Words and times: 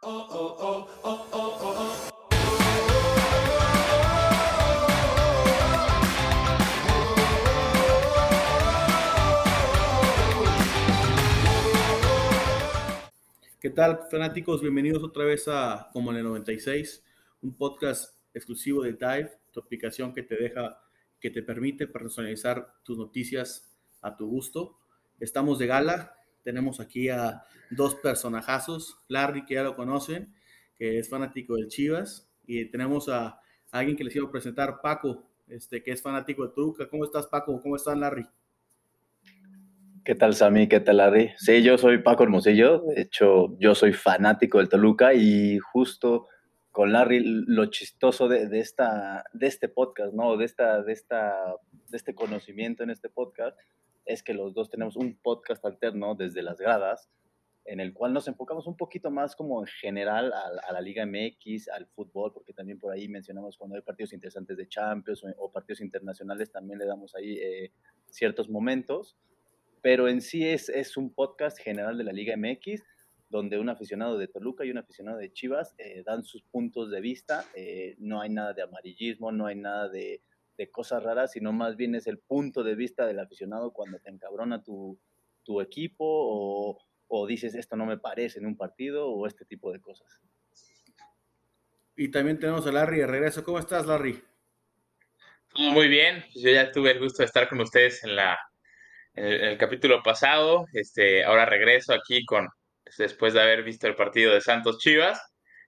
¿Qué 0.00 0.10
tal, 13.70 14.06
fanáticos? 14.08 14.62
Bienvenidos 14.62 15.02
otra 15.02 15.24
vez 15.24 15.48
a 15.48 15.90
Como 15.92 16.12
en 16.12 16.18
el 16.18 16.22
96, 16.22 17.02
un 17.42 17.56
podcast 17.56 18.14
exclusivo 18.32 18.84
de 18.84 18.92
Dive, 18.92 19.32
tu 19.50 19.58
aplicación 19.58 20.14
que 20.14 20.22
te 20.22 20.36
deja, 20.36 20.80
que 21.18 21.30
te 21.30 21.42
permite 21.42 21.88
personalizar 21.88 22.72
tus 22.84 22.96
noticias 22.96 23.76
a 24.00 24.16
tu 24.16 24.28
gusto. 24.28 24.78
Estamos 25.18 25.58
de 25.58 25.66
gala, 25.66 26.17
tenemos 26.48 26.80
aquí 26.80 27.10
a 27.10 27.42
dos 27.68 27.96
personajazos, 27.96 29.02
Larry, 29.08 29.44
que 29.44 29.56
ya 29.56 29.62
lo 29.62 29.76
conocen, 29.76 30.32
que 30.78 30.98
es 30.98 31.10
fanático 31.10 31.56
del 31.56 31.68
Chivas, 31.68 32.26
y 32.46 32.64
tenemos 32.70 33.10
a, 33.10 33.38
alguien 33.70 33.98
que 33.98 34.04
les 34.04 34.14
quiero 34.14 34.30
presentar, 34.30 34.80
Paco, 34.82 35.28
este, 35.46 35.82
que 35.82 35.92
es 35.92 36.00
fanático 36.00 36.46
de 36.46 36.54
Toluca. 36.54 36.88
¿Cómo 36.88 37.04
estás, 37.04 37.26
Paco? 37.26 37.60
¿Cómo 37.60 37.76
estás, 37.76 37.98
Larry? 37.98 38.24
¿Qué 40.02 40.14
tal, 40.14 40.34
Sammy? 40.34 40.68
¿Qué 40.68 40.80
tal, 40.80 40.96
Larry? 40.96 41.32
Sí, 41.36 41.62
yo 41.62 41.76
soy 41.76 41.98
Paco 41.98 42.22
Hermosillo. 42.22 42.82
De 42.94 43.02
hecho, 43.02 43.54
yo 43.58 43.74
soy 43.74 43.92
fanático 43.92 44.56
del 44.56 44.70
Toluca 44.70 45.12
y 45.12 45.58
justo 45.58 46.28
con 46.70 46.92
Larry 46.92 47.20
lo 47.46 47.66
chistoso 47.66 48.26
de, 48.26 48.48
esta, 48.58 49.22
de 49.34 49.48
este 49.48 49.68
podcast, 49.68 50.14
¿no? 50.14 50.38
De, 50.38 50.46
esta, 50.46 50.82
de, 50.82 50.94
esta, 50.94 51.34
de 51.88 51.96
este 51.98 52.14
conocimiento 52.14 52.84
en 52.84 52.88
este 52.88 53.10
podcast 53.10 53.54
es 54.08 54.22
que 54.22 54.34
los 54.34 54.54
dos 54.54 54.70
tenemos 54.70 54.96
un 54.96 55.16
podcast 55.16 55.64
alterno 55.64 56.14
desde 56.14 56.42
las 56.42 56.58
gradas 56.58 57.08
en 57.64 57.80
el 57.80 57.92
cual 57.92 58.14
nos 58.14 58.26
enfocamos 58.26 58.66
un 58.66 58.76
poquito 58.76 59.10
más 59.10 59.36
como 59.36 59.60
en 59.60 59.66
general 59.66 60.32
a, 60.32 60.72
la 60.72 60.80
Liga 60.80 61.04
MX, 61.04 61.68
al 61.68 61.86
fútbol, 61.86 62.32
porque 62.32 62.54
también 62.54 62.78
por 62.78 62.92
ahí 62.92 63.08
mencionamos 63.08 63.58
cuando 63.58 63.76
hay 63.76 63.82
partidos 63.82 64.14
interesantes 64.14 64.56
de 64.56 64.66
Champions 64.66 65.22
o, 65.36 65.52
partidos 65.52 65.82
internacionales, 65.82 66.50
también 66.50 66.78
le 66.78 66.86
damos 66.86 67.14
ahí 67.14 67.38
eh, 67.38 67.70
ciertos 68.08 68.48
momentos 68.48 69.16
pero 69.82 70.08
en 70.08 70.20
sí 70.20 70.46
es, 70.46 70.68
es 70.68 70.96
un 70.96 71.12
podcast 71.12 71.58
general 71.58 71.96
de 71.98 72.04
la 72.04 72.12
Liga 72.12 72.36
MX, 72.36 72.82
donde 73.30 73.58
un 73.58 73.68
aficionado 73.68 74.18
de 74.18 74.28
Toluca 74.28 74.64
y 74.64 74.70
un 74.70 74.78
aficionado 74.78 75.18
de 75.18 75.32
Chivas 75.32 75.74
eh, 75.78 76.02
dan 76.04 76.24
sus 76.24 76.42
puntos 76.42 76.90
de 76.90 77.00
vista. 77.00 77.44
Eh, 77.54 77.94
no 77.98 78.20
hay 78.20 78.30
nada 78.30 78.52
de 78.54 78.62
amarillismo, 78.62 79.30
no 79.32 79.46
hay 79.46 79.56
nada 79.56 79.88
de, 79.88 80.20
de, 80.58 80.70
cosas 80.70 81.02
raras, 81.02 81.32
sino 81.32 81.52
más 81.52 81.76
bien 81.76 81.94
es 81.94 82.06
el 82.06 82.18
punto 82.18 82.62
de 82.62 82.74
vista 82.74 83.06
del 83.06 83.20
aficionado 83.20 83.72
cuando 83.72 83.98
te 84.00 84.10
encabrona 84.10 84.62
tu, 84.62 84.98
tu 85.44 85.60
equipo 85.60 86.04
o, 86.04 86.78
o, 87.06 87.26
dices 87.26 87.54
esto 87.54 87.76
no 87.76 87.86
me 87.86 87.96
parece 87.96 88.40
en 88.40 88.46
un 88.46 88.56
partido 88.56 89.08
o 89.08 89.26
este 89.26 89.44
tipo 89.44 89.72
de 89.72 89.80
cosas. 89.80 90.20
Y 91.96 92.10
también 92.10 92.38
tenemos 92.38 92.66
a 92.66 92.72
Larry 92.72 92.98
de 92.98 93.06
regreso. 93.06 93.42
¿Cómo 93.42 93.58
estás, 93.58 93.86
Larry? 93.86 94.22
Muy 95.56 95.88
bien, 95.88 96.24
yo 96.34 96.50
ya 96.50 96.70
tuve 96.70 96.92
el 96.92 97.00
gusto 97.00 97.22
de 97.22 97.26
estar 97.26 97.48
con 97.48 97.60
ustedes 97.60 98.04
en 98.04 98.14
la 98.14 98.38
en 99.14 99.24
el, 99.24 99.58
capítulo 99.58 100.02
pasado. 100.02 100.66
Este, 100.72 101.24
ahora 101.24 101.46
regreso 101.46 101.92
aquí 101.92 102.24
con 102.24 102.48
después 102.96 103.34
de 103.34 103.42
haber 103.42 103.62
visto 103.64 103.86
el 103.86 103.96
partido 103.96 104.32
de 104.32 104.40
Santos 104.40 104.78
Chivas 104.78 105.20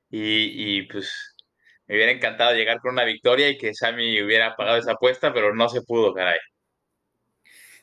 y, 0.08 0.78
y 0.78 0.82
pues 0.82 1.29
me 1.90 1.96
hubiera 1.96 2.12
encantado 2.12 2.54
llegar 2.54 2.78
con 2.78 2.92
una 2.92 3.04
victoria 3.04 3.48
y 3.50 3.58
que 3.58 3.74
Sammy 3.74 4.22
hubiera 4.22 4.54
pagado 4.54 4.78
esa 4.78 4.92
apuesta, 4.92 5.34
pero 5.34 5.52
no 5.52 5.68
se 5.68 5.82
pudo, 5.82 6.14
caray. 6.14 6.38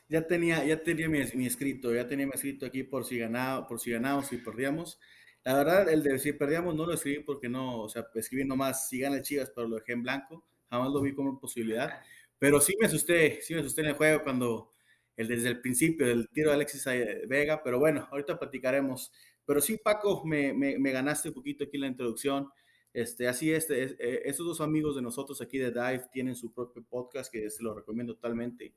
Ya 0.08 0.26
tenía, 0.26 0.64
ya 0.64 0.82
tenía 0.82 1.10
mi, 1.10 1.20
escrito, 1.46 1.94
ya 1.94 2.08
tenía 2.08 2.24
mi 2.24 2.32
escrito 2.32 2.64
aquí 2.64 2.84
por 2.84 3.04
si 3.04 3.18
ganaba, 3.18 3.66
por 3.66 3.78
si 3.78 3.90
ganábamos 3.90 4.32
y 4.32 4.38
perdíamos. 4.38 4.98
La 5.44 5.58
verdad, 5.58 5.90
el 5.90 6.02
de 6.02 6.18
si 6.18 6.32
perdíamos 6.32 6.74
no 6.74 6.86
lo 6.86 6.94
escribí 6.94 7.22
porque 7.22 7.50
no, 7.50 7.82
o 7.82 7.88
sea, 7.90 8.06
escribí 8.14 8.46
nomás 8.46 8.88
si 8.88 8.98
gana 8.98 9.20
Chivas, 9.20 9.52
pero 9.54 9.68
lo 9.68 9.76
dejé 9.76 9.92
en 9.92 10.02
blanco. 10.02 10.42
Jamás 10.70 10.90
lo 10.90 11.02
vi 11.02 11.14
como 11.14 11.38
posibilidad. 11.38 12.00
Pero 12.38 12.62
sí 12.62 12.74
me 12.80 12.86
asusté, 12.86 13.42
sí 13.42 13.52
me 13.52 13.60
asusté 13.60 13.82
en 13.82 13.88
el 13.88 13.94
juego 13.94 14.22
cuando 14.22 14.72
el 15.16 15.28
desde 15.28 15.48
el 15.48 15.60
principio 15.60 16.06
del 16.06 16.30
tiro 16.30 16.48
de 16.48 16.54
Alexis 16.54 16.82
Vega, 17.26 17.62
pero 17.62 17.78
bueno, 17.78 18.08
ahorita 18.10 18.38
platicaremos. 18.38 19.12
Pero 19.44 19.60
sí, 19.60 19.76
Paco, 19.76 20.24
me, 20.24 20.54
me, 20.54 20.90
ganaste 20.92 21.28
un 21.28 21.34
poquito 21.34 21.64
aquí 21.64 21.76
la 21.76 21.88
introducción. 21.88 22.48
Este, 22.92 23.28
así 23.28 23.52
es, 23.52 23.70
eh, 23.70 24.22
esos 24.24 24.46
dos 24.46 24.60
amigos 24.60 24.96
de 24.96 25.02
nosotros 25.02 25.40
aquí 25.40 25.58
de 25.58 25.70
Dive 25.70 26.06
tienen 26.12 26.34
su 26.34 26.52
propio 26.52 26.82
podcast 26.82 27.30
que 27.30 27.50
se 27.50 27.62
lo 27.62 27.74
recomiendo 27.74 28.14
totalmente. 28.14 28.74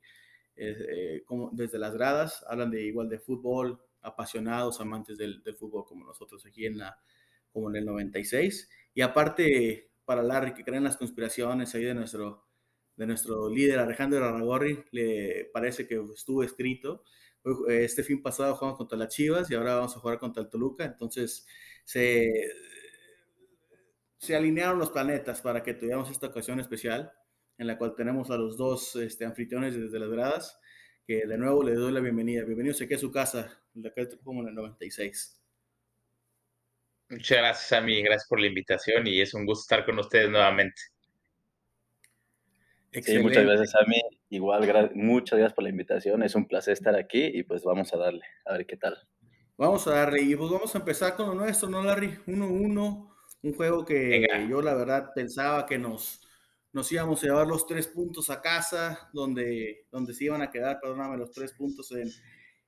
Eh, 0.56 1.24
como 1.26 1.50
desde 1.54 1.80
las 1.80 1.94
gradas, 1.94 2.46
hablan 2.48 2.72
de 2.72 2.84
igual 2.84 3.10
de 3.10 3.20
fútbol, 3.20 3.82
apasionados, 4.02 4.82
amantes 4.82 5.18
del, 5.18 5.42
del, 5.44 5.56
fútbol 5.56 5.86
como 5.86 6.06
nosotros 6.06 6.46
aquí 6.46 6.66
en 6.66 6.78
la, 6.78 7.00
como 7.52 7.70
en 7.70 7.78
el 7.78 7.86
96. 7.86 8.70
Y 8.94 9.02
aparte, 9.02 9.92
para 10.06 10.24
Larry, 10.24 10.54
que 10.54 10.64
creen 10.64 10.84
las 10.84 10.98
conspiraciones 10.98 11.74
ahí 11.74 11.84
de 11.84 11.94
nuestro, 11.94 12.46
de 12.96 13.08
nuestro 13.08 13.50
líder 13.50 13.80
Alejandro 13.80 14.24
Aragorri, 14.24 14.84
le 14.92 15.50
parece 15.54 15.88
que 15.88 16.02
estuvo 16.14 16.44
escrito. 16.44 17.04
Este 17.68 18.04
fin 18.04 18.22
pasado 18.22 18.56
jugamos 18.56 18.78
contra 18.78 18.98
las 18.98 19.10
Chivas 19.10 19.50
y 19.50 19.56
ahora 19.56 19.76
vamos 19.76 19.96
a 19.96 20.00
jugar 20.00 20.20
contra 20.20 20.44
el 20.44 20.50
Toluca, 20.50 20.86
entonces 20.86 21.48
se, 21.84 22.30
se 24.22 24.36
alinearon 24.36 24.78
los 24.78 24.92
planetas 24.92 25.42
para 25.42 25.64
que 25.64 25.74
tuviéramos 25.74 26.12
esta 26.12 26.28
ocasión 26.28 26.60
especial 26.60 27.12
en 27.58 27.68
la 27.68 27.78
cual 27.78 27.96
tenemos 27.96 28.30
a 28.30 28.38
los 28.38 28.56
dos 28.56 28.96
este, 28.96 29.26
anfitriones 29.26 29.76
desde 29.76 30.00
las 30.00 30.10
gradas, 30.10 30.60
que 31.06 31.26
de 31.26 31.38
nuevo 31.38 31.64
les 31.64 31.76
doy 31.76 31.92
la 31.92 32.00
bienvenida. 32.00 32.44
Bienvenidos 32.44 32.82
aquí 32.82 32.94
a 32.94 33.00
su 33.00 33.12
casa, 33.12 33.62
la 33.74 33.92
casa 33.92 34.18
como 34.24 34.42
en 34.42 34.50
el 34.50 34.56
96. 34.56 35.42
Muchas 37.10 37.38
gracias 37.38 37.74
a 37.74 37.82
mí, 37.82 38.02
gracias 38.02 38.28
por 38.30 38.40
la 38.40 38.48
invitación 38.48 39.06
y 39.08 39.22
es 39.22 39.34
un 39.34 39.46
gusto 39.46 39.64
estar 39.64 39.86
con 39.86 40.00
ustedes 40.00 40.30
nuevamente 40.30 40.82
muchas 43.22 43.44
gracias 43.44 43.76
a 43.76 43.86
mí. 43.88 44.02
Igual, 44.30 44.92
muchas 44.96 45.38
gracias 45.38 45.54
por 45.54 45.64
la 45.64 45.70
invitación. 45.70 46.24
Es 46.24 46.36
un 46.36 46.48
placer 46.48 46.74
estar 46.74 46.96
aquí 46.96 47.24
y 47.24 47.44
pues 47.44 47.64
vamos 47.64 47.94
a 47.94 47.98
darle, 47.98 48.24
a 48.46 48.54
ver 48.54 48.66
qué 48.66 48.78
tal. 48.78 48.98
Vamos 49.58 49.86
a 49.88 49.92
darle 49.92 50.22
y 50.22 50.36
pues 50.36 50.50
vamos 50.50 50.74
a 50.74 50.80
empezar 50.80 51.16
con 51.16 51.28
lo 51.28 51.36
nuestro, 51.36 51.70
¿no, 51.70 51.84
Larry? 51.84 52.18
1-1, 52.28 53.11
un 53.44 53.54
juego 53.54 53.86
que 53.86 54.28
yo 54.50 54.62
la 54.62 54.76
verdad 54.76 55.10
pensaba 55.16 55.66
que 55.66 55.78
nos, 55.78 56.22
nos 56.74 56.92
íbamos 56.92 57.24
a 57.24 57.28
llevar 57.28 57.48
los 57.48 57.66
tres 57.66 57.88
puntos 57.88 58.30
a 58.30 58.42
casa, 58.42 59.10
donde, 59.14 59.88
donde 59.92 60.14
se 60.14 60.26
iban 60.26 60.42
a 60.42 60.52
quedar, 60.52 60.80
perdóname, 60.80 61.18
los 61.18 61.32
tres 61.32 61.54
puntos 61.54 61.92
en, 61.92 62.10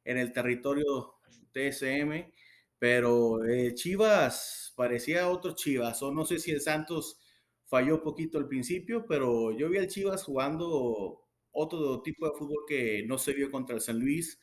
en 0.05 0.17
el 0.17 0.33
territorio 0.33 1.15
TSM, 1.51 2.33
pero 2.79 3.43
eh, 3.45 3.73
Chivas 3.75 4.73
parecía 4.75 5.29
otro 5.29 5.53
Chivas, 5.55 6.01
o 6.03 6.11
no 6.11 6.25
sé 6.25 6.39
si 6.39 6.51
el 6.51 6.61
Santos 6.61 7.19
falló 7.65 8.01
poquito 8.03 8.37
al 8.37 8.47
principio, 8.47 9.05
pero 9.07 9.51
yo 9.51 9.69
vi 9.69 9.77
al 9.77 9.87
Chivas 9.87 10.23
jugando 10.23 11.21
otro 11.51 12.01
tipo 12.01 12.25
de 12.27 12.37
fútbol 12.37 12.63
que 12.67 13.03
no 13.07 13.17
se 13.17 13.33
vio 13.33 13.51
contra 13.51 13.75
el 13.75 13.81
San 13.81 13.99
Luis, 13.99 14.39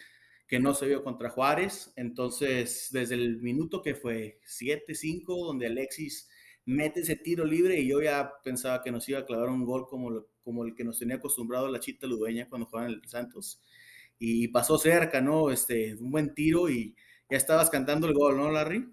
que 0.50 0.58
no 0.58 0.74
se 0.74 0.88
vio 0.88 1.04
contra 1.04 1.30
Juárez. 1.30 1.92
Entonces, 1.94 2.88
desde 2.90 3.14
el 3.14 3.40
minuto 3.40 3.80
que 3.80 3.94
fue 3.94 4.40
7-5, 4.44 5.46
donde 5.46 5.68
Alexis 5.68 6.28
mete 6.64 7.00
ese 7.00 7.14
tiro 7.14 7.44
libre 7.44 7.78
y 7.78 7.88
yo 7.88 8.02
ya 8.02 8.32
pensaba 8.42 8.82
que 8.82 8.90
nos 8.90 9.08
iba 9.08 9.20
a 9.20 9.24
clavar 9.24 9.48
un 9.48 9.64
gol 9.64 9.86
como, 9.86 10.26
como 10.42 10.64
el 10.64 10.74
que 10.74 10.82
nos 10.82 10.98
tenía 10.98 11.16
acostumbrado 11.16 11.68
la 11.68 11.78
chita 11.78 12.08
ludueña 12.08 12.48
cuando 12.48 12.66
jugaban 12.66 12.90
el 12.90 13.08
Santos. 13.08 13.62
Y 14.18 14.48
pasó 14.48 14.76
cerca, 14.76 15.20
¿no? 15.20 15.52
Este, 15.52 15.94
un 15.94 16.10
buen 16.10 16.34
tiro 16.34 16.68
y 16.68 16.96
ya 17.30 17.36
estabas 17.36 17.70
cantando 17.70 18.08
el 18.08 18.14
gol, 18.14 18.36
¿no, 18.36 18.50
Larry? 18.50 18.92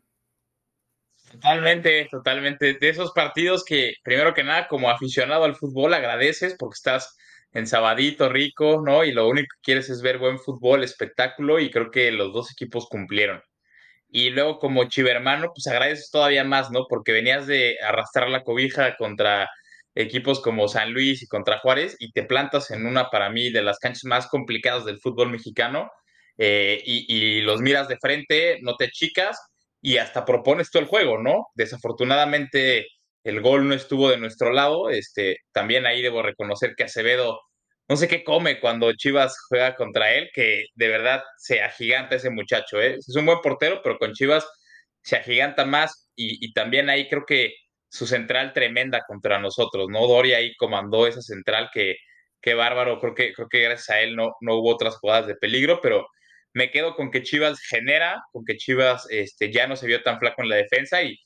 Totalmente, 1.31 2.07
totalmente. 2.12 2.75
De 2.75 2.89
esos 2.89 3.13
partidos 3.13 3.66
que, 3.66 3.94
primero 4.03 4.35
que 4.35 4.44
nada, 4.44 4.68
como 4.68 4.91
aficionado 4.91 5.44
al 5.44 5.56
fútbol, 5.56 5.95
agradeces 5.95 6.56
porque 6.57 6.75
estás 6.75 7.18
sabadito 7.66 8.30
rico, 8.30 8.81
¿no? 8.85 9.03
Y 9.03 9.12
lo 9.12 9.28
único 9.28 9.47
que 9.56 9.62
quieres 9.63 9.90
es 9.90 10.02
ver 10.02 10.18
buen 10.18 10.40
fútbol, 10.40 10.84
espectáculo, 10.84 11.59
y 11.59 11.72
creo 11.72 11.91
que 11.91 12.12
los 12.12 12.34
dos 12.34 12.52
equipos 12.52 12.88
cumplieron. 12.88 13.41
Y 14.09 14.30
luego, 14.30 14.59
como 14.59 14.85
chivermano, 14.85 15.52
pues 15.53 15.68
agradeces 15.68 16.12
todavía 16.12 16.44
más, 16.44 16.72
¿no? 16.72 16.86
Porque 16.90 17.12
venías 17.12 17.48
de 17.48 17.77
arrastrar 17.81 18.30
la 18.30 18.44
cobija 18.44 18.95
contra 18.98 19.50
equipos 19.95 20.42
como 20.42 20.68
San 20.68 20.94
Luis 20.94 21.24
y 21.24 21.27
contra 21.27 21.60
Juárez, 21.60 21.95
y 22.00 22.12
te 22.12 22.24
plantas 22.24 22.72
en 22.72 22.86
una, 22.86 23.10
para 23.10 23.30
mí, 23.30 23.51
de 23.51 23.63
las 23.63 23.80
canchas 23.80 24.06
más 24.06 24.27
complicadas 24.27 24.86
del 24.86 25.00
fútbol 25.00 25.30
mexicano, 25.31 25.89
eh, 26.38 26.81
y, 26.86 27.06
y 27.13 27.42
los 27.42 27.62
miras 27.62 27.88
de 27.88 27.98
frente, 27.98 28.60
no 28.62 28.75
te 28.75 28.89
chicas 28.92 29.39
y 29.81 29.98
hasta 29.98 30.25
propones 30.25 30.69
todo 30.72 30.83
el 30.83 30.89
juego, 30.89 31.18
¿no? 31.18 31.48
Desafortunadamente 31.56 32.88
el 33.27 33.41
gol 33.41 33.68
no 33.68 33.74
estuvo 33.75 34.09
de 34.09 34.18
nuestro 34.18 34.51
lado, 34.53 34.89
este, 34.89 35.38
también 35.51 35.85
ahí 35.85 36.01
debo 36.01 36.21
reconocer 36.24 36.75
que 36.75 36.85
Acevedo 36.85 37.41
no 37.89 37.95
sé 37.97 38.07
qué 38.07 38.24
come 38.24 38.59
cuando 38.59 38.91
Chivas 38.94 39.38
juega 39.50 39.75
contra 39.75 40.13
él, 40.13 40.29
que 40.33 40.65
de 40.75 40.88
verdad 40.89 41.24
se 41.38 41.62
agiganta 41.62 42.15
ese 42.15 42.29
muchacho, 42.29 42.81
¿eh? 42.81 42.95
es 42.95 43.15
un 43.15 43.25
buen 43.25 43.39
portero, 43.41 43.81
pero 43.83 43.97
con 43.97 44.13
Chivas 44.13 44.47
se 45.01 45.18
agiganta 45.18 45.65
más 45.65 46.09
y, 46.15 46.53
también 46.53 46.89
ahí 46.89 47.07
creo 47.09 47.25
que 47.25 47.53
su 47.89 48.07
central 48.07 48.53
tremenda 48.53 49.03
contra 49.07 49.39
nosotros, 49.39 49.88
¿no? 49.89 50.07
Doria 50.07 50.38
ahí 50.38 50.56
comandó 50.57 51.07
esa 51.07 51.21
central 51.21 51.69
que, 51.74 51.95
bárbaro, 52.56 53.00
creo 53.01 53.13
que, 53.13 53.33
creo 53.33 53.50
que 53.50 53.62
gracias 53.62 53.89
a 53.89 54.01
él 54.01 54.15
no, 54.15 54.35
no 54.41 54.56
hubo 54.56 54.74
otras 54.74 54.97
jugadas 54.97 55.27
de 55.27 55.35
peligro, 55.35 55.79
pero 55.81 56.07
me 56.53 56.71
quedo 56.71 56.95
con 56.95 57.12
que 57.12 57.24
Chivas 57.24 57.59
genera, 57.62 58.24
con 58.31 58.45
que 58.45 58.57
Chivas 58.57 59.06
este, 59.09 59.51
ya 59.51 59.68
no 59.68 59.75
se 59.75 59.88
vio 59.88 60.01
tan 60.03 60.19
flaco 60.19 60.41
en 60.44 60.50
la 60.50 60.56
defensa 60.56 61.03
y, 61.03 61.18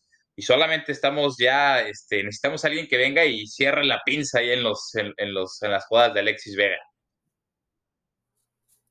solamente 0.41 0.91
estamos 0.91 1.37
ya, 1.37 1.81
este, 1.81 2.23
necesitamos 2.23 2.63
a 2.63 2.67
alguien 2.67 2.87
que 2.87 2.97
venga 2.97 3.25
y 3.25 3.47
cierre 3.47 3.85
la 3.85 4.01
pinza 4.05 4.39
ahí 4.39 4.51
en, 4.51 4.63
los, 4.63 4.93
en, 4.95 5.33
los, 5.33 5.61
en 5.61 5.71
las 5.71 5.85
jugadas 5.87 6.13
de 6.13 6.19
Alexis 6.21 6.55
Vega. 6.55 6.77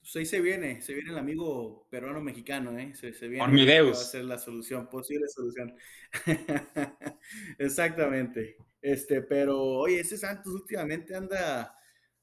Pues 0.01 0.17
ahí 0.17 0.27
se 0.27 0.41
viene, 0.41 0.81
se 0.83 0.95
viene 0.95 1.11
el 1.11 1.19
amigo 1.19 1.87
peruano-mexicano, 1.91 2.79
¿eh? 2.79 2.95
Se, 2.95 3.13
se 3.13 3.29
viene. 3.29 3.83
Va 3.83 3.91
a 3.91 3.95
ser 3.95 4.25
la 4.25 4.39
solución, 4.39 4.89
posible 4.89 5.29
solución. 5.29 5.75
Exactamente. 7.59 8.57
Este, 8.81 9.23
pero, 9.23 9.61
oye, 9.61 10.01
ese 10.01 10.17
Santos 10.17 10.55
últimamente 10.55 11.15
anda, 11.15 11.77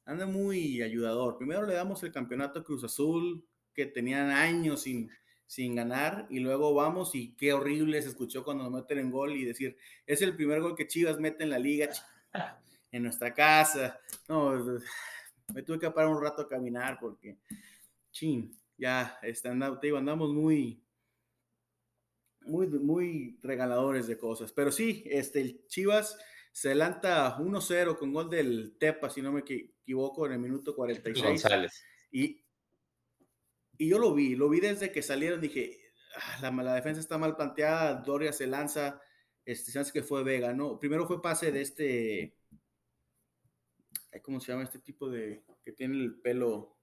anda 0.06 0.26
muy 0.26 0.82
ayudador. 0.82 1.38
Primero 1.38 1.66
le 1.66 1.76
damos 1.76 2.02
el 2.04 2.12
campeonato 2.12 2.60
a 2.60 2.64
Cruz 2.64 2.84
Azul, 2.84 3.48
que 3.74 3.86
tenían 3.86 4.32
años 4.32 4.82
sin, 4.82 5.10
sin 5.48 5.76
ganar, 5.76 6.28
y 6.30 6.40
luego 6.40 6.74
vamos 6.74 7.16
y 7.16 7.34
qué 7.36 7.54
horrible 7.54 8.02
se 8.02 8.10
escuchó 8.10 8.44
cuando 8.44 8.66
nos 8.66 8.74
meten 8.74 9.00
en 9.00 9.10
gol 9.10 9.32
y 9.32 9.46
decir, 9.46 9.78
es 10.06 10.22
el 10.22 10.36
primer 10.36 10.62
gol 10.62 10.76
que 10.76 10.88
Chivas 10.88 11.20
mete 11.20 11.46
en 11.46 11.50
la 11.50 11.58
liga, 11.58 11.90
en 12.92 13.04
nuestra 13.04 13.34
casa. 13.34 14.00
No, 14.28 14.62
me 15.54 15.64
tuve 15.64 15.80
que 15.80 15.90
parar 15.90 16.10
un 16.12 16.22
rato 16.22 16.42
a 16.42 16.48
caminar 16.48 16.98
porque, 17.00 17.38
chin, 18.12 18.56
ya, 18.78 19.18
está, 19.24 19.52
te 19.80 19.88
digo, 19.88 19.98
andamos 19.98 20.34
muy, 20.34 20.84
muy, 22.42 22.68
muy 22.68 23.40
regaladores 23.42 24.06
de 24.08 24.18
cosas. 24.18 24.52
Pero 24.52 24.72
sí, 24.72 25.04
este, 25.06 25.40
el 25.40 25.66
Chivas 25.68 26.18
se 26.52 26.70
adelanta 26.70 27.38
1-0 27.38 27.98
con 27.98 28.12
gol 28.12 28.30
del 28.30 28.76
Tepa, 28.78 29.10
si 29.10 29.22
no 29.22 29.32
me 29.32 29.42
equivoco, 29.42 30.26
en 30.26 30.34
el 30.34 30.40
minuto 30.40 30.76
46. 30.76 31.26
González. 31.26 31.84
Y, 32.12 32.44
y 33.78 33.90
yo 33.90 34.00
lo 34.00 34.14
vi, 34.14 34.36
lo 34.36 34.50
vi 34.50 34.60
desde 34.60 34.92
que 34.92 35.02
salieron, 35.02 35.42
dije, 35.42 35.80
ah, 36.16 36.40
la, 36.42 36.64
la, 36.64 36.74
defensa 36.74 37.00
está 37.00 37.18
mal 37.18 37.36
planteada, 37.36 37.96
Doria 37.96 38.34
se 38.34 38.48
lanza, 38.48 39.02
este, 39.46 39.72
se 39.72 39.80
hace 39.80 39.92
que 39.92 40.04
fue 40.04 40.24
Vega, 40.24 40.54
¿no? 40.54 40.80
Primero 40.80 41.06
fue 41.06 41.22
pase 41.22 41.52
de 41.52 41.62
este, 41.62 42.38
¿cómo 44.22 44.40
se 44.40 44.52
llama 44.52 44.64
este 44.64 44.80
tipo 44.80 45.10
de, 45.10 45.44
que 45.64 45.72
tiene 45.72 45.96
el 45.96 46.20
pelo? 46.20 46.78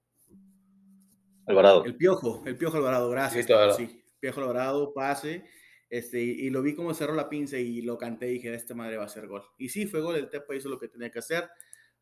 Alvarado. 1.46 1.84
El 1.84 1.96
Piojo, 1.96 2.42
el 2.46 2.56
Piojo 2.56 2.78
Alvarado, 2.78 3.10
gracias. 3.10 3.46
Sí, 3.76 4.04
Piojo 4.18 4.40
Alvarado, 4.40 4.94
pase, 4.94 5.44
este, 5.90 6.20
y, 6.20 6.50
lo 6.50 6.62
vi 6.62 6.74
como 6.74 6.94
cerró 6.94 7.14
la 7.14 7.28
pinza 7.28 7.58
y 7.58 7.82
lo 7.82 7.98
canté 7.98 8.28
y 8.28 8.34
dije, 8.34 8.54
esta 8.54 8.74
madre 8.74 8.96
va 8.96 9.04
a 9.04 9.08
ser 9.08 9.26
gol. 9.26 9.42
Y 9.58 9.68
sí, 9.68 9.86
fue 9.86 10.00
gol, 10.00 10.16
el 10.16 10.30
Tepa 10.30 10.54
hizo 10.54 10.68
lo 10.68 10.78
que 10.78 10.88
tenía 10.88 11.10
que 11.10 11.18
hacer, 11.18 11.48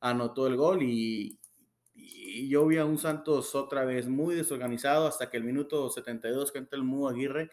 anotó 0.01 0.47
el 0.47 0.57
gol 0.57 0.83
y, 0.83 1.41
y 1.95 2.49
yo 2.49 2.67
vi 2.67 2.79
a 2.79 2.85
un 2.85 2.99
Santos 2.99 3.55
otra 3.55 3.85
vez 3.85 4.09
muy 4.09 4.35
desorganizado 4.35 5.07
hasta 5.07 5.31
que 5.31 5.37
el 5.37 5.45
minuto 5.45 5.91
72 5.91 6.53
que 6.53 6.59
entra 6.59 6.79
el 6.79 6.85
Mu 6.85 7.09
Aguirre, 7.09 7.51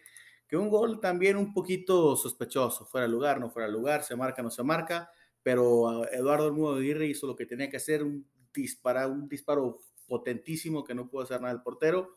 que 0.48 0.56
un 0.56 0.68
gol 0.68 1.00
también 1.00 1.36
un 1.36 1.52
poquito 1.52 2.16
sospechoso, 2.16 2.84
fuera 2.86 3.06
de 3.06 3.12
lugar, 3.12 3.38
no 3.38 3.50
fuera 3.50 3.68
de 3.68 3.72
lugar, 3.72 4.02
se 4.02 4.16
marca, 4.16 4.42
no 4.42 4.50
se 4.50 4.62
marca, 4.62 5.10
pero 5.42 6.10
Eduardo 6.10 6.52
Mu 6.52 6.70
Aguirre 6.70 7.06
hizo 7.06 7.26
lo 7.26 7.36
que 7.36 7.46
tenía 7.46 7.70
que 7.70 7.76
hacer, 7.76 8.02
un, 8.02 8.26
dispara, 8.52 9.06
un 9.06 9.28
disparo 9.28 9.78
potentísimo 10.06 10.82
que 10.82 10.94
no 10.94 11.08
pudo 11.08 11.22
hacer 11.22 11.40
nada 11.40 11.54
el 11.54 11.62
portero. 11.62 12.16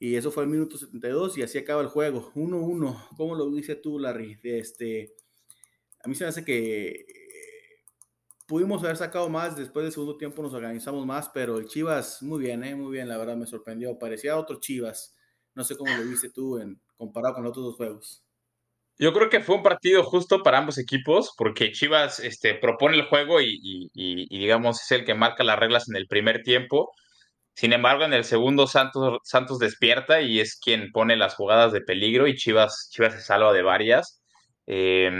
Y 0.00 0.14
eso 0.14 0.30
fue 0.30 0.44
el 0.44 0.50
minuto 0.50 0.78
72 0.78 1.38
y 1.38 1.42
así 1.42 1.58
acaba 1.58 1.82
el 1.82 1.88
juego. 1.88 2.32
1-1. 2.34 3.08
¿Cómo 3.16 3.34
lo 3.34 3.50
dice 3.50 3.74
tú, 3.76 3.98
Larry? 3.98 4.38
Este, 4.42 5.14
a 6.02 6.08
mí 6.08 6.14
se 6.14 6.24
me 6.24 6.28
hace 6.28 6.44
que 6.44 7.17
pudimos 8.48 8.82
haber 8.82 8.96
sacado 8.96 9.28
más, 9.28 9.56
después 9.56 9.84
del 9.84 9.92
segundo 9.92 10.16
tiempo 10.16 10.42
nos 10.42 10.54
organizamos 10.54 11.04
más, 11.06 11.28
pero 11.28 11.58
el 11.58 11.66
Chivas, 11.66 12.22
muy 12.22 12.40
bien, 12.40 12.64
¿eh? 12.64 12.74
muy 12.74 12.90
bien, 12.90 13.06
la 13.06 13.18
verdad 13.18 13.36
me 13.36 13.46
sorprendió. 13.46 13.98
Parecía 13.98 14.38
otro 14.38 14.58
Chivas. 14.58 15.14
No 15.54 15.62
sé 15.64 15.76
cómo 15.76 15.94
lo 15.94 16.02
viste 16.02 16.30
tú 16.30 16.58
en, 16.58 16.80
comparado 16.96 17.34
con 17.34 17.44
los 17.44 17.50
otros 17.50 17.66
dos 17.66 17.76
juegos. 17.76 18.24
Yo 18.96 19.12
creo 19.12 19.28
que 19.28 19.40
fue 19.40 19.56
un 19.56 19.62
partido 19.62 20.02
justo 20.02 20.42
para 20.42 20.58
ambos 20.58 20.78
equipos, 20.78 21.34
porque 21.36 21.72
Chivas 21.72 22.20
este, 22.20 22.54
propone 22.54 22.96
el 22.96 23.04
juego 23.04 23.40
y, 23.40 23.90
digamos 23.94 24.80
es 24.82 24.90
el 24.92 25.04
que 25.04 25.14
marca 25.14 25.44
las 25.44 25.58
reglas 25.58 25.88
en 25.88 25.96
el 25.96 26.08
primer 26.08 26.42
tiempo. 26.42 26.90
Sin 27.54 27.74
embargo, 27.74 28.04
en 28.04 28.14
el 28.14 28.24
segundo 28.24 28.66
Santos, 28.66 29.18
Santos 29.24 29.58
despierta 29.58 30.22
y 30.22 30.40
es 30.40 30.58
quien 30.58 30.90
pone 30.90 31.16
las 31.16 31.34
jugadas 31.34 31.72
de 31.72 31.82
peligro 31.82 32.26
y 32.26 32.34
Chivas, 32.34 32.88
Chivas 32.90 33.14
se 33.14 33.20
salva 33.20 33.52
de 33.52 33.62
varias. 33.62 34.22
Eh, 34.66 35.10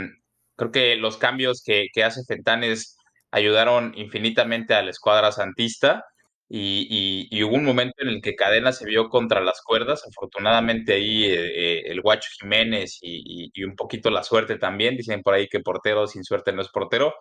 creo 0.55 0.71
que 0.71 0.95
los 0.95 1.17
cambios 1.17 1.61
que, 1.63 1.87
que 1.93 2.03
hace 2.03 2.23
Fentanes 2.25 2.98
ayudaron 3.31 3.93
infinitamente 3.95 4.73
a 4.73 4.81
la 4.81 4.91
escuadra 4.91 5.31
santista 5.31 6.05
y, 6.51 7.43
hubo 7.43 7.55
un 7.55 7.63
momento 7.65 7.95
en 7.99 8.09
el 8.09 8.21
que 8.21 8.35
Cadena 8.35 8.71
se 8.71 8.85
vio 8.85 9.09
contra 9.09 9.41
las 9.41 9.61
cuerdas, 9.61 10.03
afortunadamente 10.07 10.93
ahí 10.93 11.25
eh, 11.25 11.35
eh, 11.35 11.83
el 11.85 12.01
Guacho 12.01 12.29
Jiménez 12.39 12.97
y, 13.01 13.51
un 13.63 13.75
poquito 13.75 14.09
la 14.09 14.23
suerte 14.23 14.57
también, 14.57 14.97
dicen 14.97 15.21
por 15.21 15.35
ahí 15.35 15.47
que 15.47 15.59
portero 15.59 16.07
sin 16.07 16.23
suerte 16.23 16.51
no 16.51 16.61
es 16.61 16.69
portero, 16.69 17.13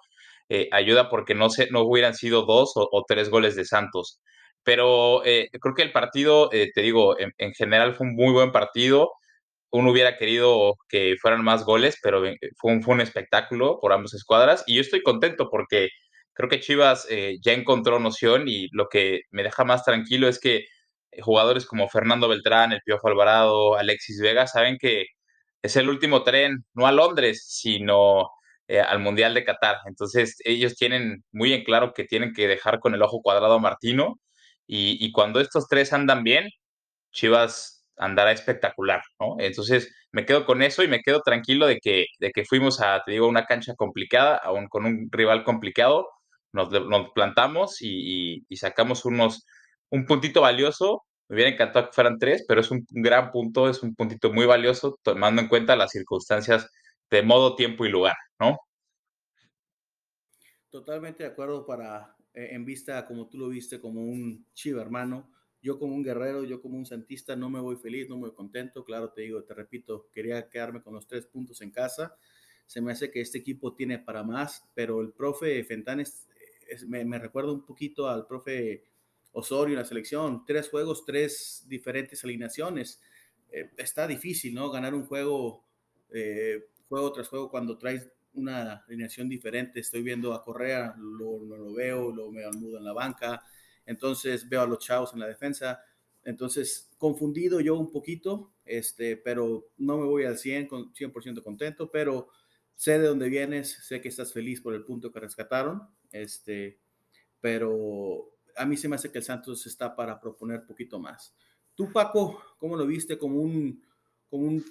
eh, 0.49 0.69
ayuda 0.73 1.11
porque 1.11 1.35
no, 1.35 1.51
se, 1.51 1.71
no 1.71 1.83
hubieran 1.83 2.15
sido 2.15 2.47
dos 2.47 2.73
o, 2.77 3.05
tres 3.07 3.29
goles 3.31 3.55
de 3.57 3.65
Santos. 3.67 4.21
Pero 4.65 5.23
creo 5.25 5.75
que 5.75 5.83
el 5.83 5.93
partido, 5.93 6.49
te 6.51 6.83
digo, 6.83 7.17
en, 7.19 7.53
general 7.55 7.95
fue 7.95 8.07
un 8.07 8.15
muy 8.15 8.33
buen 8.33 8.53
partido 8.53 9.13
uno 9.71 9.91
hubiera 9.91 10.17
querido 10.17 10.75
que 10.89 11.17
fueran 11.21 11.45
más 11.45 11.65
goles, 11.65 11.99
pero 12.03 12.25
eh, 12.27 12.39
fue 12.57 12.73
un, 12.73 13.01
espectáculo 13.01 13.79
por 13.81 13.93
ambas 13.93 14.15
escuadras 14.15 14.65
y 14.67 14.77
yo 14.77 14.81
estoy 14.81 15.03
contento 15.03 15.49
porque 15.51 15.91
creo 16.33 16.49
que 16.49 16.61
Chivas 16.61 17.07
eh, 17.11 17.37
ya 17.43 17.53
encontró 17.53 17.99
noción 18.01 18.49
y 18.49 18.69
lo 18.73 18.89
que 18.89 19.23
me 19.31 19.43
deja 19.43 19.65
más 19.65 19.85
tranquilo 19.85 20.29
es 20.29 20.41
que 20.41 20.67
eh, 21.13 21.21
jugadores 21.23 21.67
como 21.67 21.89
Fernando 21.89 22.29
Beltrán, 22.29 22.73
el 22.73 22.83
Piojo 22.85 23.09
Alvarado, 23.09 23.77
Alexis 23.77 24.21
Vega 24.21 24.47
saben 24.47 24.79
que 24.79 25.07
es 25.63 25.77
el 25.77 25.89
último 25.89 26.23
tren, 26.25 26.65
no 26.75 26.87
a 26.87 26.93
Londres, 26.93 27.45
sino 27.49 28.31
al 28.69 28.99
Mundial 29.01 29.33
de 29.35 29.45
Qatar. 29.45 29.79
Entonces 29.87 30.37
ellos 30.45 30.77
tienen 30.77 31.25
muy 31.33 31.55
en 31.55 31.65
claro 31.65 31.95
que 31.95 32.05
tienen 32.05 32.35
que 32.35 32.47
dejar 32.49 32.81
con 32.81 32.95
el 32.95 33.03
ojo 33.03 33.23
cuadrado 33.23 33.55
a 33.55 33.59
Martino 33.59 34.21
y 34.67 35.11
cuando 35.13 35.41
estos 35.41 35.69
tres 35.69 35.93
andan 35.95 36.23
bien, 36.25 36.51
Chivas 37.13 37.78
andará 37.99 38.33
espectacular, 38.33 39.03
¿no? 39.21 39.37
Entonces 39.39 39.95
me 40.13 40.25
quedo 40.25 40.47
con 40.47 40.63
eso 40.63 40.83
y 40.83 40.89
me 40.89 41.01
quedo 41.01 41.21
tranquilo 41.23 41.67
de 41.67 41.79
que, 41.79 42.07
de 42.19 42.31
que 42.31 42.45
fuimos 42.45 42.81
a, 42.81 43.03
te 43.05 43.13
digo, 43.13 43.29
una 43.29 43.47
cancha 43.47 43.75
complicada, 43.75 44.37
aún 44.37 44.69
con 44.69 44.87
un 44.87 45.09
rival 45.11 45.45
complicado, 45.45 46.09
nos, 46.53 46.69
plantamos 47.15 47.83
y, 47.83 48.45
sacamos 48.57 49.05
unos, 49.05 49.47
un 49.91 50.07
puntito 50.07 50.41
valioso. 50.41 51.05
Me 51.29 51.37
hubiera 51.37 51.51
encantado 51.51 51.87
que 51.87 51.93
fueran 51.93 52.19
tres, 52.19 52.45
pero 52.49 52.61
es 52.63 52.71
un 52.71 52.87
gran 52.89 53.31
punto, 53.31 53.69
es 53.69 53.83
un 53.83 53.95
puntito 53.95 54.33
muy 54.33 54.47
valioso, 54.47 54.99
tomando 55.03 55.43
en 55.43 55.49
cuenta 55.49 55.77
las 55.77 55.91
circunstancias 55.91 56.71
de 57.11 57.23
modo, 57.23 57.55
tiempo 57.55 57.85
y 57.85 57.91
lugar, 57.91 58.17
¿no? 58.41 58.59
Totalmente 60.71 61.23
de 61.23 61.31
acuerdo 61.31 61.67
para, 61.67 62.17
eh, 62.33 62.49
en 62.53 62.65
vista, 62.65 63.07
como 63.07 63.29
tú 63.29 63.39
lo 63.39 63.49
viste, 63.49 63.81
como 63.81 64.01
un 64.01 64.47
chivo 64.55 64.81
hermano 64.81 65.31
yo 65.61 65.79
como 65.79 65.95
un 65.95 66.03
guerrero, 66.03 66.45
yo 66.45 66.61
como 66.61 66.79
un 66.79 66.87
santista, 66.87 67.35
no 67.35 67.51
me 67.51 67.61
voy 67.61 67.77
feliz, 67.77 68.09
no 68.09 68.17
me 68.17 68.23
voy 68.23 68.35
contento. 68.35 68.85
Claro, 68.85 69.11
te 69.11 69.23
digo, 69.23 69.43
te 69.43 69.55
repito, 69.55 70.09
quería 70.13 70.49
quedarme 70.49 70.83
con 70.83 70.95
los 70.95 71.07
tres 71.07 71.27
puntos 71.27 71.61
en 71.63 71.71
casa. 71.71 72.17
Se 72.67 72.81
me 72.81 72.93
hace 72.93 73.11
que 73.11 73.21
este 73.21 73.39
equipo 73.39 73.75
tiene 73.75 73.99
para 73.99 74.23
más, 74.23 74.69
pero 74.75 75.01
el 75.01 75.13
profe 75.13 75.65
Fentanes 75.65 76.29
me, 76.87 77.19
recuerda 77.19 77.53
un 77.53 77.65
poquito 77.65 78.09
al 78.09 78.27
profe 78.27 78.85
Osorio 79.33 79.75
en 79.75 79.81
la 79.81 79.85
selección. 79.85 80.45
Tres 80.47 80.69
juegos, 80.69 81.05
tres 81.05 81.65
diferentes 81.67 82.23
alineaciones. 82.25 83.01
Eh, 83.51 83.71
está 83.77 84.07
difícil, 84.07 84.55
¿no? 84.55 84.71
Ganar 84.71 84.95
un 84.95 85.07
juego, 85.07 85.65
eh, 86.11 86.69
juego 86.89 87.13
tras 87.13 87.29
juego, 87.29 87.51
cuando 87.51 87.79
traes 87.79 88.09
una 88.35 88.85
alineación 88.87 89.29
diferente. 89.29 89.81
Estoy 89.81 90.03
viendo 90.03 90.35
a 90.35 90.45
Correa, 90.45 90.95
lo, 90.99 91.45
lo 91.45 91.73
veo, 91.73 92.13
lo 92.13 92.29
al 92.29 92.59
mudo 92.59 92.79
en 92.79 92.85
la 92.85 92.93
banca 92.93 93.43
entonces 93.89 94.47
veo 94.47 94.61
a 94.61 94.67
los 94.67 94.81
chavos 94.81 95.15
en 95.15 95.21
la 95.21 95.27
defensa. 95.27 95.83
Entonces, 96.23 96.91
confundido 96.99 97.59
yo 97.61 97.75
un 97.79 97.91
poquito, 97.91 98.53
este, 98.67 99.17
pero 99.17 99.71
no 99.79 99.97
me 99.97 100.05
voy 100.05 100.25
al 100.25 100.37
100, 100.37 100.69
100% 100.69 101.43
contento, 101.43 101.91
pero 101.91 102.29
sé 102.75 102.99
de 102.99 103.07
dónde 103.07 103.31
vienes, 103.31 103.71
sé 103.71 104.03
que 104.03 104.09
estás 104.09 104.35
feliz 104.35 104.61
por 104.61 104.75
el 104.75 104.85
punto 104.85 105.11
que 105.11 105.21
rescataron, 105.21 105.89
este, 106.13 106.79
pero 107.41 108.35
a 108.57 108.67
mí 108.67 108.77
se 108.77 108.89
me 108.89 108.97
hace 108.97 109.11
que 109.11 109.19
el 109.19 109.25
Santos 109.25 109.67
está 109.67 109.97
para 109.97 110.21
proponer 110.21 110.67
poquito 110.67 110.99
más. 110.99 111.35
Tú, 111.75 111.91
Paco, 111.91 112.43
¿cómo 112.59 112.77
lo 112.77 112.87
viste? 112.87 113.17
Como 113.17 113.41
un, 113.41 113.83
como 114.29 114.49
un, 114.49 114.65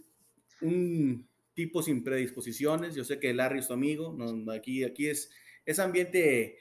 un 0.61 1.27
tipo 1.55 1.81
sin 1.81 2.03
predisposiciones. 2.03 2.93
Yo 2.93 3.03
sé 3.03 3.19
que 3.19 3.33
Larry 3.33 3.59
es 3.59 3.67
tu 3.67 3.73
amigo, 3.73 4.15
aquí, 4.53 4.83
aquí 4.83 5.07
es, 5.07 5.31
es 5.65 5.79
ambiente 5.79 6.59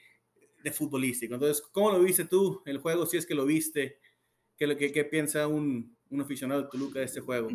de 0.66 0.72
futbolístico. 0.72 1.34
Entonces, 1.34 1.62
¿cómo 1.70 1.92
lo 1.92 2.00
viste 2.00 2.24
tú 2.24 2.60
el 2.66 2.78
juego? 2.78 3.06
Si 3.06 3.16
es 3.16 3.24
que 3.24 3.36
lo 3.36 3.46
viste, 3.46 4.00
¿qué, 4.56 4.76
qué, 4.76 4.90
qué 4.90 5.04
piensa 5.04 5.46
un, 5.46 5.96
un, 6.10 6.20
aficionado 6.20 6.62
de 6.62 6.68
Toluca 6.68 6.98
de 6.98 7.04
este 7.04 7.20
juego? 7.20 7.48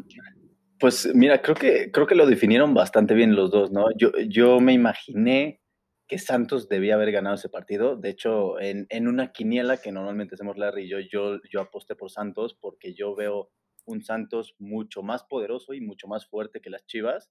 Pues 0.79 1.13
mira, 1.13 1.41
creo 1.41 1.55
que, 1.55 1.91
creo 1.91 2.07
que 2.07 2.15
lo 2.15 2.25
definieron 2.25 2.73
bastante 2.73 3.13
bien 3.13 3.35
los 3.35 3.51
dos, 3.51 3.69
¿no? 3.69 3.87
Yo, 3.97 4.13
yo 4.29 4.61
me 4.61 4.71
imaginé 4.71 5.59
que 6.07 6.19
Santos 6.19 6.69
debía 6.69 6.95
haber 6.95 7.11
ganado 7.11 7.35
ese 7.35 7.49
partido. 7.49 7.97
De 7.97 8.11
hecho, 8.11 8.61
en, 8.61 8.87
en 8.89 9.09
una 9.09 9.33
quiniela 9.33 9.75
que 9.75 9.91
normalmente 9.91 10.35
hacemos 10.35 10.57
Larry 10.57 10.83
y 10.83 10.87
yo, 10.87 10.99
yo, 11.01 11.41
yo 11.51 11.59
aposté 11.59 11.95
por 11.95 12.11
Santos 12.11 12.57
porque 12.61 12.93
yo 12.93 13.13
veo 13.13 13.51
un 13.83 14.03
Santos 14.05 14.55
mucho 14.57 15.03
más 15.03 15.25
poderoso 15.25 15.73
y 15.73 15.81
mucho 15.81 16.07
más 16.07 16.25
fuerte 16.27 16.61
que 16.61 16.69
las 16.69 16.85
Chivas 16.85 17.29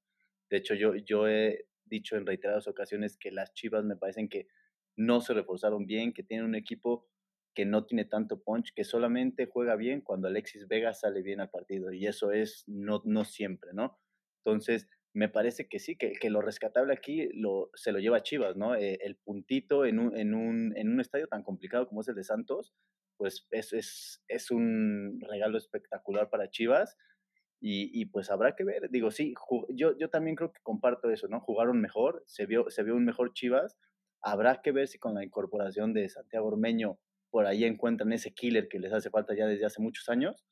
De 0.50 0.58
hecho, 0.58 0.74
yo, 0.74 0.94
yo 0.94 1.26
he 1.26 1.64
dicho 1.86 2.16
en 2.16 2.26
reiteradas 2.26 2.68
ocasiones 2.68 3.16
que 3.16 3.30
las 3.30 3.54
Chivas 3.54 3.82
me 3.84 3.96
parecen 3.96 4.28
que 4.28 4.46
no 5.00 5.20
se 5.22 5.32
reforzaron 5.32 5.86
bien, 5.86 6.12
que 6.12 6.22
tienen 6.22 6.46
un 6.46 6.54
equipo 6.54 7.08
que 7.54 7.64
no 7.64 7.86
tiene 7.86 8.04
tanto 8.04 8.42
punch, 8.42 8.72
que 8.74 8.84
solamente 8.84 9.46
juega 9.46 9.74
bien 9.74 10.02
cuando 10.02 10.28
Alexis 10.28 10.68
Vega 10.68 10.92
sale 10.92 11.22
bien 11.22 11.40
al 11.40 11.50
partido 11.50 11.90
y 11.92 12.06
eso 12.06 12.32
es 12.32 12.64
no, 12.66 13.02
no 13.04 13.24
siempre, 13.24 13.72
¿no? 13.72 13.98
Entonces, 14.44 14.88
me 15.12 15.28
parece 15.28 15.68
que 15.68 15.78
sí, 15.78 15.96
que, 15.96 16.12
que 16.12 16.30
lo 16.30 16.42
rescatable 16.42 16.92
aquí 16.92 17.28
lo, 17.32 17.70
se 17.74 17.92
lo 17.92 17.98
lleva 17.98 18.22
Chivas, 18.22 18.56
¿no? 18.56 18.76
Eh, 18.76 18.98
el 19.02 19.16
puntito 19.16 19.84
en 19.84 19.98
un, 19.98 20.16
en, 20.16 20.34
un, 20.34 20.76
en 20.76 20.92
un 20.92 21.00
estadio 21.00 21.26
tan 21.26 21.42
complicado 21.42 21.88
como 21.88 22.02
es 22.02 22.08
el 22.08 22.14
de 22.14 22.24
Santos, 22.24 22.74
pues 23.16 23.46
es, 23.50 23.72
es, 23.72 24.24
es 24.28 24.50
un 24.50 25.18
regalo 25.28 25.58
espectacular 25.58 26.30
para 26.30 26.50
Chivas 26.50 26.96
y, 27.60 27.90
y, 28.00 28.06
pues 28.06 28.30
habrá 28.30 28.54
que 28.54 28.64
ver, 28.64 28.90
digo, 28.90 29.10
sí, 29.10 29.34
yo, 29.70 29.96
yo 29.98 30.08
también 30.08 30.36
creo 30.36 30.52
que 30.52 30.60
comparto 30.62 31.10
eso, 31.10 31.28
¿no? 31.28 31.40
Jugaron 31.40 31.80
mejor, 31.80 32.22
se 32.26 32.46
vio, 32.46 32.70
se 32.70 32.82
vio 32.82 32.94
un 32.94 33.04
mejor 33.04 33.34
Chivas, 33.34 33.76
habrá 34.22 34.60
que 34.62 34.72
ver 34.72 34.88
si 34.88 34.98
con 34.98 35.14
la 35.14 35.24
incorporación 35.24 35.92
de 35.92 36.08
Santiago 36.08 36.48
Ormeño 36.48 36.98
por 37.30 37.46
ahí 37.46 37.64
encuentran 37.64 38.12
ese 38.12 38.32
killer 38.32 38.68
que 38.68 38.78
les 38.78 38.92
hace 38.92 39.10
falta 39.10 39.34
ya 39.34 39.46
desde 39.46 39.66
hace 39.66 39.80
muchos 39.80 40.08
años, 40.08 40.44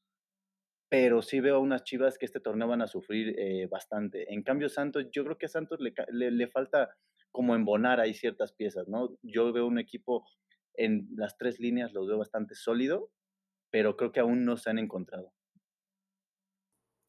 pero 0.89 1.23
sí 1.23 1.41
veo 1.41 1.57
a 1.57 1.61
unas 1.61 1.85
Chivas 1.85 2.19
que 2.19 2.27
este 2.27 2.41
torneo 2.41 2.69
van 2.69 2.83
a 2.83 2.87
sufrir 2.87 3.35
eh, 3.39 3.67
bastante. 3.67 4.33
En 4.33 4.43
cambio, 4.43 4.69
Santos, 4.69 5.07
yo 5.11 5.25
creo 5.25 5.37
que 5.37 5.47
a 5.47 5.51
Santos 5.51 5.81
le, 5.81 6.31
le, 6.31 6.49
falta 6.49 6.97
como 7.31 7.55
embonar 7.55 8.01
ahí 8.01 8.15
ciertas 8.15 8.53
piezas, 8.53 8.89
¿no? 8.89 9.19
Yo 9.23 9.53
veo 9.53 9.67
un 9.67 9.79
equipo 9.79 10.25
en 10.75 11.09
las 11.17 11.37
tres 11.37 11.61
líneas, 11.61 11.93
los 11.93 12.07
veo 12.07 12.19
bastante 12.19 12.55
sólido, 12.55 13.11
pero 13.71 13.97
creo 13.97 14.13
que 14.13 14.21
aún 14.21 14.45
no 14.45 14.57
se 14.57 14.71
han 14.71 14.79
encontrado. 14.79 15.33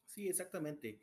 Sí, 0.07 0.27
exactamente. 0.27 0.99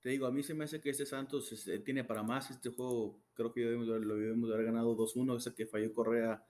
Te 0.00 0.10
digo, 0.10 0.26
a 0.26 0.30
mí 0.30 0.42
se 0.42 0.54
me 0.54 0.64
hace 0.64 0.80
que 0.80 0.90
este 0.90 1.06
Santos 1.06 1.66
eh, 1.66 1.78
tiene 1.80 2.04
para 2.04 2.22
más. 2.22 2.50
Este 2.50 2.70
juego 2.70 3.20
creo 3.34 3.52
que 3.52 3.62
lo 3.62 4.16
debemos 4.16 4.50
haber 4.50 4.66
ganado 4.66 4.96
2-1. 4.96 5.36
Ese 5.36 5.54
que 5.54 5.66
falló 5.66 5.92
Correa, 5.92 6.44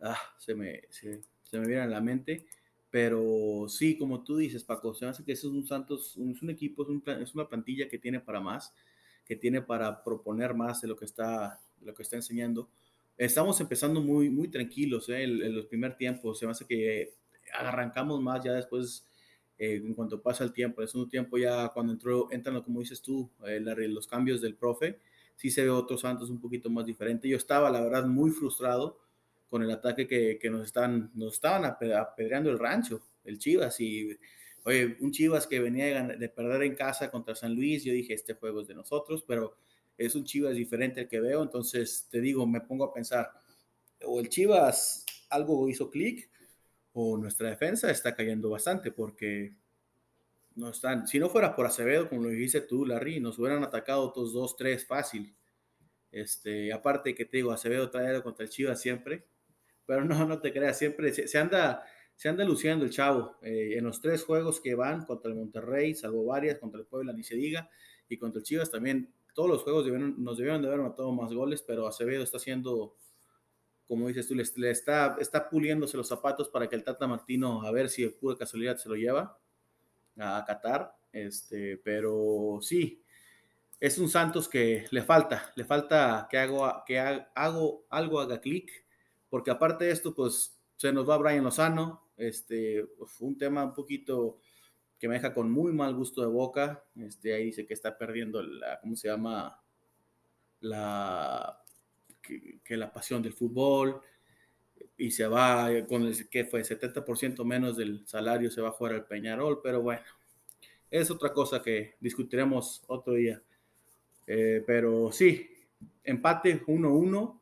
ah, 0.00 0.18
se, 0.38 0.54
me, 0.54 0.82
se, 0.90 1.22
se 1.42 1.58
me 1.58 1.66
viene 1.66 1.82
a 1.82 1.86
la 1.86 2.00
mente. 2.00 2.46
Pero 2.90 3.66
sí, 3.68 3.98
como 3.98 4.24
tú 4.24 4.36
dices, 4.36 4.64
Paco, 4.64 4.94
se 4.94 5.04
me 5.04 5.10
hace 5.10 5.24
que 5.24 5.32
ese 5.32 5.46
es 5.46 5.52
un 5.52 5.66
Santos, 5.66 6.16
es 6.16 6.42
un 6.42 6.50
equipo, 6.50 6.82
es, 6.82 6.88
un, 6.88 7.02
es, 7.20 7.34
una 7.34 7.48
plantilla 7.48 7.88
que 7.88 7.98
tiene 7.98 8.20
para 8.20 8.40
más, 8.40 8.72
que 9.26 9.36
tiene 9.36 9.60
para 9.60 10.02
proponer 10.02 10.54
más 10.54 10.80
de 10.80 10.88
lo 10.88 10.96
que 10.96 11.04
está, 11.04 11.60
lo 11.82 11.94
que 11.94 12.02
está 12.02 12.16
enseñando. 12.16 12.70
Estamos 13.16 13.60
empezando 13.60 14.00
muy, 14.00 14.30
muy 14.30 14.48
tranquilos 14.48 15.08
¿eh? 15.10 15.24
en, 15.24 15.54
los 15.54 15.66
primeros 15.66 15.98
tiempos. 15.98 16.38
Se 16.38 16.46
me 16.46 16.52
hace 16.52 16.66
que 16.66 17.14
arrancamos 17.52 18.22
más 18.22 18.42
ya 18.42 18.52
después, 18.52 19.06
eh, 19.58 19.82
en 19.84 19.94
cuanto 19.94 20.22
pasa 20.22 20.44
el 20.44 20.52
tiempo. 20.52 20.80
En 20.80 20.84
el 20.84 20.88
segundo 20.88 21.10
tiempo, 21.10 21.36
ya 21.36 21.68
cuando 21.70 21.92
entró, 21.92 22.30
entran, 22.30 22.62
como 22.62 22.80
dices 22.80 23.02
tú, 23.02 23.30
eh, 23.46 23.60
los 23.60 24.06
cambios 24.06 24.40
del 24.40 24.54
profe, 24.54 25.00
sí 25.34 25.50
se 25.50 25.62
ve 25.62 25.70
otro 25.70 25.98
Santos 25.98 26.30
un 26.30 26.40
poquito 26.40 26.70
más 26.70 26.86
diferente. 26.86 27.28
Yo 27.28 27.36
estaba, 27.36 27.70
la 27.70 27.80
verdad, 27.80 28.06
muy 28.06 28.30
frustrado 28.30 29.00
con 29.48 29.62
el 29.62 29.70
ataque 29.70 30.06
que, 30.06 30.38
que 30.40 30.50
nos, 30.50 30.64
están, 30.64 31.10
nos 31.14 31.34
estaban 31.34 31.64
apedreando 31.64 32.50
el 32.50 32.58
rancho, 32.58 33.02
el 33.24 33.38
Chivas. 33.38 33.80
Y, 33.80 34.16
oye, 34.64 34.96
un 35.00 35.10
Chivas 35.10 35.46
que 35.46 35.58
venía 35.58 36.02
de 36.06 36.28
perder 36.28 36.62
en 36.62 36.74
casa 36.74 37.10
contra 37.10 37.34
San 37.34 37.54
Luis, 37.54 37.82
yo 37.82 37.92
dije, 37.92 38.14
este 38.14 38.34
juego 38.34 38.60
es 38.60 38.68
de 38.68 38.74
nosotros, 38.74 39.24
pero 39.26 39.56
es 39.96 40.14
un 40.14 40.24
Chivas 40.24 40.54
diferente 40.54 41.00
al 41.00 41.08
que 41.08 41.20
veo. 41.20 41.42
Entonces, 41.42 42.06
te 42.10 42.20
digo, 42.20 42.46
me 42.46 42.60
pongo 42.60 42.84
a 42.84 42.92
pensar, 42.92 43.32
o 44.04 44.20
el 44.20 44.28
Chivas 44.28 45.04
algo 45.30 45.68
hizo 45.68 45.90
clic, 45.90 46.30
o 47.00 47.16
nuestra 47.16 47.48
defensa 47.48 47.92
está 47.92 48.16
cayendo 48.16 48.50
bastante, 48.50 48.90
porque 48.90 49.54
no 50.56 50.70
están, 50.70 51.06
si 51.06 51.20
no 51.20 51.28
fuera 51.28 51.54
por 51.54 51.64
Acevedo, 51.64 52.08
como 52.08 52.24
lo 52.24 52.30
dijiste 52.30 52.60
tú, 52.62 52.84
Larry, 52.84 53.20
nos 53.20 53.38
hubieran 53.38 53.62
atacado 53.62 54.02
otros 54.02 54.32
dos, 54.32 54.56
tres 54.56 54.84
fácil. 54.84 55.32
Este, 56.10 56.72
aparte 56.72 57.14
que 57.14 57.24
te 57.24 57.36
digo, 57.36 57.52
Acevedo 57.52 57.88
trae 57.88 58.20
contra 58.20 58.44
el 58.44 58.50
Chivas 58.50 58.80
siempre, 58.80 59.28
pero 59.86 60.04
no, 60.04 60.26
no 60.26 60.40
te 60.40 60.52
creas, 60.52 60.76
siempre 60.76 61.12
se, 61.12 61.38
anda, 61.38 61.84
se 62.16 62.28
anda 62.28 62.44
luciendo 62.44 62.84
el 62.84 62.90
chavo. 62.90 63.36
Eh, 63.42 63.78
en 63.78 63.84
los 63.84 64.00
tres 64.00 64.24
juegos 64.24 64.60
que 64.60 64.74
van 64.74 65.04
contra 65.04 65.30
el 65.30 65.36
Monterrey, 65.36 65.94
salvo 65.94 66.24
varias, 66.24 66.58
contra 66.58 66.80
el 66.80 66.86
Puebla, 66.88 67.12
ni 67.12 67.22
se 67.22 67.36
diga, 67.36 67.70
y 68.08 68.18
contra 68.18 68.40
el 68.40 68.44
Chivas 68.44 68.72
también, 68.72 69.14
todos 69.34 69.48
los 69.48 69.62
juegos 69.62 69.86
nos 69.86 70.36
debieron 70.36 70.62
de 70.62 70.66
haber 70.66 70.80
matado 70.80 71.12
más 71.12 71.32
goles, 71.32 71.62
pero 71.62 71.86
Acevedo 71.86 72.24
está 72.24 72.38
haciendo, 72.38 72.96
como 73.88 74.06
dices 74.06 74.28
tú, 74.28 74.34
le, 74.34 74.70
está, 74.70 75.16
está 75.18 75.48
puliéndose 75.48 75.96
los 75.96 76.06
zapatos 76.06 76.48
para 76.48 76.68
que 76.68 76.76
el 76.76 76.84
Tata 76.84 77.06
Martino, 77.06 77.62
a 77.62 77.72
ver 77.72 77.88
si 77.88 78.02
de 78.02 78.10
pura 78.10 78.36
casualidad 78.36 78.76
se 78.76 78.88
lo 78.88 78.94
lleva 78.94 79.38
a 80.18 80.44
Qatar. 80.46 80.94
Este, 81.10 81.78
pero 81.78 82.58
sí, 82.60 83.02
es 83.80 83.98
un 83.98 84.08
Santos 84.08 84.48
que 84.48 84.86
le 84.90 85.02
falta, 85.02 85.52
le 85.56 85.64
falta 85.64 86.28
que 86.30 86.38
hago, 86.38 86.70
que 86.86 87.00
hago 87.00 87.86
algo 87.88 88.20
haga 88.20 88.40
clic 88.40 88.70
porque 89.28 89.50
aparte 89.50 89.84
de 89.84 89.92
esto, 89.92 90.14
pues 90.14 90.58
se 90.76 90.92
nos 90.92 91.08
va 91.08 91.18
Brian 91.18 91.44
Lozano, 91.44 92.08
este, 92.16 92.86
un 93.20 93.36
tema 93.36 93.64
un 93.64 93.74
poquito 93.74 94.38
que 94.98 95.08
me 95.08 95.14
deja 95.14 95.34
con 95.34 95.50
muy 95.50 95.72
mal 95.72 95.94
gusto 95.94 96.22
de 96.22 96.28
boca, 96.28 96.84
este, 96.96 97.34
ahí 97.34 97.46
dice 97.46 97.66
que 97.66 97.74
está 97.74 97.96
perdiendo 97.96 98.42
la, 98.42 98.80
¿cómo 98.80 98.96
se 98.96 99.08
llama? 99.08 99.62
La, 100.60 101.62
que, 102.62 102.76
la 102.76 102.92
pasión 102.92 103.22
del 103.22 103.32
fútbol, 103.32 104.00
y 104.96 105.10
se 105.10 105.26
va 105.26 105.68
con 105.88 106.04
el 106.04 106.28
que 106.28 106.44
fue 106.44 106.62
70% 106.62 107.44
menos 107.44 107.76
del 107.76 108.06
salario, 108.06 108.50
se 108.50 108.60
va 108.60 108.68
a 108.68 108.72
jugar 108.72 108.94
al 108.94 109.06
Peñarol, 109.06 109.60
pero 109.62 109.82
bueno, 109.82 110.02
es 110.90 111.10
otra 111.10 111.32
cosa 111.32 111.62
que 111.62 111.96
discutiremos 112.00 112.82
otro 112.86 113.14
día. 113.14 113.42
Eh, 114.26 114.62
pero 114.66 115.10
sí, 115.10 115.48
empate 116.04 116.64
1-1 116.64 117.38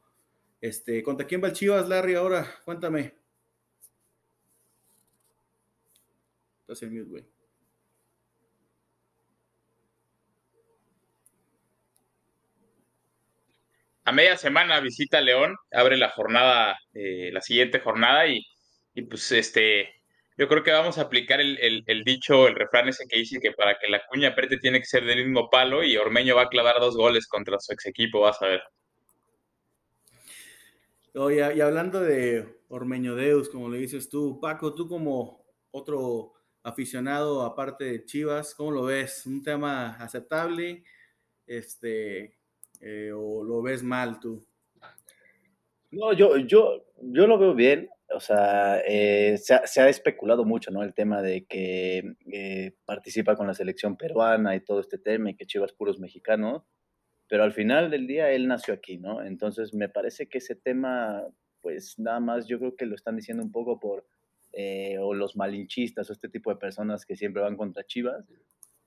este, 0.60 1.02
¿Contra 1.02 1.26
quién 1.26 1.42
va 1.42 1.48
el 1.48 1.54
Chivas, 1.54 1.88
Larry, 1.88 2.14
ahora? 2.14 2.46
Cuéntame. 2.64 3.14
Estás 6.60 6.82
en 6.82 6.92
mute, 6.92 7.10
güey. 7.10 7.35
A 14.06 14.12
media 14.12 14.36
semana 14.36 14.78
visita 14.78 15.20
León, 15.20 15.56
abre 15.72 15.96
la 15.96 16.10
jornada, 16.10 16.78
eh, 16.94 17.30
la 17.32 17.40
siguiente 17.40 17.80
jornada 17.80 18.28
y, 18.28 18.40
y, 18.94 19.02
pues 19.02 19.32
este, 19.32 19.88
yo 20.38 20.46
creo 20.46 20.62
que 20.62 20.70
vamos 20.70 20.96
a 20.98 21.02
aplicar 21.02 21.40
el, 21.40 21.58
el, 21.84 22.04
dicho, 22.04 22.46
el 22.46 22.54
refrán 22.54 22.88
ese 22.88 23.08
que 23.08 23.18
dice 23.18 23.40
que 23.40 23.50
para 23.50 23.76
que 23.80 23.88
la 23.88 24.06
cuña 24.06 24.28
apriete 24.28 24.58
tiene 24.58 24.78
que 24.78 24.86
ser 24.86 25.04
del 25.04 25.25
mismo 25.25 25.50
palo 25.50 25.82
y 25.82 25.96
Ormeño 25.96 26.36
va 26.36 26.42
a 26.42 26.48
clavar 26.48 26.78
dos 26.78 26.96
goles 26.96 27.26
contra 27.26 27.58
su 27.58 27.72
ex 27.72 27.86
equipo, 27.86 28.20
vas 28.20 28.40
a 28.42 28.46
ver. 28.46 28.62
Oye, 31.14 31.56
y 31.56 31.60
hablando 31.60 32.00
de 32.00 32.60
Ormeño 32.68 33.16
Deus, 33.16 33.48
como 33.48 33.68
le 33.68 33.78
dices 33.78 34.08
tú, 34.08 34.38
Paco, 34.40 34.72
tú 34.72 34.86
como 34.86 35.44
otro 35.72 36.34
aficionado 36.62 37.42
aparte 37.42 37.82
de 37.84 38.04
Chivas, 38.04 38.54
¿cómo 38.54 38.70
lo 38.70 38.84
ves? 38.84 39.26
¿Un 39.26 39.42
tema 39.42 39.96
aceptable? 39.96 40.84
Este, 41.44 42.35
eh, 42.80 43.12
¿O 43.12 43.42
lo 43.45 43.62
ves 43.62 43.83
mal 43.83 44.21
tú? 44.21 44.45
No, 45.90 46.12
yo, 46.12 46.37
yo, 46.38 46.85
yo 47.00 47.26
lo 47.26 47.38
veo 47.38 47.54
bien. 47.54 47.88
O 48.14 48.21
sea, 48.21 48.80
eh, 48.87 49.37
se, 49.38 49.54
ha, 49.54 49.88
especulado 49.88 50.45
mucho, 50.45 50.71
¿no? 50.71 50.83
El 50.83 50.95
tema 50.95 51.23
de 51.23 51.45
que 51.45 52.14
eh, 52.33 52.73
participa 52.85 53.35
con 53.37 53.47
la 53.47 53.54
selección 53.54 53.97
peruana 53.97 54.54
y 54.54 54.61
todo 54.61 54.80
este 54.80 54.99
tema 54.99 55.30
y 55.30 55.35
que 55.35 55.47
Chivas 55.47 55.73
puros 55.73 55.99
mexicanos 55.99 56.62
pero 57.28 57.42
al 57.42 57.52
final 57.52 57.90
del 57.90 58.06
día 58.06 58.30
él 58.30 58.47
nació 58.47 58.75
aquí, 58.75 58.99
¿no? 58.99 59.21
Entonces 59.23 59.75
me 59.75 59.88
parece 59.88 60.28
que 60.28 60.38
ese 60.38 60.54
tema, 60.54 61.25
pues 61.61 61.99
nada 61.99 62.21
más 62.21 62.47
yo 62.47 62.59
creo 62.59 62.76
que 62.76 62.87
lo 62.87 62.95
están 62.95 63.16
diciendo 63.16 63.42
un 63.42 63.50
poco 63.50 63.80
por, 63.80 64.06
o 65.00 65.12
los 65.12 65.37
malinchistas 65.37 66.09
o 66.09 66.12
este 66.12 66.28
tipo 66.28 66.50
de 66.50 66.56
personas 66.56 67.04
que 67.04 67.16
siempre 67.16 67.42
van 67.42 67.56
contra 67.56 67.85
Chivas. 67.85 68.25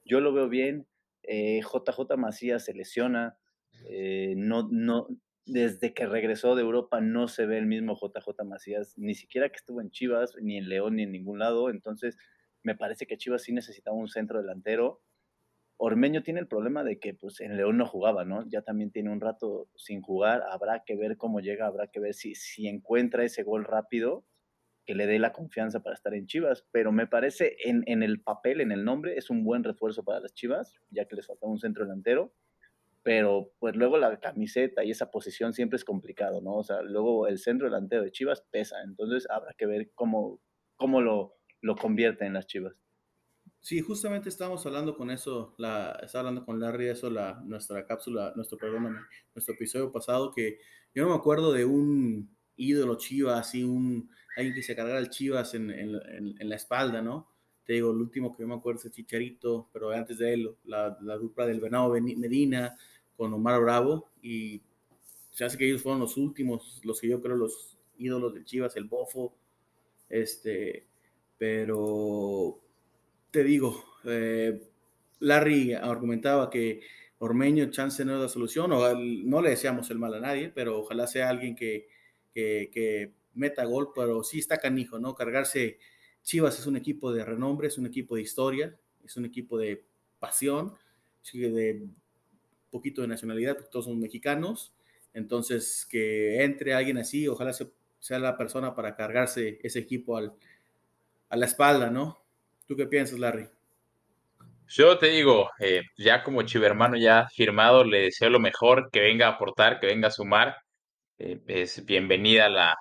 Yo 0.05 0.21
lo 0.21 0.31
veo 0.31 0.47
bien, 0.47 0.87
JJ 1.23 2.15
Macías 2.17 2.63
se 2.63 2.73
lesiona, 2.73 3.37
eh, 3.87 4.33
no, 4.35 4.67
no, 4.71 5.07
desde 5.45 5.93
que 5.93 6.05
regresó 6.05 6.55
de 6.55 6.61
Europa 6.61 7.01
no 7.01 7.27
se 7.27 7.45
ve 7.45 7.57
el 7.57 7.65
mismo 7.65 7.95
JJ 7.95 8.43
Macías, 8.45 8.97
ni 8.97 9.15
siquiera 9.15 9.49
que 9.49 9.57
estuvo 9.57 9.81
en 9.81 9.89
Chivas, 9.89 10.35
ni 10.41 10.57
en 10.57 10.69
León, 10.69 10.95
ni 10.95 11.03
en 11.03 11.11
ningún 11.11 11.39
lado, 11.39 11.69
entonces 11.69 12.17
me 12.63 12.75
parece 12.75 13.07
que 13.07 13.17
Chivas 13.17 13.43
sí 13.43 13.53
necesitaba 13.53 13.95
un 13.95 14.09
centro 14.09 14.41
delantero. 14.41 15.01
Ormeño 15.77 16.23
tiene 16.23 16.41
el 16.41 16.47
problema 16.47 16.83
de 16.83 16.99
que 16.99 17.13
pues 17.13 17.39
en 17.39 17.55
León 17.55 17.77
no 17.77 17.85
jugaba, 17.85 18.25
¿no? 18.25 18.45
Ya 18.49 18.61
también 18.61 18.91
tiene 18.91 19.11
un 19.11 19.21
rato 19.21 19.69
sin 19.75 20.01
jugar, 20.01 20.43
habrá 20.51 20.83
que 20.85 20.97
ver 20.97 21.17
cómo 21.17 21.39
llega, 21.39 21.67
habrá 21.67 21.87
que 21.87 22.01
ver 22.01 22.13
si, 22.13 22.35
si 22.35 22.67
encuentra 22.67 23.23
ese 23.23 23.43
gol 23.43 23.63
rápido 23.63 24.25
que 24.85 24.95
le 24.95 25.07
dé 25.07 25.19
la 25.19 25.31
confianza 25.31 25.81
para 25.81 25.93
estar 25.93 26.13
en 26.15 26.25
Chivas, 26.25 26.65
pero 26.71 26.91
me 26.91 27.07
parece 27.07 27.55
en, 27.63 27.83
en 27.85 28.03
el 28.03 28.21
papel, 28.21 28.59
en 28.59 28.71
el 28.71 28.83
nombre, 28.83 29.17
es 29.17 29.29
un 29.29 29.43
buen 29.43 29.63
refuerzo 29.63 30.03
para 30.03 30.19
las 30.19 30.33
Chivas, 30.33 30.81
ya 30.89 31.05
que 31.05 31.15
les 31.15 31.27
falta 31.27 31.47
un 31.47 31.59
centro 31.59 31.85
delantero, 31.85 32.33
pero 33.03 33.53
pues 33.59 33.75
luego 33.75 33.97
la 33.97 34.19
camiseta 34.19 34.83
y 34.83 34.91
esa 34.91 35.11
posición 35.11 35.53
siempre 35.53 35.77
es 35.77 35.85
complicado, 35.85 36.41
¿no? 36.41 36.55
O 36.55 36.63
sea, 36.63 36.81
luego 36.81 37.27
el 37.27 37.39
centro 37.39 37.67
delantero 37.67 38.03
de 38.03 38.11
Chivas 38.11 38.43
pesa, 38.51 38.81
entonces 38.83 39.27
habrá 39.29 39.53
que 39.57 39.65
ver 39.65 39.91
cómo, 39.95 40.41
cómo 40.75 41.01
lo, 41.01 41.37
lo 41.61 41.75
convierte 41.75 42.25
en 42.25 42.33
las 42.33 42.47
Chivas. 42.47 42.75
Sí, 43.61 43.81
justamente 43.81 44.29
estábamos 44.29 44.65
hablando 44.65 44.95
con 44.95 45.11
eso, 45.11 45.53
la, 45.57 45.99
estaba 46.03 46.29
hablando 46.29 46.45
con 46.45 46.59
Larry 46.59 46.87
eso, 46.87 47.09
la, 47.09 47.41
nuestra 47.45 47.85
cápsula, 47.85 48.31
nuestro, 48.35 48.57
perdóname, 48.57 48.99
nuestro 49.35 49.53
episodio 49.53 49.91
pasado, 49.91 50.31
que 50.31 50.59
yo 50.93 51.03
no 51.03 51.09
me 51.09 51.15
acuerdo 51.15 51.51
de 51.51 51.65
un 51.65 52.37
ídolo 52.55 52.97
Chivas, 52.97 53.39
así 53.39 53.63
un, 53.63 54.09
alguien 54.37 54.55
que 54.55 54.63
se 54.63 54.75
cargara 54.75 54.99
el 54.99 55.09
Chivas 55.09 55.53
en, 55.55 55.71
en, 55.71 55.95
en, 56.39 56.49
la 56.49 56.55
espalda, 56.55 57.01
¿no? 57.01 57.28
Te 57.69 57.75
digo, 57.75 57.91
el 57.91 57.97
último 57.97 58.35
que 58.35 58.41
yo 58.41 58.47
me 58.47 58.55
acuerdo 58.55 58.79
es 58.79 58.85
el 58.85 58.91
Chicharito, 58.93 59.69
pero 59.71 59.91
antes 59.91 60.17
de 60.17 60.33
él, 60.33 60.55
la, 60.63 60.97
la 61.01 61.17
dupla 61.17 61.45
del 61.45 61.59
Venado 61.59 61.91
Medina 61.91 62.75
con 63.15 63.31
Omar 63.31 63.61
Bravo, 63.61 64.09
y 64.23 64.63
se 65.29 65.45
hace 65.45 65.55
que 65.55 65.67
ellos 65.67 65.83
fueron 65.83 66.01
los 66.01 66.17
últimos, 66.17 66.81
los 66.83 66.99
que 66.99 67.07
yo 67.07 67.21
creo 67.21 67.35
los 67.35 67.77
ídolos 67.99 68.33
de 68.33 68.43
Chivas, 68.43 68.75
el 68.75 68.85
Bofo, 68.85 69.35
este, 70.09 70.87
pero 71.37 72.59
te 73.29 73.43
digo, 73.43 73.85
eh, 74.05 74.59
Larry 75.19 75.75
argumentaba 75.75 76.49
que 76.49 76.81
Ormeño 77.19 77.69
chance 77.69 78.03
no 78.03 78.15
es 78.15 78.21
la 78.21 78.29
solución, 78.29 78.71
o 78.71 78.95
no 78.95 79.41
le 79.43 79.51
deseamos 79.51 79.91
el 79.91 79.99
mal 79.99 80.15
a 80.15 80.19
nadie, 80.19 80.49
pero 80.49 80.79
ojalá 80.79 81.05
sea 81.05 81.29
alguien 81.29 81.55
que, 81.55 81.87
que, 82.33 83.13
meta 83.35 83.63
gol, 83.65 83.89
pero 83.93 84.23
sí 84.23 84.39
está 84.39 84.57
canijo, 84.57 84.97
¿no? 84.97 85.13
Cargarse, 85.13 85.77
Chivas 86.23 86.59
es 86.59 86.67
un 86.67 86.77
equipo 86.77 87.11
de 87.11 87.25
renombre, 87.25 87.67
es 87.67 87.77
un 87.77 87.85
equipo 87.85 88.15
de 88.15 88.21
historia, 88.21 88.77
es 89.03 89.17
un 89.17 89.25
equipo 89.25 89.57
de 89.57 89.85
pasión, 90.19 90.75
de 91.33 91.87
poquito 92.69 93.01
de 93.01 93.07
nacionalidad, 93.07 93.55
porque 93.55 93.69
todos 93.71 93.85
son 93.85 93.99
mexicanos, 93.99 94.73
entonces 95.13 95.87
que 95.89 96.43
entre 96.43 96.73
alguien 96.73 96.97
así, 96.97 97.27
ojalá 97.27 97.51
sea 97.53 98.19
la 98.19 98.37
persona 98.37 98.75
para 98.75 98.95
cargarse 98.95 99.59
ese 99.63 99.79
equipo 99.79 100.17
al, 100.17 100.33
a 101.29 101.37
la 101.37 101.45
espalda, 101.45 101.89
¿no? 101.89 102.17
¿Tú 102.67 102.75
qué 102.75 102.85
piensas, 102.85 103.19
Larry? 103.19 103.47
Yo 104.67 104.99
te 104.99 105.07
digo, 105.07 105.49
eh, 105.59 105.81
ya 105.97 106.23
como 106.23 106.43
chivermano 106.43 106.95
ya 106.95 107.27
firmado, 107.33 107.83
le 107.83 108.01
deseo 108.01 108.29
lo 108.29 108.39
mejor, 108.39 108.91
que 108.91 108.99
venga 108.99 109.25
a 109.25 109.31
aportar, 109.31 109.79
que 109.79 109.87
venga 109.87 110.09
a 110.09 110.11
sumar. 110.11 110.57
Eh, 111.17 111.41
es 111.47 111.83
bienvenida 111.85 112.49
la, 112.49 112.77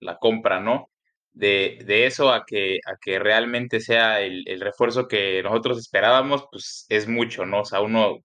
la, 0.00 0.16
compra, 0.16 0.60
¿no? 0.60 0.88
De, 1.36 1.78
de, 1.84 2.06
eso 2.06 2.32
a 2.32 2.44
que, 2.46 2.78
a 2.86 2.96
que 3.00 3.18
realmente 3.18 3.80
sea 3.80 4.20
el, 4.22 4.42
el, 4.48 4.60
refuerzo 4.60 5.06
que 5.08 5.42
nosotros 5.42 5.78
esperábamos, 5.78 6.46
pues 6.50 6.86
es 6.88 7.08
mucho, 7.08 7.44
¿no? 7.46 7.60
O 7.62 7.64
sea, 7.66 7.80
uno, 7.82 8.18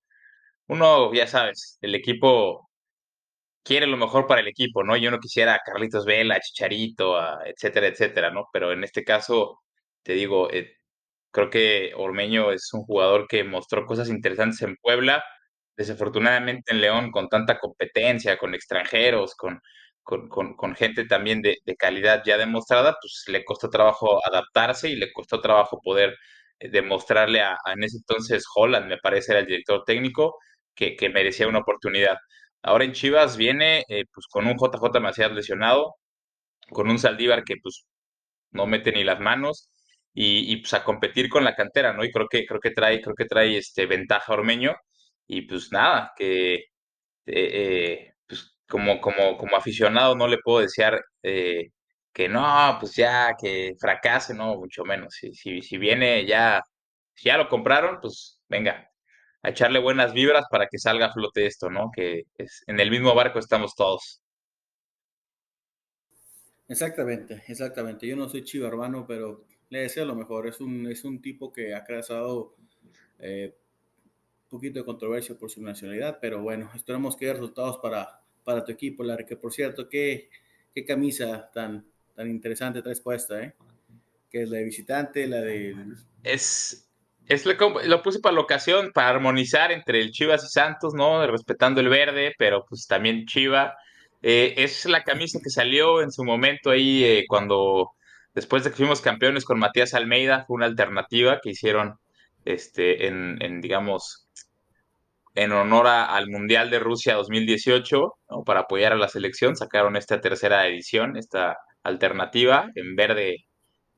uno, 0.67 1.13
ya 1.13 1.27
sabes, 1.27 1.77
el 1.81 1.95
equipo 1.95 2.69
quiere 3.63 3.87
lo 3.87 3.97
mejor 3.97 4.27
para 4.27 4.41
el 4.41 4.47
equipo, 4.47 4.83
¿no? 4.83 4.97
Yo 4.97 5.11
no 5.11 5.19
quisiera 5.19 5.55
a 5.55 5.59
Carlitos 5.65 6.05
Vela, 6.05 6.35
a 6.35 6.39
Chicharito, 6.41 7.17
etcétera, 7.45 7.87
etcétera, 7.87 8.31
¿no? 8.31 8.47
Pero 8.53 8.71
en 8.71 8.83
este 8.83 9.03
caso, 9.03 9.61
te 10.03 10.13
digo, 10.13 10.51
eh, 10.51 10.75
Creo 11.31 11.49
que 11.49 11.93
Ormeño 11.95 12.51
es 12.51 12.73
un 12.73 12.83
jugador 12.83 13.27
que 13.27 13.43
mostró 13.43 13.85
cosas 13.85 14.09
interesantes 14.09 14.61
en 14.63 14.75
Puebla, 14.77 15.23
desafortunadamente 15.77 16.73
en 16.73 16.81
León 16.81 17.11
con 17.11 17.29
tanta 17.29 17.57
competencia, 17.59 18.37
con 18.37 18.53
extranjeros, 18.53 19.35
con, 19.35 19.61
con, 20.03 20.75
gente 20.75 21.05
también 21.05 21.41
de, 21.41 21.57
calidad 21.77 22.23
ya 22.25 22.37
demostrada, 22.37 22.97
pues 23.01 23.23
le 23.27 23.43
costó 23.45 23.69
trabajo 23.69 24.25
adaptarse 24.25 24.89
y 24.89 24.95
le 24.95 25.11
costó 25.13 25.41
trabajo 25.41 25.79
poder 25.81 26.15
eh, 26.59 26.69
demostrarle 26.69 27.41
a, 27.41 27.57
en 27.73 27.83
ese 27.83 27.97
entonces 27.97 28.45
Holland, 28.55 28.87
me 28.87 28.97
parece, 28.97 29.33
era 29.33 29.41
el 29.41 29.47
director 29.47 29.83
técnico, 29.85 30.37
que, 30.75 30.97
merecía 31.13 31.47
una 31.47 31.59
oportunidad. 31.59 32.17
Ahora 32.63 32.85
en 32.85 32.93
Chivas 32.93 33.37
viene 33.37 33.83
eh, 33.89 34.05
pues 34.13 34.27
con 34.27 34.47
un 34.47 34.55
JJ 34.57 34.99
Macías 35.01 35.31
lesionado, 35.31 35.95
con 36.71 36.89
un 36.89 36.99
Saldívar 36.99 37.43
que 37.43 37.55
pues 37.61 37.85
no 38.51 38.67
mete 38.67 38.91
ni 38.91 39.03
las 39.03 39.19
manos, 39.19 39.71
y, 40.13 40.57
pues 40.57 40.73
a 40.73 40.83
competir 40.83 41.29
con 41.29 41.43
la 41.43 41.55
cantera, 41.55 41.93
¿no? 41.93 42.03
Y 42.03 42.11
creo 42.11 42.27
que, 42.29 42.45
creo 42.45 42.59
que 42.59 42.71
trae, 42.71 43.01
creo 43.01 43.15
que 43.15 43.25
trae 43.25 43.57
este 43.57 43.85
ventaja 43.85 44.33
Ormeño, 44.33 44.75
y 45.27 45.43
pues 45.43 45.71
nada, 45.71 46.11
que 46.17 46.55
eh, 46.55 46.63
eh, 47.25 48.10
como, 48.71 49.01
como, 49.01 49.37
como 49.37 49.57
aficionado 49.57 50.15
no 50.15 50.27
le 50.27 50.37
puedo 50.39 50.61
desear 50.61 51.03
eh, 51.23 51.71
que 52.13 52.29
no, 52.29 52.77
pues 52.79 52.95
ya, 52.95 53.35
que 53.39 53.75
fracase, 53.79 54.33
no, 54.33 54.55
mucho 54.55 54.85
menos. 54.85 55.13
Si, 55.13 55.33
si, 55.33 55.61
si 55.61 55.77
viene 55.77 56.25
ya, 56.25 56.61
si 57.13 57.27
ya 57.27 57.37
lo 57.37 57.49
compraron, 57.49 57.99
pues 58.01 58.39
venga, 58.47 58.89
a 59.43 59.49
echarle 59.49 59.79
buenas 59.79 60.13
vibras 60.13 60.45
para 60.49 60.67
que 60.67 60.77
salga 60.77 61.07
a 61.07 61.13
flote 61.13 61.45
esto, 61.45 61.69
¿no? 61.69 61.91
Que 61.93 62.23
es, 62.37 62.63
en 62.67 62.79
el 62.79 62.89
mismo 62.89 63.13
barco 63.13 63.39
estamos 63.39 63.75
todos. 63.75 64.21
Exactamente, 66.69 67.43
exactamente. 67.47 68.07
Yo 68.07 68.15
no 68.15 68.29
soy 68.29 68.45
chivo 68.45 68.67
hermano, 68.67 69.05
pero 69.05 69.43
le 69.69 69.79
deseo 69.81 70.05
lo 70.05 70.15
mejor. 70.15 70.47
Es 70.47 70.61
un, 70.61 70.89
es 70.89 71.03
un 71.03 71.21
tipo 71.21 71.51
que 71.51 71.75
ha 71.75 71.83
causado 71.83 72.55
eh, 73.19 73.53
un 74.45 74.49
poquito 74.49 74.79
de 74.79 74.85
controversia 74.85 75.37
por 75.37 75.51
su 75.51 75.61
nacionalidad, 75.61 76.19
pero 76.21 76.41
bueno, 76.41 76.71
esperemos 76.73 77.17
que 77.17 77.25
haya 77.25 77.33
resultados 77.33 77.79
para, 77.79 78.20
para 78.43 78.63
tu 78.63 78.71
equipo, 78.71 79.03
Larry, 79.03 79.25
que 79.25 79.35
por 79.35 79.53
cierto, 79.53 79.87
qué, 79.89 80.29
qué 80.73 80.85
camisa 80.85 81.49
tan, 81.53 81.85
tan 82.15 82.29
interesante 82.29 82.81
traes 82.81 83.01
puesta, 83.01 83.41
¿eh? 83.41 83.53
Que 84.29 84.43
es 84.43 84.49
la 84.49 84.57
de 84.57 84.63
visitante, 84.63 85.27
la 85.27 85.41
de... 85.41 85.75
Es, 86.23 86.89
es 87.27 87.45
lo, 87.45 87.53
lo, 87.83 88.01
puse 88.01 88.19
para 88.19 88.35
la 88.35 88.41
ocasión, 88.41 88.91
para 88.93 89.09
armonizar 89.09 89.71
entre 89.71 89.99
el 89.99 90.11
Chivas 90.11 90.43
y 90.45 90.49
Santos, 90.49 90.93
¿no? 90.93 91.25
Respetando 91.27 91.81
el 91.81 91.89
verde, 91.89 92.33
pero 92.37 92.65
pues 92.67 92.87
también 92.87 93.25
Chiva. 93.25 93.75
Eh, 94.21 94.53
es 94.57 94.85
la 94.85 95.03
camisa 95.03 95.39
que 95.43 95.49
salió 95.49 96.01
en 96.01 96.11
su 96.11 96.23
momento 96.23 96.69
ahí 96.69 97.03
eh, 97.03 97.25
cuando 97.27 97.91
Después 98.33 98.63
de 98.63 98.69
que 98.69 98.77
fuimos 98.77 99.01
campeones 99.01 99.43
con 99.43 99.59
Matías 99.59 99.93
Almeida, 99.93 100.45
fue 100.45 100.55
una 100.55 100.65
alternativa 100.65 101.39
que 101.41 101.49
hicieron 101.49 101.99
este, 102.45 103.07
en, 103.07 103.61
digamos, 103.61 104.27
en 105.35 105.51
honor 105.51 105.87
al 105.87 106.29
Mundial 106.29 106.69
de 106.69 106.79
Rusia 106.79 107.15
2018, 107.15 108.13
para 108.45 108.61
apoyar 108.61 108.93
a 108.93 108.97
la 108.97 109.07
selección, 109.07 109.55
sacaron 109.55 109.95
esta 109.95 110.19
tercera 110.19 110.67
edición, 110.67 111.15
esta 111.17 111.57
alternativa 111.83 112.69
en 112.75 112.95
verde 112.95 113.45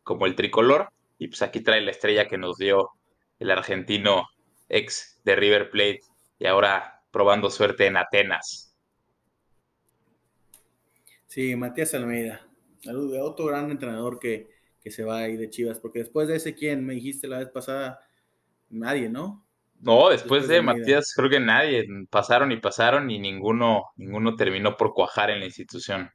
como 0.03 0.25
el 0.25 0.35
tricolor, 0.35 0.89
y 1.17 1.27
pues 1.27 1.41
aquí 1.41 1.61
trae 1.61 1.81
la 1.81 1.91
estrella 1.91 2.27
que 2.27 2.37
nos 2.37 2.57
dio 2.57 2.89
el 3.39 3.51
argentino 3.51 4.27
ex 4.69 5.19
de 5.23 5.35
River 5.35 5.69
Plate 5.69 6.01
y 6.39 6.45
ahora 6.45 7.01
probando 7.11 7.49
suerte 7.49 7.85
en 7.85 7.97
Atenas. 7.97 8.75
Sí, 11.27 11.55
Matías 11.55 11.93
Almeida, 11.95 12.47
otro 13.21 13.45
gran 13.45 13.71
entrenador 13.71 14.19
que, 14.19 14.49
que 14.81 14.91
se 14.91 15.03
va 15.03 15.19
ahí 15.19 15.35
de 15.35 15.49
Chivas, 15.49 15.79
porque 15.79 15.99
después 15.99 16.27
de 16.27 16.35
ese, 16.35 16.53
¿quién 16.53 16.85
me 16.85 16.93
dijiste 16.93 17.27
la 17.27 17.39
vez 17.39 17.49
pasada? 17.49 18.01
Nadie, 18.69 19.09
¿no? 19.09 19.42
No, 19.83 20.09
después, 20.09 20.47
de, 20.47 20.61
Matías, 20.61 21.13
creo 21.13 21.29
que 21.29 21.41
nadie. 21.41 21.85
Pasaron 22.09 22.53
y 22.53 22.57
pasaron 22.57 23.11
y 23.11 23.19
ninguno, 23.19 23.83
ninguno 23.97 24.37
terminó 24.37 24.77
por 24.77 24.93
cuajar 24.93 25.29
en 25.29 25.41
la 25.41 25.45
institución. 25.45 26.09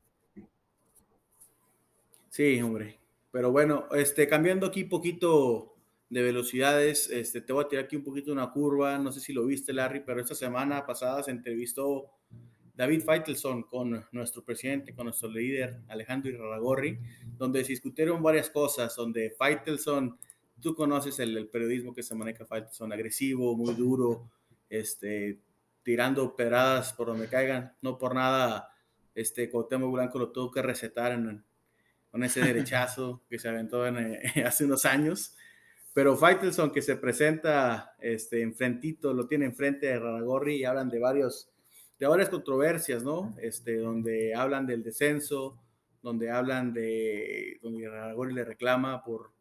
Sí, 2.31 2.62
hombre. 2.62 2.98
Pero 3.31 3.52
bueno, 3.52 3.85
este, 3.92 4.26
cambiando 4.26 4.66
aquí 4.66 4.85
un 4.85 4.88
poquito 4.88 5.76
de 6.09 6.22
velocidades, 6.22 7.11
este, 7.11 7.42
te 7.42 7.52
voy 7.52 7.62
a 7.62 7.68
tirar 7.68 7.85
aquí 7.85 7.96
un 7.96 8.04
poquito 8.04 8.33
una 8.33 8.50
curva. 8.50 8.96
No 8.96 9.12
sé 9.12 9.20
si 9.20 9.35
lo 9.35 9.44
viste, 9.44 9.74
Larry, 9.74 10.00
pero 10.00 10.22
esta 10.22 10.35
semana 10.35 10.87
pasada 10.87 11.22
se 11.22 11.31
entrevistó 11.31 12.11
David 12.74 13.02
Feitelson 13.02 13.64
con 13.64 14.07
nuestro 14.12 14.42
presidente, 14.42 14.94
con 14.94 15.04
nuestro 15.04 15.28
líder 15.28 15.83
Alejandro 15.88 16.31
Iraragorri, 16.31 16.98
donde 17.37 17.62
se 17.64 17.72
discutieron 17.72 18.22
varias 18.22 18.48
cosas, 18.48 18.96
donde 18.96 19.35
Feitelson, 19.38 20.18
tú 20.60 20.74
conoces 20.74 21.18
el, 21.18 21.48
periodismo 21.48 21.94
que 21.94 22.02
se 22.02 22.14
maneja 22.14 22.46
Feitelson, 22.46 22.92
agresivo, 22.92 23.56
muy 23.56 23.74
duro, 23.74 24.30
este, 24.68 25.40
tirando 25.82 26.34
pedradas 26.36 26.92
por 26.92 27.08
donde 27.08 27.28
caigan, 27.28 27.74
no 27.82 27.98
por 27.98 28.14
nada, 28.14 28.70
este, 29.14 29.50
Cuauhtémoc 29.50 29.92
Blanco 29.92 30.18
lo 30.18 30.30
tuvo 30.30 30.50
que 30.50 30.62
recetar 30.62 31.12
en, 31.12 31.44
con 32.10 32.24
ese 32.24 32.40
derechazo 32.40 33.22
que 33.30 33.38
se 33.38 33.48
aventó 33.48 33.82
hace 34.44 34.64
unos 34.64 34.84
años, 34.84 35.34
pero 35.92 36.16
Feitelson 36.16 36.70
que 36.70 36.82
se 36.82 36.96
presenta 36.96 37.94
este, 37.98 38.42
enfrentito, 38.42 39.12
lo 39.12 39.26
tiene 39.26 39.46
enfrente 39.46 39.86
de 39.86 39.98
Raragorri 39.98 40.56
y 40.56 40.64
hablan 40.64 40.88
de 40.88 40.98
varios 40.98 41.50
de 41.98 42.06
varias 42.06 42.28
controversias, 42.28 43.02
¿no? 43.02 43.34
Este, 43.42 43.76
donde 43.78 44.34
hablan 44.34 44.66
del 44.66 44.84
descenso, 44.84 45.58
donde 46.02 46.30
hablan 46.30 46.72
de, 46.72 47.58
donde 47.60 47.86
Aragorn 47.86 48.34
le 48.34 48.44
reclama 48.44 49.02
por, 49.02 49.32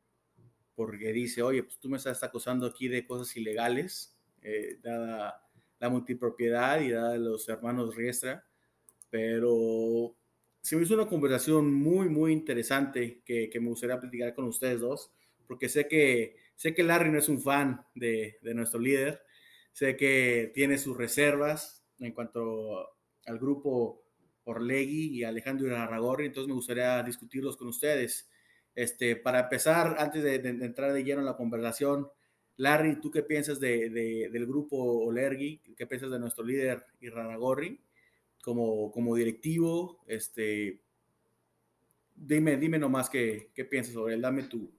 porque 0.78 1.12
dice, 1.12 1.42
oye, 1.42 1.64
pues 1.64 1.80
tú 1.80 1.90
me 1.90 1.98
estás 1.98 2.22
acusando 2.22 2.68
aquí 2.68 2.88
de 2.88 3.04
cosas 3.04 3.36
ilegales, 3.36 4.16
eh, 4.44 4.78
dada 4.84 5.44
la 5.80 5.90
multipropiedad 5.90 6.80
y 6.82 6.92
dada 6.92 7.18
los 7.18 7.50
hermanos 7.50 7.96
Riestra, 7.96 8.46
pero 9.10 10.16
se 10.62 10.76
me 10.76 10.84
hizo 10.84 10.94
una 10.94 11.08
conversación 11.08 11.74
muy, 11.74 12.10
muy 12.10 12.32
interesante 12.32 13.24
que, 13.26 13.50
que, 13.50 13.60
me 13.60 13.70
gustaría 13.70 14.00
platicar 14.00 14.36
con 14.36 14.46
ustedes 14.46 14.80
dos, 14.80 15.12
porque 15.48 15.68
sé 15.68 15.88
que, 15.88 16.36
sé 16.56 16.76
que 16.76 16.84
Larry 16.84 17.10
no 17.10 17.18
es 17.18 17.28
un 17.28 17.42
fan 17.42 17.84
de, 17.96 18.38
de 18.44 18.54
nuestro 18.54 18.80
líder, 18.80 19.24
sé 19.72 19.98
que 19.98 20.52
tiene 20.54 20.78
sus 20.78 20.96
reservas, 20.96 21.84
en 21.98 22.12
cuanto 22.12 22.88
al 23.26 23.40
grupo 23.40 24.04
Orlegui 24.44 25.08
y 25.08 25.24
Alejandro 25.24 25.76
Arragorri, 25.76 26.28
entonces 26.28 26.50
me 26.50 26.54
gustaría 26.54 27.02
discutirlos 27.02 27.58
con 27.58 27.68
ustedes. 27.68 28.30
Este, 28.78 29.16
para 29.16 29.40
empezar, 29.40 29.96
antes 29.98 30.22
de, 30.22 30.36
entrar 30.36 30.94
de 30.94 31.04
lleno 31.04 31.22
en 31.22 31.26
la 31.26 31.36
conversación, 31.36 32.12
Larry, 32.58 33.02
¿tú 33.02 33.10
qué 33.10 33.24
piensas 33.24 33.60
de, 33.60 33.90
del 33.90 34.46
grupo 34.46 34.78
Olergi? 34.78 35.60
¿Qué 35.76 35.88
piensas 35.88 36.12
de 36.12 36.20
nuestro 36.20 36.46
líder 36.46 36.86
Irranagorri 37.00 37.82
como, 38.40 38.92
como 38.92 39.16
directivo? 39.16 40.04
Este, 40.06 40.80
dime, 42.14 42.58
dime 42.58 42.78
nomás 42.78 43.10
qué, 43.10 43.50
qué 43.56 43.66
piensas 43.66 43.96
sobre 43.96 44.14
él, 44.14 44.22
dame 44.22 44.44
tu. 44.44 44.72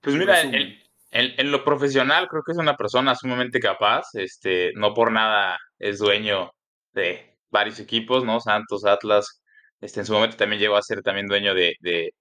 Pues 0.00 0.14
mira, 0.14 0.42
en, 0.42 0.78
en, 1.10 1.50
lo 1.50 1.64
profesional 1.64 2.28
creo 2.28 2.44
que 2.44 2.52
es 2.52 2.58
una 2.58 2.76
persona 2.76 3.16
sumamente 3.16 3.58
capaz, 3.58 4.06
este, 4.14 4.70
no 4.76 4.94
por 4.94 5.10
nada 5.10 5.58
es 5.80 5.98
dueño 5.98 6.52
de 6.92 7.36
varios 7.50 7.80
equipos, 7.80 8.24
¿no? 8.24 8.38
Santos, 8.38 8.84
Atlas, 8.84 9.42
este, 9.80 9.98
en 9.98 10.06
su 10.06 10.12
momento 10.12 10.36
también 10.36 10.60
llegó 10.60 10.76
a 10.76 10.82
ser 10.82 11.02
también 11.02 11.26
dueño 11.26 11.54
de, 11.54 11.74
de, 11.80 12.14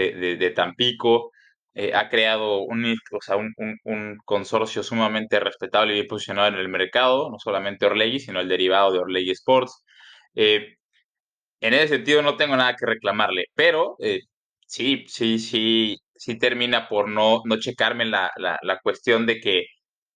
de, 0.00 0.50
Tampico, 0.50 1.32
eh, 1.74 1.92
ha 1.94 2.08
creado 2.08 2.62
un, 2.62 2.96
consorcio 4.24 4.82
sumamente 4.82 5.40
respetable 5.40 5.92
y 5.92 5.96
bien 5.96 6.06
posicionado 6.06 6.48
en 6.48 6.56
el 6.56 6.68
mercado, 6.68 7.30
no 7.30 7.38
solamente 7.38 7.86
Orlegui, 7.86 8.20
sino 8.20 8.40
el 8.40 8.48
derivado 8.48 8.92
de 8.92 8.98
Orlegui 9.00 9.30
Sports. 9.32 9.84
Eh, 10.34 10.76
en 11.60 11.74
ese 11.74 11.88
sentido 11.88 12.22
no 12.22 12.36
tengo 12.36 12.56
nada 12.56 12.74
que 12.76 12.86
reclamarle, 12.86 13.46
pero 13.54 13.96
eh, 14.00 14.20
sí, 14.66 15.04
sí, 15.08 15.38
sí, 15.38 15.96
sí 16.14 16.38
termina 16.38 16.88
por 16.88 17.08
no, 17.08 17.42
no 17.44 17.58
checarme 17.58 18.04
la, 18.06 18.30
la, 18.36 18.58
la 18.62 18.78
cuestión 18.80 19.26
de 19.26 19.40
que 19.40 19.66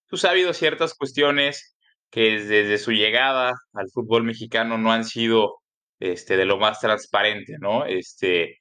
pues, 0.09 0.25
ha 0.25 0.31
habido 0.31 0.53
ciertas 0.55 0.95
cuestiones 0.95 1.77
que 2.11 2.41
desde 2.41 2.79
su 2.79 2.93
llegada 2.93 3.53
al 3.73 3.89
fútbol 3.93 4.25
mexicano 4.25 4.79
no 4.79 4.93
han 4.93 5.05
sido 5.05 5.61
este, 6.01 6.37
de 6.37 6.45
lo 6.47 6.59
más 6.59 6.81
transparente, 6.81 7.57
¿no? 7.61 7.85
Este, 7.87 8.59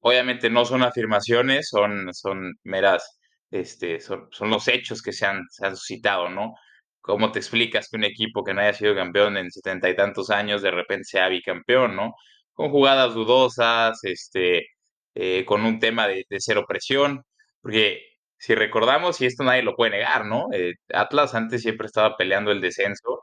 obviamente 0.00 0.50
no 0.50 0.64
son 0.64 0.82
afirmaciones, 0.82 1.68
son, 1.68 2.12
son 2.14 2.54
meras, 2.64 3.20
este, 3.50 4.00
son, 4.00 4.28
son 4.32 4.50
los 4.50 4.68
hechos 4.68 5.02
que 5.02 5.12
se 5.12 5.26
han, 5.26 5.42
se 5.50 5.66
han 5.66 5.76
suscitado, 5.76 6.28
¿no? 6.28 6.54
¿Cómo 7.00 7.32
te 7.32 7.38
explicas 7.38 7.88
que 7.88 7.96
un 7.96 8.04
equipo 8.04 8.44
que 8.44 8.54
no 8.54 8.60
haya 8.60 8.74
sido 8.74 8.94
campeón 8.94 9.36
en 9.36 9.50
setenta 9.50 9.88
y 9.88 9.96
tantos 9.96 10.30
años 10.30 10.62
de 10.62 10.70
repente 10.70 11.04
sea 11.04 11.28
bicampeón, 11.28 11.96
¿no? 11.96 12.14
Con 12.52 12.70
jugadas 12.70 13.14
dudosas, 13.14 13.98
este, 14.04 14.66
eh, 15.14 15.44
con 15.46 15.64
un 15.64 15.78
tema 15.80 16.06
de, 16.08 16.24
cero 16.38 16.64
presión, 16.68 17.22
porque 17.60 18.02
si 18.38 18.54
recordamos, 18.54 19.20
y 19.20 19.26
esto 19.26 19.44
nadie 19.44 19.62
lo 19.62 19.74
puede 19.76 19.92
negar, 19.92 20.26
¿no? 20.26 20.46
Eh, 20.52 20.74
Atlas 20.94 21.34
antes 21.34 21.62
siempre 21.62 21.86
estaba 21.86 22.16
peleando 22.16 22.52
el 22.52 22.60
descenso, 22.60 23.22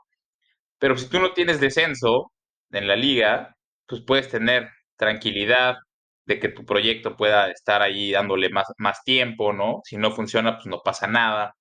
pero 0.78 0.96
si 0.96 1.08
tú 1.08 1.20
no 1.20 1.32
tienes 1.32 1.60
descenso 1.60 2.32
en 2.70 2.88
la 2.88 2.96
liga, 2.96 3.56
pues 3.86 4.02
puedes 4.06 4.28
tener 4.28 4.68
tranquilidad, 4.96 5.76
de 6.26 6.40
que 6.40 6.48
tu 6.50 6.64
proyecto 6.64 7.16
pueda 7.16 7.50
estar 7.50 7.82
ahí 7.82 8.12
dándole 8.12 8.50
más, 8.50 8.66
más 8.78 9.02
tiempo, 9.04 9.52
¿no? 9.52 9.80
Si 9.84 9.96
no 9.96 10.10
funciona, 10.12 10.56
pues 10.56 10.66
no 10.66 10.80
pasa 10.84 11.06
nada. 11.06 11.54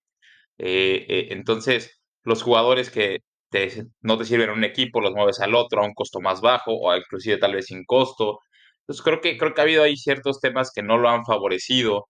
Eh, 0.58 1.06
eh, 1.10 1.28
entonces, 1.32 2.01
los 2.23 2.43
jugadores 2.43 2.89
que 2.91 3.19
te, 3.49 3.86
no 4.01 4.17
te 4.17 4.25
sirven 4.25 4.49
en 4.49 4.58
un 4.58 4.63
equipo, 4.63 5.01
los 5.01 5.13
mueves 5.13 5.39
al 5.41 5.56
otro 5.56 5.82
a 5.84 5.86
un 5.86 5.93
costo 5.93 6.19
más 6.21 6.41
bajo 6.41 6.73
o 6.75 6.95
inclusive 6.95 7.38
tal 7.38 7.56
vez 7.56 7.67
sin 7.67 7.86
costo. 7.86 8.39
Entonces, 8.82 9.04
creo 9.04 9.21
que, 9.21 9.38
creo 9.38 9.54
que 9.54 9.62
ha 9.62 9.63
habido 9.65 9.84
ahí 9.84 9.97
ciertos 9.97 10.39
temas 10.41 10.71
que 10.73 10.84
no 10.84 10.97
lo 10.97 11.10
han 11.10 11.25
favorecido. 11.25 12.08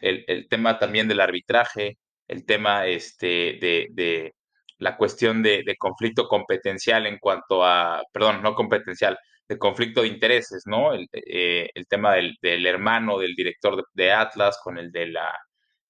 El, 0.00 0.24
el 0.26 0.48
tema 0.48 0.78
también 0.78 1.08
del 1.08 1.20
arbitraje, 1.20 1.98
el 2.26 2.44
tema 2.46 2.86
este, 2.86 3.58
de, 3.60 3.86
de 3.92 4.34
la 4.78 4.96
cuestión 4.96 5.42
de, 5.42 5.62
de 5.64 5.76
conflicto 5.76 6.26
competencial 6.28 7.06
en 7.06 7.18
cuanto 7.18 7.64
a, 7.64 8.02
perdón, 8.12 8.42
no 8.42 8.54
competencial, 8.54 9.18
de 9.48 9.58
conflicto 9.58 10.02
de 10.02 10.08
intereses, 10.08 10.64
¿no? 10.66 10.92
El, 10.92 11.08
eh, 11.12 11.70
el 11.74 11.86
tema 11.86 12.14
del, 12.14 12.36
del, 12.42 12.66
hermano 12.66 13.18
del 13.18 13.34
director 13.34 13.84
de, 13.94 14.12
Atlas 14.12 14.60
con 14.62 14.78
el 14.78 14.92
de 14.92 15.08
la, 15.08 15.32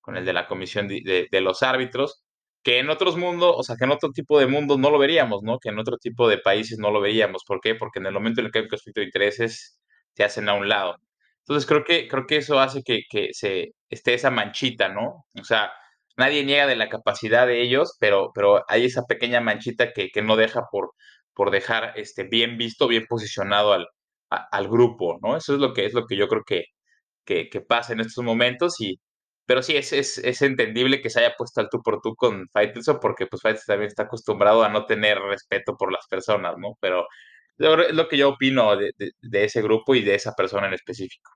con 0.01 0.17
el 0.17 0.25
de 0.25 0.33
la 0.33 0.47
comisión 0.47 0.89
de, 0.89 1.29
de, 1.31 1.41
los 1.41 1.63
árbitros, 1.63 2.23
que 2.63 2.79
en 2.79 2.91
otros 2.91 3.17
mundos, 3.17 3.55
o 3.57 3.63
sea, 3.63 3.77
que 3.77 3.85
en 3.85 3.93
otro 3.93 4.11
tipo 4.11 4.39
de 4.39 4.47
mundos 4.47 4.79
no 4.79 4.91
lo 4.91 4.99
veríamos, 4.99 5.43
¿no? 5.43 5.59
Que 5.59 5.71
en 5.71 5.79
otro 5.79 5.99
tipo 5.99 6.29
de 6.29 6.39
países 6.39 6.79
no 6.79 6.91
lo 6.91 7.01
veríamos. 7.01 7.45
¿Por 7.47 7.61
qué? 7.61 7.75
Porque 7.75 7.99
en 8.01 8.07
el 8.07 8.13
momento 8.15 8.41
en 8.41 8.47
el 8.47 8.53
que 8.53 8.61
hay 8.61 8.69
conflicto 8.69 9.01
de 9.01 9.07
intereses, 9.07 9.81
se 10.15 10.25
hacen 10.25 10.49
a 10.49 10.55
un 10.55 10.69
lado. 10.69 10.97
Entonces 11.41 11.67
creo 11.67 11.85
que, 11.85 12.09
creo 12.09 12.27
que 12.27 12.37
eso 12.39 12.61
hace 12.61 12.83
que, 12.83 13.03
que 13.11 13.31
se 13.33 13.73
esté 13.91 14.15
esa 14.15 14.31
manchita, 14.31 14.89
¿no? 14.89 15.25
O 15.41 15.45
sea, 15.45 15.73
nadie 16.17 16.45
niega 16.45 16.67
de 16.67 16.77
la 16.77 16.89
capacidad 16.91 17.47
de 17.47 17.63
ellos, 17.63 17.97
pero, 18.01 18.33
pero 18.35 18.65
hay 18.69 18.85
esa 18.87 19.05
pequeña 19.05 19.41
manchita 19.41 19.93
que, 19.93 20.11
que 20.11 20.23
no 20.23 20.37
deja 20.37 20.65
por, 20.71 20.93
por 21.39 21.53
dejar 21.53 21.93
este, 21.95 22.25
bien 22.25 22.59
visto, 22.59 22.89
bien 22.89 23.07
posicionado 23.09 23.73
al, 23.73 23.87
al 24.29 24.69
grupo, 24.69 25.21
¿no? 25.23 25.37
Eso 25.37 25.55
es 25.55 25.61
lo 25.61 25.73
que, 25.73 25.87
es 25.87 25.95
lo 25.95 26.05
que 26.05 26.17
yo 26.17 26.27
creo 26.27 26.43
que, 26.45 26.65
que, 27.25 27.61
pasa 27.61 27.93
en 27.93 28.01
estos 28.01 28.25
momentos 28.25 28.81
y, 28.81 28.99
pero 29.47 29.63
sí, 29.63 29.77
es, 29.77 29.93
es, 29.93 30.19
es, 30.19 30.43
entendible 30.43 31.01
que 31.01 31.11
se 31.11 31.21
haya 31.21 31.37
puesto 31.39 31.61
al 31.61 31.69
tú 31.71 31.81
por 31.81 32.01
tú 32.03 32.17
con 32.17 32.49
Faitelson 32.49 32.99
porque 33.01 33.29
pues 33.29 33.41
Faitelson 33.41 33.75
también 33.75 33.87
está 33.89 34.05
acostumbrado 34.05 34.65
a 34.65 34.69
no 34.69 34.85
tener 34.87 35.21
respeto 35.21 35.77
por 35.77 35.93
las 35.93 36.09
personas, 36.09 36.57
¿no? 36.59 36.77
Pero 36.81 37.07
es 37.57 37.95
lo 37.95 38.09
que 38.09 38.17
yo 38.19 38.31
opino 38.31 38.77
de, 38.77 38.91
de, 38.99 39.45
ese 39.45 39.63
grupo 39.63 39.95
y 39.95 40.03
de 40.03 40.17
esa 40.17 40.35
persona 40.35 40.67
en 40.67 40.75
específico. 40.75 41.31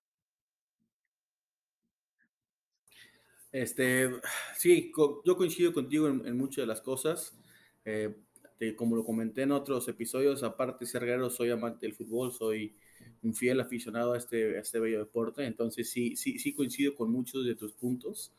Este, 3.52 4.10
sí, 4.56 4.90
yo 5.24 5.36
coincido 5.36 5.72
contigo 5.72 6.08
en, 6.08 6.26
en 6.26 6.36
muchas 6.36 6.64
de 6.64 6.66
las 6.66 6.80
cosas. 6.80 7.38
Eh, 7.84 8.16
este, 8.62 8.76
como 8.76 8.96
lo 8.96 9.04
comenté 9.04 9.42
en 9.42 9.52
otros 9.52 9.88
episodios, 9.88 10.42
aparte 10.42 10.84
de 10.84 10.90
ser 10.90 11.04
guerrero, 11.04 11.30
soy 11.30 11.50
amante 11.50 11.86
del 11.86 11.94
fútbol, 11.94 12.32
soy 12.32 12.74
un 13.22 13.34
fiel 13.34 13.60
aficionado 13.60 14.12
a 14.12 14.18
este, 14.18 14.56
este 14.58 14.78
bello 14.78 15.00
deporte, 15.00 15.44
entonces 15.44 15.90
sí, 15.90 16.16
sí, 16.16 16.38
sí 16.38 16.52
coincido 16.52 16.94
con 16.94 17.10
muchos 17.10 17.44
de 17.44 17.56
tus 17.56 17.72
puntos, 17.72 18.32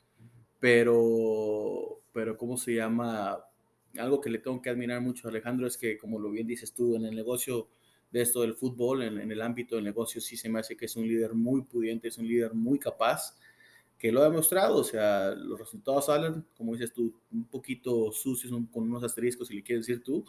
pero, 0.59 1.99
pero 2.13 2.37
¿cómo 2.37 2.57
se 2.57 2.75
llama? 2.75 3.37
Algo 3.97 4.21
que 4.21 4.29
le 4.29 4.39
tengo 4.39 4.61
que 4.61 4.69
admirar 4.69 5.01
mucho 5.01 5.27
a 5.27 5.31
Alejandro 5.31 5.67
es 5.67 5.77
que, 5.77 5.97
como 5.97 6.19
lo 6.19 6.31
bien 6.31 6.47
dices 6.47 6.73
tú, 6.73 6.95
en 6.95 7.05
el 7.05 7.15
negocio 7.15 7.67
de 8.11 8.21
esto 8.21 8.41
del 8.41 8.53
fútbol, 8.53 9.03
en, 9.03 9.19
en 9.19 9.31
el 9.31 9.41
ámbito 9.41 9.75
del 9.75 9.83
negocio, 9.83 10.21
sí 10.21 10.37
se 10.37 10.47
me 10.47 10.59
hace 10.59 10.77
que 10.77 10.85
es 10.85 10.95
un 10.95 11.05
líder 11.05 11.33
muy 11.33 11.63
pudiente, 11.63 12.07
es 12.07 12.17
un 12.17 12.27
líder 12.27 12.53
muy 12.53 12.79
capaz, 12.79 13.35
que 14.03 14.11
lo 14.11 14.21
ha 14.21 14.25
demostrado, 14.25 14.75
o 14.75 14.83
sea, 14.83 15.33
los 15.33 15.57
resultados 15.57 16.07
salen, 16.07 16.43
como 16.57 16.73
dices 16.73 16.91
tú, 16.91 17.15
un 17.31 17.45
poquito 17.45 18.11
sucios, 18.11 18.51
con 18.69 18.83
unos 18.83 19.01
asteriscos, 19.01 19.47
si 19.47 19.55
le 19.55 19.63
quieres 19.63 19.87
decir 19.87 20.03
tú, 20.03 20.25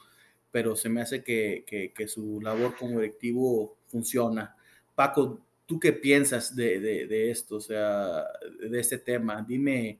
pero 0.52 0.76
se 0.76 0.88
me 0.88 1.00
hace 1.00 1.24
que, 1.24 1.64
que, 1.66 1.92
que 1.92 2.06
su 2.06 2.40
labor 2.40 2.76
como 2.76 3.00
directivo 3.00 3.76
funciona. 3.88 4.54
Paco, 4.94 5.44
¿tú 5.66 5.80
qué 5.80 5.92
piensas 5.92 6.54
de, 6.54 6.78
de, 6.78 7.08
de, 7.08 7.32
esto, 7.32 7.56
o 7.56 7.60
sea, 7.60 8.22
de 8.60 8.78
este 8.78 8.98
tema? 8.98 9.44
Dime, 9.44 9.98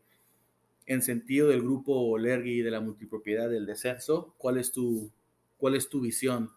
en 0.87 1.03
sentido 1.03 1.49
del 1.49 1.63
grupo 1.63 2.17
Lergui 2.17 2.63
de 2.63 2.71
la 2.71 2.81
multipropiedad 2.81 3.51
del 3.51 3.67
descenso, 3.67 4.37
¿cuál 4.39 4.59
es 4.59 4.71
tu, 4.71 5.11
cuál 5.57 5.75
es 5.75 5.89
tu 5.89 6.01
visión? 6.01 6.49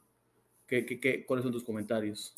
¿Qué, 0.68 0.86
qué, 0.86 1.00
qué, 1.00 1.26
¿Cuáles 1.26 1.42
son 1.42 1.52
tus 1.52 1.64
comentarios? 1.64 2.36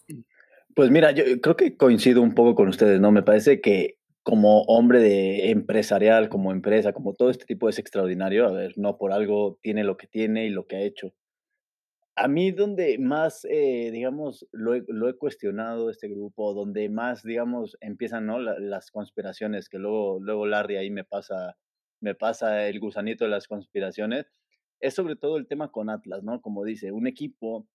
Pues 0.73 0.89
mira, 0.89 1.11
yo 1.11 1.25
creo 1.41 1.57
que 1.57 1.75
coincido 1.75 2.21
un 2.21 2.33
poco 2.33 2.55
con 2.55 2.69
ustedes, 2.69 3.01
¿no? 3.01 3.11
Me 3.11 3.23
parece 3.23 3.59
que 3.59 3.98
como 4.23 4.63
hombre 4.63 4.99
de 4.99 5.51
empresarial, 5.51 6.29
como 6.29 6.51
empresa, 6.51 6.93
como 6.93 7.13
todo 7.13 7.29
este 7.29 7.45
tipo 7.45 7.69
es 7.69 7.79
extraordinario. 7.79 8.47
A 8.47 8.51
ver, 8.51 8.73
no 8.77 8.97
por 8.97 9.13
algo 9.13 9.57
tiene 9.61 9.83
lo 9.83 9.97
que 9.97 10.07
tiene 10.07 10.45
y 10.45 10.49
lo 10.49 10.67
que 10.67 10.75
ha 10.77 10.81
hecho. 10.81 11.13
A 12.15 12.27
mí 12.27 12.51
donde 12.51 12.97
más, 12.99 13.45
eh, 13.49 13.91
digamos, 13.91 14.45
lo 14.51 14.75
he, 14.75 15.17
cuestionado 15.17 15.89
este 15.89 16.09
grupo, 16.09 16.53
donde 16.53 16.89
más, 16.89 17.23
digamos, 17.23 17.77
empiezan 17.79 18.25
¿no? 18.25 18.39
las 18.39 18.91
conspiraciones, 18.91 19.69
que 19.69 19.79
luego, 19.79 20.19
luego 20.19 20.45
Larry 20.45 20.75
ahí 20.75 20.91
me 20.91 21.05
pasa, 21.05 21.55
me 22.01 22.15
pasa 22.15 22.67
el 22.67 22.79
gusanito 22.81 23.23
de 23.23 23.31
las 23.31 23.47
conspiraciones, 23.47 24.25
es 24.81 24.93
sobre 24.95 25.15
todo 25.15 25.37
el 25.37 25.47
tema 25.47 25.71
con 25.71 25.89
Atlas, 25.89 26.23
¿no? 26.23 26.41
Como 26.41 26.65
dice, 26.65 26.91
un 26.91 27.07
equipo 27.07 27.67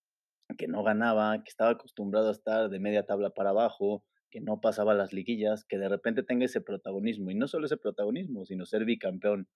que 0.58 0.68
no 0.68 0.82
ganaba, 0.82 1.42
que 1.42 1.48
estaba 1.48 1.70
acostumbrado 1.70 2.28
a 2.28 2.32
estar 2.32 2.68
de 2.68 2.78
media 2.80 3.06
tabla 3.06 3.30
para 3.30 3.50
abajo, 3.50 4.04
que 4.34 4.40
no 4.40 4.60
pasaba 4.60 4.94
las 4.94 5.12
liguillas, 5.12 5.64
que 5.64 5.78
de 5.78 5.88
repente 5.88 6.24
tenga 6.24 6.46
ese 6.46 6.60
protagonismo, 6.60 7.30
y 7.30 7.36
no 7.36 7.46
solo 7.46 7.66
ese 7.66 7.76
protagonismo, 7.76 8.44
sino 8.44 8.66
ser 8.66 8.84
bicampeón. 8.84 9.46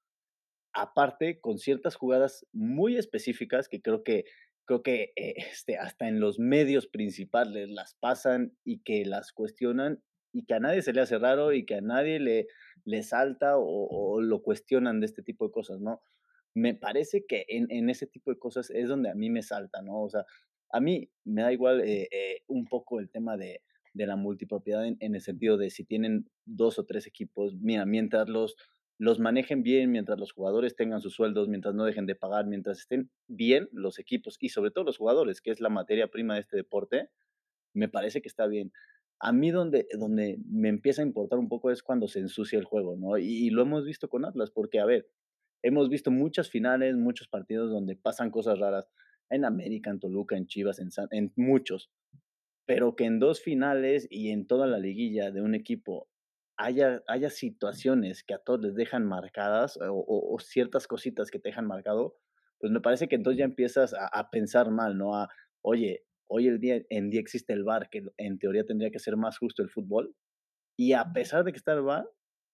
Aparte, 0.72 1.40
con 1.40 1.58
ciertas 1.58 1.96
jugadas 1.96 2.46
muy 2.52 2.96
específicas 2.96 3.68
que 3.68 3.82
creo 3.82 4.04
que, 4.04 4.24
creo 4.66 4.84
que 4.84 5.12
eh, 5.16 5.34
este, 5.50 5.78
hasta 5.78 6.06
en 6.06 6.20
los 6.20 6.38
medios 6.38 6.86
principales 6.86 7.70
las 7.70 7.96
pasan 7.96 8.56
y 8.62 8.84
que 8.84 9.04
las 9.04 9.32
cuestionan 9.32 10.00
y 10.32 10.44
que 10.44 10.54
a 10.54 10.60
nadie 10.60 10.82
se 10.82 10.92
le 10.92 11.00
hace 11.00 11.18
raro 11.18 11.52
y 11.52 11.66
que 11.66 11.74
a 11.74 11.80
nadie 11.80 12.20
le, 12.20 12.46
le 12.84 13.02
salta 13.02 13.54
o, 13.56 14.20
lo 14.20 14.42
cuestionan 14.42 15.00
de 15.00 15.06
este 15.06 15.24
tipo 15.24 15.44
de 15.44 15.50
cosas, 15.50 15.80
¿no? 15.80 16.02
Me 16.54 16.76
parece 16.76 17.26
que 17.26 17.46
en, 17.48 17.66
en, 17.70 17.90
ese 17.90 18.06
tipo 18.06 18.30
de 18.30 18.38
cosas 18.38 18.70
es 18.70 18.88
donde 18.88 19.10
a 19.10 19.16
mí 19.16 19.28
me 19.28 19.42
salta, 19.42 19.82
¿no? 19.82 20.04
O 20.04 20.08
sea, 20.08 20.24
a 20.70 20.78
mí 20.78 21.10
me 21.24 21.42
da 21.42 21.52
igual 21.52 21.80
eh, 21.80 22.06
eh, 22.12 22.42
un 22.46 22.66
poco 22.66 23.00
el 23.00 23.10
tema 23.10 23.36
de, 23.36 23.60
de 23.94 24.06
la 24.06 24.16
multipropiedad 24.16 24.86
en, 24.86 24.96
en, 25.00 25.14
el 25.14 25.20
sentido 25.20 25.56
de 25.56 25.70
si 25.70 25.84
tienen 25.84 26.28
dos 26.44 26.78
o 26.78 26.84
tres 26.84 27.06
equipos, 27.06 27.54
mira, 27.56 27.86
mientras 27.86 28.28
los, 28.28 28.56
los 28.98 29.20
manejen 29.20 29.62
bien, 29.62 29.92
mientras 29.92 30.18
los 30.18 30.32
jugadores 30.32 30.74
tengan 30.74 31.00
sus 31.00 31.14
sueldos, 31.14 31.48
mientras 31.48 31.74
no 31.74 31.84
dejen 31.84 32.06
de 32.06 32.16
pagar, 32.16 32.46
mientras 32.46 32.80
estén 32.80 33.10
bien 33.28 33.68
los 33.72 33.98
equipos 34.00 34.36
y 34.40 34.48
sobre 34.48 34.72
todo 34.72 34.84
los 34.84 34.98
jugadores, 34.98 35.40
que 35.40 35.52
es 35.52 35.60
la 35.60 35.68
materia 35.68 36.08
prima 36.08 36.34
de 36.34 36.40
este 36.40 36.56
deporte, 36.56 37.08
me 37.74 37.88
parece 37.88 38.20
que 38.20 38.28
está 38.28 38.46
bien. 38.46 38.72
A 39.20 39.32
mí 39.32 39.50
donde, 39.50 39.86
donde 39.98 40.38
me 40.48 40.68
empieza 40.68 41.02
a 41.02 41.06
importar 41.06 41.38
un 41.38 41.48
poco 41.48 41.70
es 41.70 41.82
cuando 41.82 42.08
se 42.08 42.18
ensucia 42.18 42.58
el 42.58 42.64
juego, 42.64 42.96
¿no? 42.96 43.18
Y, 43.18 43.50
lo 43.50 43.62
hemos 43.62 43.84
visto 43.84 44.08
con 44.08 44.24
Atlas, 44.24 44.50
porque, 44.50 44.80
a 44.80 44.84
ver, 44.84 45.08
hemos 45.62 45.88
visto 45.88 46.10
muchas 46.10 46.50
finales, 46.50 46.96
muchos 46.96 47.28
partidos 47.28 47.70
donde 47.70 47.96
pasan 47.96 48.30
cosas 48.30 48.58
raras, 48.58 48.88
en 49.30 49.44
América, 49.44 49.90
en 49.90 50.00
Toluca, 50.00 50.36
en 50.36 50.46
Chivas, 50.46 50.78
en, 50.80 50.88
en 51.10 51.32
muchos, 51.36 51.90
pero 52.68 52.96
que 52.96 53.06
en 53.06 53.18
dos 53.18 53.40
finales 53.40 54.06
y 54.10 54.28
en 54.28 54.46
toda 54.46 54.66
la 54.66 54.78
liguilla 54.78 55.30
de 55.30 55.40
un 55.40 55.54
equipo 55.54 56.06
haya, 56.58 57.02
haya 57.08 57.30
situaciones 57.30 58.22
que 58.22 58.34
a 58.34 58.38
todos 58.40 58.60
les 58.60 58.74
dejan 58.74 59.06
marcadas 59.06 59.78
o, 59.80 60.36
ciertas 60.38 60.86
cositas 60.86 61.30
que 61.30 61.38
te 61.38 61.48
dejan 61.48 61.66
marcado, 61.66 62.18
pues 62.60 62.70
me 62.70 62.82
parece 62.82 63.08
que 63.08 63.16
entonces 63.16 63.38
ya 63.38 63.46
empiezas 63.46 63.94
a, 63.94 64.28
pensar 64.30 64.70
mal, 64.70 64.98
¿no? 64.98 65.16
A, 65.16 65.30
oye, 65.62 66.04
hoy 66.28 66.46
el 66.46 66.60
día, 66.60 66.82
en 66.90 67.08
día 67.08 67.20
existe 67.20 67.54
el 67.54 67.64
VAR, 67.64 67.88
que 67.88 68.02
en 68.18 68.38
teoría 68.38 68.66
tendría 68.66 68.90
que 68.90 68.98
ser 68.98 69.16
más 69.16 69.38
justo 69.38 69.62
el 69.62 69.70
fútbol, 69.70 70.14
y 70.76 70.92
a 70.92 71.10
pesar 71.14 71.44
de 71.44 71.52
que 71.52 71.58
está 71.58 71.72
el 71.72 71.80
VAR, 71.80 72.06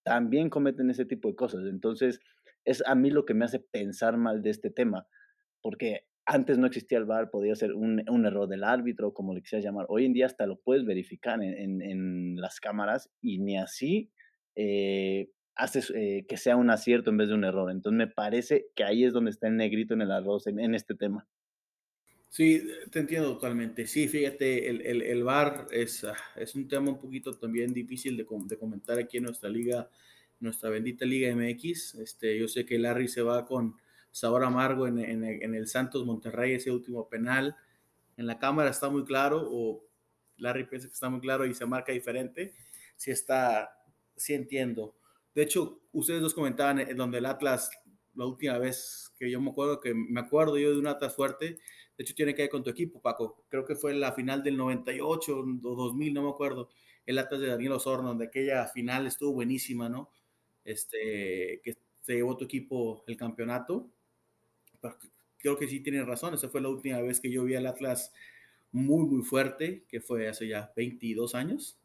también 0.05 0.49
cometen 0.49 0.91
ese 0.91 1.07
tipo 1.07 1.29
de 1.29 1.35
cosas. 1.35 1.63
Entonces, 1.69 2.21
es 2.65 2.87
a 2.87 2.95
mí 2.95 3.11
lo 3.11 3.25
que 3.25 3.35
me 3.35 3.47
hace 3.47 3.59
pensar 3.59 4.17
mal 4.17 4.43
de 4.43 4.51
este 4.51 4.71
tema, 4.71 5.09
porque 5.61 6.07
antes 6.27 6.59
no 6.59 6.67
existía 6.67 6.99
el 6.99 7.05
VAR, 7.05 7.31
podía 7.31 7.55
ser 7.55 7.75
un, 7.75 8.03
un, 8.09 8.27
error 8.27 8.49
del 8.49 8.65
árbitro, 8.65 9.13
como 9.13 9.35
le 9.35 9.43
quisieras 9.43 9.65
llamar. 9.65 9.87
Hoy 9.89 10.07
en 10.07 10.13
día 10.13 10.27
hasta 10.27 10.47
lo 10.47 10.57
puedes 10.57 10.85
verificar 10.85 11.43
en, 11.43 11.83
en, 11.83 12.37
las 12.37 12.61
cámaras 12.61 13.11
y 13.21 13.39
ni 13.39 13.59
así 13.59 14.11
eh, 14.55 15.31
haces 15.55 15.93
eh, 15.95 16.25
que 16.29 16.37
sea 16.37 16.57
un 16.57 16.71
acierto 16.71 17.11
en 17.11 17.19
vez 17.19 17.29
de 17.29 17.35
un 17.35 17.45
error. 17.45 17.71
Entonces 17.71 17.99
me 17.99 18.07
parece 18.07 18.67
que 18.75 18.85
ahí 18.85 19.05
es 19.05 19.13
donde 19.13 19.31
está 19.31 19.49
el 19.49 19.57
negrito 19.57 19.95
en 19.95 20.03
el 20.03 20.13
arroz, 20.13 20.47
en, 20.47 20.61
en 20.61 20.75
este 20.75 20.95
tema. 20.95 21.27
Sí, 22.31 22.69
te 22.91 22.99
entiendo 22.99 23.35
totalmente. 23.35 23.87
Sí, 23.87 24.09
fíjate, 24.09 24.69
el, 24.69 24.81
el, 24.81 25.03
el 25.03 25.23
VAR 25.23 25.69
es, 25.71 26.03
ah, 26.05 26.17
es 26.37 26.55
un 26.57 26.67
tema 26.67 26.91
un 26.91 26.99
poquito 26.99 27.33
también 27.35 27.73
difícil 27.73 28.17
de, 28.17 28.27
de 28.47 28.59
comentar 28.59 28.99
aquí 28.99 29.19
en 29.19 29.25
nuestra 29.25 29.49
liga, 29.49 29.89
nuestra 30.41 30.71
bendita 30.71 31.05
Liga 31.05 31.33
MX. 31.33 31.95
Este, 31.97 32.37
yo 32.37 32.49
sé 32.49 32.65
que 32.65 32.79
Larry 32.79 33.09
se 33.09 33.23
va 33.23 33.45
con 33.47 33.77
sabor 34.15 34.45
amargo 34.45 34.87
en, 34.87 35.01
en, 35.01 35.55
el 35.57 35.67
Santos 35.67 36.07
Monterrey, 36.07 36.53
ese 36.53 36.71
último 36.71 37.09
penal. 37.09 37.57
En 38.17 38.29
la 38.29 38.39
cámara 38.39 38.71
está 38.71 38.89
muy 38.89 39.05
claro, 39.05 39.45
o 39.51 39.85
Larry 40.37 40.69
piensa 40.69 40.87
que 40.87 40.95
está 40.95 41.11
muy 41.11 41.19
claro 41.19 41.45
y 41.47 41.53
se 41.53 41.67
marca 41.67 41.91
diferente. 41.91 42.55
Sí 42.95 43.11
está, 43.11 43.77
sí 44.15 44.35
entiendo. 44.35 44.95
De 45.35 45.43
hecho, 45.43 45.81
ustedes 45.91 46.23
dos 46.23 46.33
comentaban 46.33 46.79
en 46.79 46.97
donde 46.97 47.19
el 47.19 47.27
Atlas, 47.27 47.73
la 48.15 48.25
última 48.27 48.57
vez 48.57 49.13
que 49.19 49.29
yo 49.29 49.41
me 49.41 49.51
acuerdo, 49.51 49.81
que 49.81 49.93
me 49.95 50.21
acuerdo 50.21 50.59
yo 50.59 50.71
de 50.71 50.79
un 50.79 50.87
Atlas 50.87 51.17
fuerte, 51.17 51.47
de 51.97 52.05
hecho 52.05 52.15
tiene 52.15 52.37
que 52.37 52.43
ver 52.43 52.51
con 52.53 52.63
tu 52.63 52.71
equipo, 52.71 53.03
Paco. 53.03 53.45
Creo 53.49 53.65
que 53.65 53.75
fue 53.75 53.91
en 53.91 53.99
la 53.99 54.13
final 54.13 54.45
del 54.45 54.57
98 54.57 55.45
o 55.65 55.75
2000, 55.75 56.15
no 56.15 56.23
me 56.23 56.31
acuerdo. 56.31 56.69
El 57.05 57.19
Atlas 57.19 57.41
de 57.41 57.49
Daniel 57.49 57.73
Osorno, 57.73 58.11
donde 58.11 58.27
aquella 58.27 58.65
final 58.69 59.09
estuvo 59.09 59.33
buenísima, 59.33 59.89
¿no? 59.89 60.09
Este, 60.65 61.61
que 61.65 61.77
se 62.01 62.15
llevó 62.15 62.37
tu 62.37 62.45
equipo 62.45 63.03
el 63.09 63.17
campeonato 63.17 63.91
creo 65.39 65.57
que 65.57 65.69
sí 65.69 65.81
tienen 65.81 66.07
razón. 66.07 66.35
Esa 66.35 66.49
fue 66.49 66.61
la 66.61 66.69
última 66.69 67.01
vez 67.01 67.21
que 67.21 67.31
yo 67.31 67.45
vi 67.45 67.55
al 67.55 67.67
Atlas 67.67 68.13
muy, 68.73 69.07
muy 69.07 69.23
fuerte, 69.23 69.85
que 69.89 70.01
fue 70.01 70.29
hace 70.29 70.49
ya 70.49 70.73
22 70.77 71.35
años. 71.35 71.79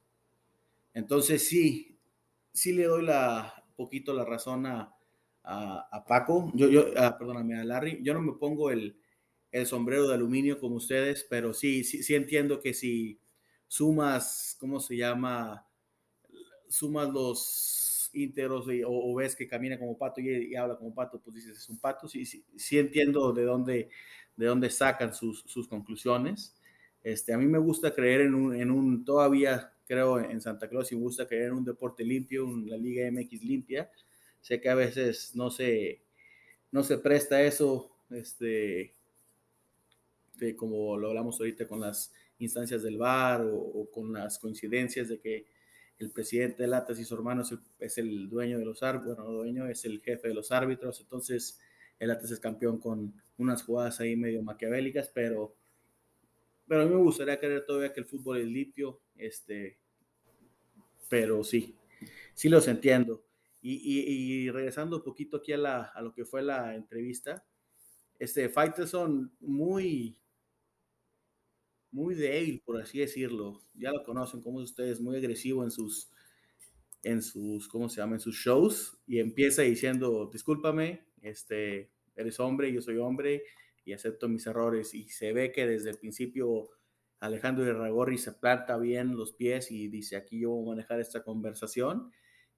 Entonces 0.94 1.48
sí, 1.48 2.00
sí 2.52 2.74
le 2.74 2.86
doy 2.86 3.04
la 3.04 3.66
poquito 3.76 4.14
la 4.14 4.26
razón 4.26 4.66
a, 4.66 4.94
a, 5.44 6.04
Paco. 6.08 6.52
Yo, 6.54 6.68
yo 6.70 6.92
perdóname, 7.18 7.60
a 7.60 7.64
Larry. 7.64 8.00
Yo 8.04 8.14
no 8.14 8.22
me 8.22 8.34
pongo 8.34 8.72
el, 8.72 9.00
el, 9.52 9.66
sombrero 9.66 10.08
de 10.08 10.16
aluminio 10.16 10.60
como 10.60 10.76
ustedes, 10.76 11.26
pero 11.30 11.54
sí, 11.54 11.84
sí, 11.84 12.04
sí 12.04 12.16
entiendo 12.16 12.60
que 12.60 12.74
si 12.74 13.22
sumas, 13.68 14.58
¿cómo 14.60 14.80
se 14.80 14.98
llama? 14.98 15.66
Sumas 16.68 17.10
los 17.10 17.89
íntegros 18.14 18.68
o, 18.86 19.16
ves 19.16 19.36
que 19.36 19.48
camina 19.48 19.78
como 19.78 19.98
pato 19.98 20.22
y, 20.22 20.56
habla 20.56 20.78
como 20.78 20.94
pato, 20.94 21.20
pues 21.20 21.36
dices, 21.36 21.58
es 21.58 21.70
un 21.70 21.80
pato. 21.80 22.08
Sí, 22.08 22.26
sí, 22.26 22.44
sí 22.56 22.78
entiendo 22.78 23.32
de 23.34 23.44
dónde, 23.44 23.90
de 24.36 24.46
dónde 24.46 24.70
sacan 24.70 25.14
sus, 25.14 25.42
sus, 25.42 25.68
conclusiones. 25.68 26.56
Este, 27.04 27.34
a 27.34 27.38
mí 27.38 27.46
me 27.46 27.60
gusta 27.60 27.94
creer 27.94 28.22
en 28.22 28.36
un, 28.36 28.56
en 28.56 28.72
un, 28.72 29.06
todavía 29.06 29.74
creo 29.86 30.20
en 30.20 30.40
Santa 30.40 30.70
Claus 30.70 30.92
y 30.92 30.96
me 30.96 31.02
gusta 31.02 31.28
creer 31.28 31.48
en 31.48 31.54
un 31.54 31.66
deporte 31.66 32.04
limpio, 32.04 32.44
en 32.48 32.70
la 32.70 32.78
Liga 32.78 33.10
MX 33.12 33.44
limpia. 33.44 33.90
Sé 34.42 34.62
que 34.62 34.70
a 34.70 34.76
veces 34.76 35.36
no 35.36 35.50
se, 35.50 36.04
no 36.72 36.84
se 36.84 36.98
presta 37.00 37.42
eso, 37.42 37.92
este, 38.10 38.94
de, 40.36 40.56
como 40.56 40.98
lo 40.98 41.10
hablamos 41.10 41.40
ahorita 41.40 41.68
con 41.68 41.80
las 41.80 42.14
instancias 42.38 42.84
del 42.84 42.98
VAR 42.98 43.42
o, 43.42 43.56
o 43.56 43.90
con 43.92 44.14
las 44.14 44.40
coincidencias 44.40 45.10
de 45.10 45.20
que 45.20 45.46
el 46.00 46.12
presidente 46.12 46.64
de 46.64 46.70
Latas 46.70 46.98
y 46.98 47.06
su 47.06 47.14
hermano 47.14 47.44
es 47.80 47.98
el, 47.98 48.30
dueño 48.30 48.58
de 48.58 48.66
los 48.66 48.82
árbitros, 48.82 49.18
bueno, 49.18 49.32
dueño 49.32 49.68
es 49.68 49.84
el 49.84 50.02
jefe 50.02 50.30
de 50.30 50.34
los 50.34 50.52
árbitros, 50.52 51.02
entonces 51.02 51.60
el 52.00 52.10
Atlas 52.10 52.32
es 52.32 52.40
campeón 52.40 52.80
con 52.80 53.14
unas 53.38 53.64
jugadas 53.64 54.00
ahí 54.00 54.16
medio 54.16 54.42
maquiavélicas, 54.42 55.10
pero, 55.10 55.58
pero 56.66 56.84
a 56.84 56.86
mí 56.86 56.96
me 56.96 57.02
gustaría 57.02 57.38
creer 57.38 57.66
todavía 57.66 57.92
que 57.92 58.00
el 58.00 58.06
fútbol 58.06 58.38
es 58.38 58.48
limpio, 58.48 59.02
este, 59.18 59.78
pero 61.10 61.44
sí, 61.44 61.76
sí 62.34 62.48
los 62.48 62.68
entiendo. 62.68 63.26
Y, 63.62 64.50
regresando 64.52 64.96
un 64.96 65.04
poquito 65.04 65.38
aquí 65.38 65.52
a, 65.52 65.58
la, 65.58 65.84
a 65.84 66.02
lo 66.02 66.14
que 66.14 66.24
fue 66.24 66.42
la 66.42 66.76
entrevista, 66.76 67.46
este 68.18 68.48
Faitelson 68.48 69.36
muy, 69.42 70.18
muy 71.92 72.16
débil, 72.16 72.62
por 72.66 72.82
así 72.82 73.00
decirlo. 73.00 73.62
Ya 73.74 73.92
lo 73.92 74.04
conocen 74.04 74.42
como 74.42 74.60
ustedes, 74.60 75.00
muy 75.00 75.18
agresivo 75.18 75.64
en 75.64 75.72
sus, 75.72 76.10
en 77.04 77.22
sus, 77.22 77.68
¿cómo 77.68 77.90
se 77.90 78.02
llama? 78.02 78.16
En 78.16 78.20
sus 78.20 78.36
shows 78.36 79.00
y 79.08 79.20
empieza 79.20 79.64
diciendo, 79.64 80.30
discúlpame, 80.32 81.08
este, 81.22 81.92
eres 82.16 82.40
hombre, 82.40 82.72
yo 82.72 82.82
soy 82.82 82.98
hombre 82.98 83.44
y 83.86 83.94
acepto 83.94 84.28
mis 84.28 84.46
errores. 84.46 84.94
Y 84.94 85.10
se 85.10 85.34
ve 85.34 85.52
que 85.52 85.66
desde 85.66 85.90
el 85.90 85.98
principio 85.98 86.70
Alejandro 87.20 87.66
Irragorri 87.66 88.18
se 88.18 88.34
planta 88.34 88.78
bien 88.78 89.16
los 89.16 89.34
pies 89.34 89.72
y 89.72 89.88
dice, 89.88 90.16
aquí 90.16 90.40
yo 90.40 90.52
voy 90.52 90.66
a 90.66 90.70
manejar 90.70 91.00
esta 91.00 91.24
conversación. 91.24 92.12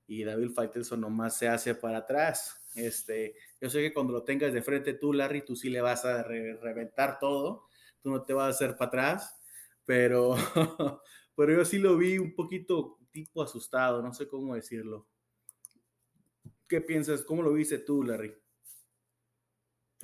Y 0.08 0.24
David 0.24 0.52
Faitelson 0.52 1.00
nomás 1.00 1.38
se 1.38 1.48
hace 1.48 1.74
para 1.74 2.00
atrás. 2.00 2.62
Este, 2.76 3.36
yo 3.62 3.70
sé 3.70 3.80
que 3.80 3.94
cuando 3.94 4.14
lo 4.14 4.24
tengas 4.24 4.52
de 4.54 4.62
frente 4.62 4.94
tú, 4.94 5.14
Larry, 5.14 5.46
tú 5.46 5.56
sí 5.56 5.70
le 5.70 5.80
vas 5.80 6.04
a 6.04 6.24
reventar 6.24 7.18
todo 7.20 7.70
tú 8.02 8.10
no 8.10 8.24
te 8.24 8.34
vas 8.34 8.48
a 8.48 8.50
hacer 8.50 8.76
para 8.76 8.88
atrás, 8.88 9.40
pero, 9.86 10.36
pero 11.36 11.54
yo 11.54 11.66
sí 11.66 11.80
lo 11.80 11.98
vi 11.98 12.18
un 12.18 12.36
poquito 12.36 12.98
tipo 13.12 13.42
asustado, 13.42 14.02
no 14.02 14.14
sé 14.14 14.28
cómo 14.28 14.56
decirlo. 14.56 15.08
¿Qué 16.68 16.82
piensas? 16.82 17.24
¿Cómo 17.24 17.42
lo 17.42 17.54
viste 17.54 17.80
tú, 17.80 18.04
Larry? 18.04 18.34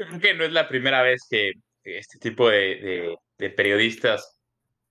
creo 0.06 0.20
que 0.20 0.34
no 0.36 0.44
es 0.44 0.52
la 0.52 0.68
primera 0.68 1.02
vez 1.02 1.22
que 1.30 1.54
este 1.84 2.20
tipo 2.20 2.50
de, 2.50 3.16
periodistas 3.56 4.40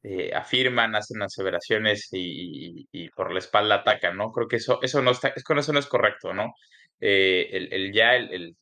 eh, 0.02 0.32
afirman, 0.34 0.94
hacen 0.94 1.22
aseveraciones 1.22 2.08
y, 2.12 3.08
por 3.10 3.32
la 3.32 3.38
espalda 3.38 3.76
atacan, 3.76 4.16
¿no? 4.16 4.32
Creo 4.32 4.48
que 4.48 4.56
eso, 4.56 4.80
eso 4.82 5.02
no 5.02 5.12
está, 5.12 5.28
es, 5.28 5.44
con 5.44 5.58
eso 5.58 5.72
no 5.72 5.78
es 5.78 5.86
correcto, 5.86 6.32
¿no? 6.32 6.54
Eh, 7.00 7.48
el, 7.52 7.92
ya 7.92 8.16
el, 8.16 8.56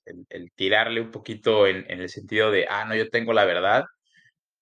tirarle 0.55 1.01
un 1.01 1.11
poquito 1.11 1.67
en, 1.67 1.85
el 1.89 2.09
sentido 2.09 2.51
de, 2.51 2.67
ah, 2.69 2.85
no, 2.85 2.95
yo 2.97 3.09
tengo 3.09 3.33
la 3.33 3.45
verdad, 3.45 3.85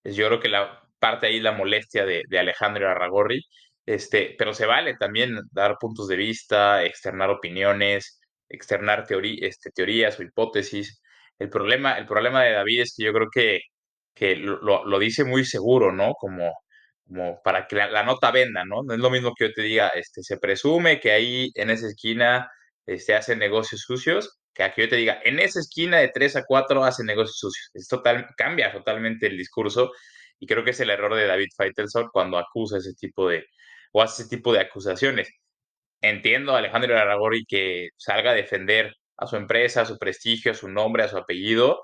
yo 0.05 0.27
creo 0.29 0.41
que 0.41 0.49
la 0.49 0.83
parte 0.99 1.27
ahí 1.27 1.41
la 1.41 1.53
molestia 1.53 2.05
de, 2.07 2.23
de 2.29 2.39
Alejandro 2.39 2.89
Arragorri, 2.89 3.43
este, 3.87 4.35
pero 4.39 4.55
se 4.55 4.67
vale 4.67 4.95
también 4.97 5.39
dar 5.51 5.77
puntos 5.81 6.09
de 6.09 6.17
vista, 6.17 6.85
externar 6.85 7.31
opiniones, 7.31 8.21
externar 8.49 9.07
este, 9.41 9.71
teorías 9.71 10.19
o 10.19 10.23
hipótesis. 10.23 11.03
El 11.39 11.51
problema, 11.51 11.99
el 11.99 12.07
problema 12.07 12.45
de 12.45 12.53
David 12.53 12.83
es 12.83 12.95
que 12.97 13.05
yo 13.05 13.13
creo 13.13 13.29
que, 13.33 13.61
que 14.15 14.37
lo, 14.37 14.85
lo 14.85 14.99
dice 14.99 15.25
muy 15.25 15.45
seguro, 15.45 15.93
¿no? 15.93 16.15
Como, 16.15 16.53
como 17.07 17.41
para 17.43 17.67
que 17.67 17.77
la, 17.77 18.03
nota 18.05 18.31
venda, 18.31 18.65
¿no? 18.65 18.83
No 18.85 18.95
es 18.95 19.01
lo 19.01 19.11
mismo 19.11 19.33
que 19.37 19.49
yo 19.49 19.53
te 19.55 19.63
diga, 19.63 19.89
este, 19.89 20.23
se 20.23 20.39
presume 20.39 21.01
que 21.01 21.13
ahí 21.13 21.51
en 21.55 21.71
esa 21.71 21.89
esquina 21.89 22.49
este, 22.87 23.15
hacen 23.15 23.39
negocios 23.39 23.83
sucios, 23.83 24.39
que 24.55 24.63
aquí 24.63 24.83
yo 24.83 24.89
te 24.89 24.97
diga, 24.97 25.21
en 25.25 25.39
esa 25.41 25.61
esquina 25.61 25.99
de 25.99 26.09
3 26.09 26.37
a 26.37 26.45
4 26.45 26.85
hacen 26.85 27.07
negocios 27.07 27.39
sucios. 27.39 27.71
Es 27.75 27.89
total, 27.89 28.29
cambia 28.37 28.73
totalmente 28.73 29.27
el 29.27 29.39
discurso 29.39 29.93
y 30.39 30.47
creo 30.47 30.65
que 30.65 30.71
es 30.73 30.81
el 30.81 30.91
error 30.91 31.15
de 31.15 31.27
David 31.27 31.49
Faitelson 31.57 32.09
cuando 32.13 32.39
acusa 32.39 32.79
ese 32.79 32.95
tipo 32.95 33.29
de, 33.29 33.47
o 33.93 34.03
hace 34.03 34.29
tipo 34.29 34.53
de 34.53 34.61
acusaciones. 34.61 35.31
Entiendo 36.01 36.55
a 36.55 36.59
Alejandro 36.59 36.99
Aragori 36.99 37.45
que 37.47 37.91
salga 37.97 38.33
a 38.33 38.35
defender 38.35 38.95
a 39.17 39.27
su 39.27 39.37
empresa, 39.37 39.83
a 39.83 39.87
su 39.87 39.99
prestigio, 39.99 40.53
a 40.53 40.55
su 40.55 40.69
nombre, 40.69 41.05
a 41.05 41.09
su 41.09 41.17
apellido, 41.17 41.83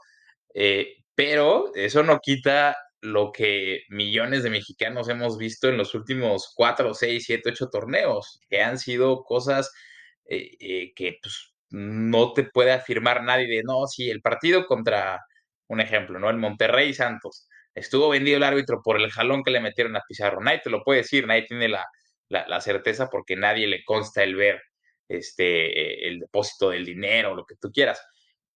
eh, 0.54 0.96
pero 1.14 1.72
eso 1.74 2.02
no 2.02 2.18
quita 2.20 2.76
lo 3.00 3.32
que 3.32 3.82
millones 3.88 4.42
de 4.42 4.50
mexicanos 4.50 5.08
hemos 5.08 5.38
visto 5.38 5.68
en 5.68 5.76
los 5.76 5.94
últimos 5.94 6.52
4, 6.56 6.94
6, 6.94 7.24
7, 7.26 7.50
8 7.50 7.68
torneos, 7.70 8.40
que 8.48 8.60
han 8.62 8.78
sido 8.78 9.22
cosas 9.24 9.72
eh, 10.24 10.50
eh, 10.60 10.92
que 10.94 11.18
pues, 11.22 11.47
no 11.70 12.32
te 12.32 12.44
puede 12.44 12.72
afirmar 12.72 13.22
nadie 13.22 13.46
de, 13.46 13.62
no, 13.64 13.86
si 13.86 14.10
el 14.10 14.20
partido 14.22 14.66
contra, 14.66 15.20
un 15.68 15.80
ejemplo, 15.80 16.18
¿no? 16.18 16.30
El 16.30 16.38
Monterrey 16.38 16.94
Santos, 16.94 17.48
estuvo 17.74 18.08
vendido 18.08 18.38
el 18.38 18.42
árbitro 18.44 18.80
por 18.82 19.00
el 19.00 19.10
jalón 19.10 19.42
que 19.44 19.50
le 19.50 19.60
metieron 19.60 19.96
a 19.96 20.02
Pizarro. 20.08 20.40
Nadie 20.40 20.60
te 20.64 20.70
lo 20.70 20.82
puede 20.82 21.00
decir, 21.02 21.26
nadie 21.26 21.42
tiene 21.42 21.68
la, 21.68 21.86
la, 22.28 22.60
certeza 22.60 23.08
porque 23.10 23.36
nadie 23.36 23.66
le 23.66 23.84
consta 23.84 24.22
el 24.22 24.36
ver 24.36 24.60
este, 25.08 26.08
el 26.08 26.20
depósito 26.20 26.70
del 26.70 26.84
dinero, 26.84 27.34
lo 27.34 27.44
que 27.44 27.56
tú 27.56 27.70
quieras. 27.70 28.02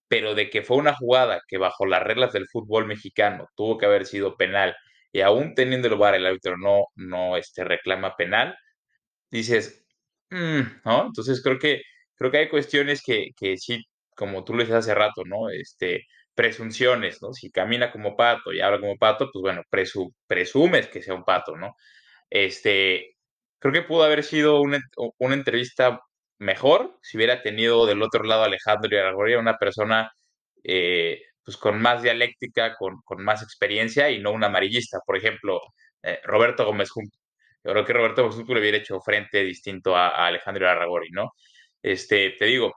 Pero 0.09 0.35
de 0.35 0.51
que 0.51 0.63
fue 0.63 0.77
una 0.77 0.95
jugada 0.95 1.43
que 1.49 1.59
bajo 1.59 1.87
las 1.87 2.03
reglas 2.03 2.33
del 2.33 2.49
fútbol 2.49 2.87
mexicano 2.87 3.49
tuvo 3.57 3.79
que 3.79 3.87
haber 3.87 4.07
sido 4.07 4.37
penal 4.37 4.77
y 5.13 5.21
aún 5.21 5.55
teniendo 5.55 5.89
el 5.89 5.97
VAR 5.97 6.15
el 6.15 6.27
árbitro 6.27 6.57
no, 6.57 6.87
no 6.97 7.37
este, 7.37 7.65
reclama 7.65 8.17
penal, 8.17 8.57
dices, 9.31 9.87
mm", 10.31 10.61
¿no? 10.85 11.07
Entonces 11.07 11.43
creo 11.43 11.59
que, 11.59 11.83
creo 12.23 12.31
que 12.33 12.39
hay 12.39 12.49
cuestiones 12.49 13.03
que, 13.03 13.31
que 13.37 13.57
sí, 13.59 13.85
como 14.17 14.45
tú 14.45 14.55
lo 14.55 14.61
decías 14.61 14.81
hace 14.81 14.95
rato, 14.95 15.25
¿no? 15.27 15.51
Este, 15.51 16.07
presunciones, 16.35 17.21
¿no? 17.23 17.33
Si 17.33 17.51
camina 17.51 17.91
como 17.93 18.17
pato 18.17 18.53
y 18.53 18.61
habla 18.61 18.81
como 18.81 18.97
pato, 18.97 19.31
pues 19.33 19.43
bueno, 19.43 19.63
presumes 20.27 20.89
que 20.89 21.03
sea 21.03 21.15
un 21.15 21.25
pato, 21.25 21.57
¿no? 21.57 21.75
Este, 22.31 23.17
creo 23.59 23.73
que 23.73 23.83
pudo 23.83 24.05
haber 24.05 24.25
sido 24.25 24.61
una, 24.61 24.81
una 25.19 25.35
entrevista 25.35 26.01
mejor 26.39 26.99
si 27.03 27.17
hubiera 27.17 27.43
tenido 27.43 27.87
del 27.87 28.03
otro 28.03 28.25
lado 28.25 28.45
Alejandro 28.45 28.99
Argoria, 29.01 29.39
una 29.39 29.59
persona 29.59 30.13
eh, 30.65 31.23
pues 31.45 31.57
con 31.57 31.81
más 31.83 32.03
dialéctica, 32.03 32.75
con, 32.77 33.01
con, 33.05 33.23
más 33.25 33.43
experiencia 33.43 34.11
y 34.11 34.21
no 34.21 34.33
un 34.33 34.45
amarillista. 34.45 34.99
Por 35.07 35.17
ejemplo, 35.17 35.61
eh, 36.03 36.21
Roberto 36.25 36.65
Gómez 36.67 36.91
Junco. 36.91 37.17
Yo 37.65 37.73
creo 37.73 37.85
que 37.85 37.93
Roberto 37.93 38.23
Gómez 38.23 38.37
Junco 38.37 38.55
le 38.55 38.61
hubiera 38.61 38.79
hecho 38.79 39.01
frente 39.01 39.43
distinto 39.45 39.97
a, 39.97 40.09
a 40.09 40.27
Alejandro 40.29 40.69
Aragori, 40.69 41.11
¿no? 41.13 41.33
Este, 41.83 42.31
te 42.39 42.47
digo, 42.47 42.73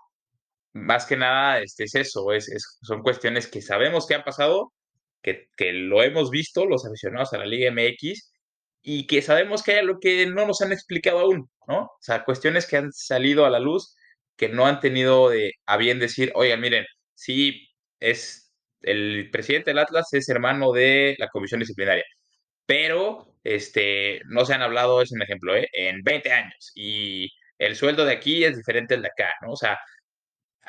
más 0.73 1.05
que 1.05 1.17
nada 1.17 1.59
este, 1.61 1.85
es 1.85 1.95
eso, 1.95 2.31
es, 2.33 2.49
es, 2.49 2.79
son 2.81 3.01
cuestiones 3.01 3.47
que 3.47 3.61
sabemos 3.61 4.07
que 4.07 4.15
han 4.15 4.23
pasado, 4.23 4.73
que, 5.21 5.49
que, 5.57 5.73
lo 5.73 6.03
hemos 6.03 6.29
visto 6.31 6.65
los 6.65 6.85
aficionados 6.85 7.33
a 7.33 7.39
la 7.39 7.45
Liga 7.45 7.71
MX 7.71 8.33
y 8.81 9.07
que 9.07 9.21
sabemos 9.21 9.63
que 9.63 9.73
hay 9.73 9.85
lo 9.85 9.99
que 9.99 10.27
no 10.27 10.45
nos 10.45 10.61
han 10.61 10.71
explicado 10.71 11.19
aún, 11.19 11.49
¿no? 11.67 11.83
O 11.85 11.97
sea, 12.01 12.23
cuestiones 12.25 12.67
que 12.67 12.77
han 12.77 12.91
salido 12.93 13.45
a 13.45 13.49
la 13.49 13.59
luz 13.59 13.95
que 14.37 14.49
no 14.49 14.67
han 14.67 14.79
tenido 14.79 15.29
de, 15.29 15.53
a 15.65 15.77
bien 15.77 15.99
decir, 15.99 16.31
oigan, 16.35 16.61
miren, 16.61 16.85
sí, 17.15 17.69
es 17.99 18.53
el 18.81 19.29
presidente 19.31 19.71
del 19.71 19.79
Atlas 19.79 20.13
es 20.13 20.29
hermano 20.29 20.71
de 20.71 21.15
la 21.19 21.29
comisión 21.29 21.59
disciplinaria, 21.59 22.03
pero 22.65 23.35
este, 23.43 24.21
no 24.27 24.45
se 24.45 24.53
han 24.53 24.61
hablado, 24.61 25.01
es 25.01 25.11
un 25.11 25.21
ejemplo, 25.21 25.55
¿eh? 25.55 25.67
en 25.73 26.03
20 26.03 26.31
años 26.31 26.71
y 26.75 27.29
el 27.57 27.75
sueldo 27.75 28.05
de 28.05 28.13
aquí 28.13 28.43
es 28.43 28.57
diferente 28.57 28.95
al 28.95 29.01
de 29.01 29.09
acá, 29.09 29.33
¿no? 29.41 29.51
O 29.51 29.55
sea, 29.55 29.79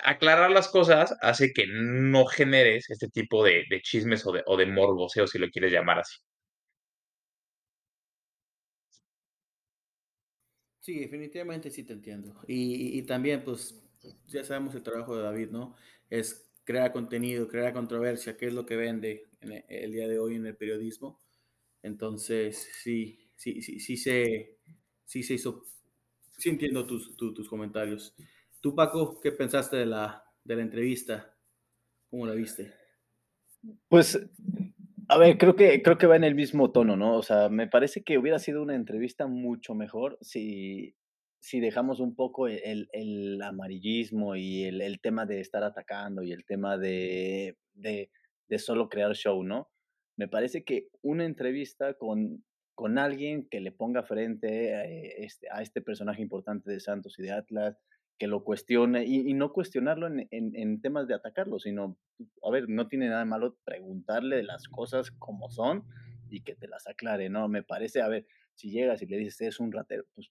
aclarar 0.05 0.51
las 0.51 0.69
cosas 0.69 1.15
hace 1.23 1.53
que 1.53 1.67
no 1.69 2.27
generes 2.27 2.91
este 2.91 3.09
tipo 3.09 3.45
de, 3.45 3.65
chismes 3.83 4.27
o 4.27 4.33
de, 4.33 4.43
o 4.47 4.59
morboseo, 4.67 5.27
si 5.27 5.39
lo 5.39 5.49
quieres 5.51 5.73
llamar 5.73 6.01
así. 6.01 6.19
Sí, 10.81 11.01
definitivamente 11.01 11.71
sí 11.71 11.83
te 11.83 11.95
entiendo. 11.95 12.41
Y, 12.47 13.03
también, 13.03 13.43
pues, 13.43 13.83
ya 14.29 14.45
sabemos 14.45 14.75
el 14.77 14.85
trabajo 14.85 15.17
de 15.17 15.25
David, 15.25 15.51
¿no? 15.51 15.75
Es 16.11 16.49
crear 16.63 16.93
contenido, 16.93 17.49
crear 17.49 17.73
controversia, 17.73 18.37
qué 18.37 18.47
es 18.47 18.55
lo 18.55 18.67
que 18.67 18.77
vende 18.77 19.25
en 19.41 19.65
el, 19.69 19.93
día 19.93 20.07
de 20.07 20.21
hoy 20.21 20.37
en 20.37 20.47
el 20.47 20.57
periodismo. 20.57 21.21
Entonces, 21.83 22.69
sí, 22.83 23.33
sí, 23.35 23.63
sí, 23.63 23.81
sí 23.81 23.97
se, 23.97 24.59
sí 25.05 25.25
se 25.25 25.35
hizo, 25.35 25.65
sí 26.37 26.51
entiendo 26.51 26.87
tus, 26.87 27.17
tus 27.17 27.49
comentarios. 27.49 28.15
Tú, 28.61 28.75
Paco, 28.75 29.21
¿qué 29.21 29.33
pensaste 29.33 29.77
de 29.77 29.87
la, 29.87 30.25
de 30.45 30.57
la 30.57 30.63
entrevista? 30.63 31.35
¿Cómo 32.11 32.27
la 32.27 32.35
viste? 32.35 32.73
Pues 33.89 34.19
a 35.09 35.19
ver, 35.19 35.39
creo 35.39 35.55
que, 35.55 35.83
creo 35.83 35.99
que 35.99 36.07
va 36.07 36.17
en 36.17 36.25
el 36.25 36.35
mismo 36.35 36.73
tono, 36.73 36.97
¿no? 36.97 37.17
O 37.17 37.23
sea, 37.23 37.49
me 37.49 37.69
parece 37.69 38.03
que 38.03 38.19
hubiera 38.19 38.39
sido 38.39 38.63
una 38.63 38.75
entrevista 38.75 39.27
mucho 39.27 39.75
mejor 39.75 40.19
si, 40.21 40.97
si 41.41 41.61
dejamos 41.61 42.01
un 42.01 42.17
poco 42.17 42.49
el, 42.49 42.89
el 42.93 43.41
amarillismo 43.43 44.35
y 44.35 44.65
el, 44.65 44.81
el, 44.81 45.01
tema 45.01 45.27
de 45.27 45.41
estar 45.41 45.63
atacando 45.63 46.23
y 46.23 46.33
el 46.33 46.45
tema 46.45 46.77
de, 46.77 47.57
de, 47.75 48.11
de, 48.49 48.59
solo 48.59 48.89
crear 48.89 49.15
show, 49.15 49.45
¿no? 49.45 49.69
Me 50.17 50.29
parece 50.29 50.65
que 50.65 50.89
una 51.03 51.25
entrevista 51.25 51.95
con, 51.95 52.45
con 52.77 52.99
alguien 52.99 53.49
que 53.49 53.61
le 53.61 53.73
ponga 53.73 54.03
frente 54.03 54.75
a 54.77 54.85
este, 54.85 55.49
a 55.51 55.63
este 55.63 55.81
personaje 55.81 56.21
importante 56.21 56.71
de 56.71 56.79
Santos 56.79 57.19
y 57.19 57.23
de 57.23 57.33
Atlas, 57.33 57.79
que 58.19 58.27
lo 58.27 58.45
cuestione 58.45 59.05
y, 59.07 59.33
no 59.33 59.53
cuestionarlo 59.53 60.07
en, 60.09 60.81
temas 60.83 61.09
de 61.09 61.15
atacarlo, 61.15 61.59
sino, 61.59 61.99
a 62.43 62.51
ver, 62.51 62.69
no 62.69 62.87
tiene 62.87 63.09
nada 63.09 63.25
malo 63.25 63.57
preguntarle 63.65 64.43
las 64.43 64.69
cosas 64.69 65.11
como 65.11 65.51
son 65.51 65.85
y 66.29 66.43
que 66.43 66.55
te 66.55 66.69
las 66.69 66.87
aclare, 66.87 67.31
¿no? 67.31 67.49
Me 67.49 67.63
parece, 67.63 68.03
a 68.03 68.09
ver, 68.09 68.27
si 68.55 68.71
llegas 68.71 69.01
y 69.03 69.07
le 69.07 69.17
dices, 69.17 69.41
es 69.41 69.61
un 69.61 69.73
ratero, 69.73 70.05
pues 70.15 70.31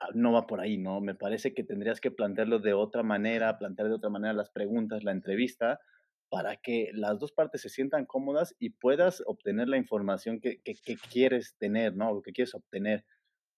ah, 0.00 0.08
no 0.14 0.32
va 0.32 0.48
por 0.48 0.60
ahí, 0.60 0.78
¿no? 0.78 1.00
Me 1.00 1.14
parece 1.14 1.54
que 1.54 1.62
tendrías 1.62 2.00
que 2.00 2.10
plantearlo 2.10 2.58
de 2.58 2.72
otra 2.72 3.04
manera, 3.04 3.56
plantear 3.56 3.88
de 3.88 3.94
otra 3.94 4.10
manera 4.10 4.32
las 4.32 4.50
preguntas, 4.50 5.04
la 5.04 5.12
entrevista, 5.12 5.80
para 6.34 6.56
que 6.56 6.90
las 6.94 7.20
dos 7.20 7.30
partes 7.30 7.60
se 7.60 7.68
sientan 7.68 8.06
cómodas 8.06 8.56
y 8.58 8.70
puedas 8.70 9.22
obtener 9.24 9.68
la 9.68 9.76
información 9.76 10.40
que, 10.40 10.60
que, 10.64 10.74
quieres 11.12 11.54
tener, 11.58 11.94
¿no? 11.94 12.10
O 12.10 12.22
que 12.22 12.32
quieres 12.32 12.56
obtener. 12.56 13.04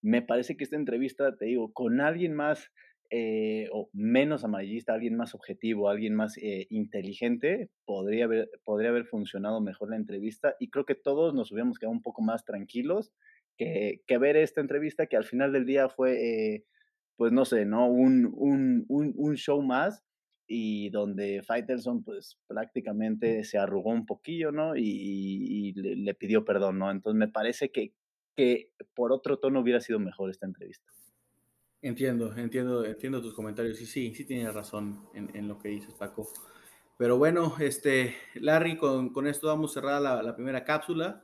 Me 0.02 0.20
parece 0.20 0.58
que 0.58 0.64
esta 0.64 0.76
entrevista, 0.76 1.34
te 1.38 1.46
digo, 1.46 1.72
con 1.72 2.02
alguien 2.02 2.34
más 2.34 2.70
eh, 3.08 3.70
o 3.72 3.88
menos 3.94 4.44
amarillista, 4.44 4.92
alguien 4.92 5.16
más 5.16 5.34
objetivo, 5.34 5.88
alguien 5.88 6.14
más 6.14 6.36
eh, 6.36 6.66
inteligente, 6.68 7.70
podría 7.86 8.26
haber, 8.26 8.50
podría 8.62 8.90
haber 8.90 9.06
funcionado 9.06 9.62
mejor 9.62 9.88
la 9.88 9.96
entrevista 9.96 10.54
y 10.60 10.68
creo 10.68 10.84
que 10.84 10.94
todos 10.94 11.32
nos 11.32 11.50
hubiéramos 11.52 11.78
quedado 11.78 11.92
un 11.92 12.02
poco 12.02 12.20
más 12.20 12.44
tranquilos 12.44 13.10
que, 13.56 14.02
que 14.06 14.18
ver 14.18 14.36
esta 14.36 14.60
entrevista 14.60 15.06
que 15.06 15.16
al 15.16 15.24
final 15.24 15.50
del 15.50 15.64
día 15.64 15.88
fue, 15.88 16.12
eh, 16.56 16.64
pues 17.16 17.32
no 17.32 17.46
sé, 17.46 17.64
¿no? 17.64 17.88
Un, 17.88 18.30
un, 18.36 18.84
un, 18.86 19.36
show 19.36 19.62
más 19.62 20.04
y 20.46 20.90
donde 20.90 21.42
Faitelson 21.42 22.02
pues 22.02 22.38
prácticamente 22.46 23.44
se 23.44 23.58
arrugó 23.58 23.90
un 23.90 24.06
poquillo, 24.06 24.52
¿no? 24.52 24.76
Y, 24.76 24.82
y 24.82 25.72
le, 25.72 25.96
le, 25.96 26.14
pidió 26.14 26.44
perdón, 26.44 26.78
¿no? 26.78 26.90
Entonces 26.90 27.18
me 27.18 27.28
parece 27.28 27.70
que, 27.70 27.92
que 28.36 28.70
por 28.94 29.12
otro 29.12 29.38
tono 29.38 29.60
hubiera 29.60 29.80
sido 29.80 29.98
mejor 29.98 30.30
esta 30.30 30.46
entrevista. 30.46 30.92
Entiendo, 31.82 32.34
entiendo, 32.36 32.84
entiendo 32.84 33.22
tus 33.22 33.34
comentarios. 33.34 33.80
Y 33.80 33.86
sí, 33.86 34.14
sí 34.14 34.24
tienes 34.24 34.52
razón 34.54 35.08
en, 35.14 35.30
en, 35.34 35.46
lo 35.46 35.58
que 35.58 35.68
dices, 35.68 35.94
Paco. 35.94 36.28
Pero 36.98 37.18
bueno, 37.18 37.54
este, 37.60 38.16
Larry, 38.34 38.76
con, 38.76 39.12
con 39.12 39.26
esto 39.26 39.48
vamos 39.48 39.70
a 39.70 39.74
cerrar 39.74 40.02
la, 40.02 40.22
la, 40.22 40.34
primera 40.34 40.64
cápsula. 40.64 41.22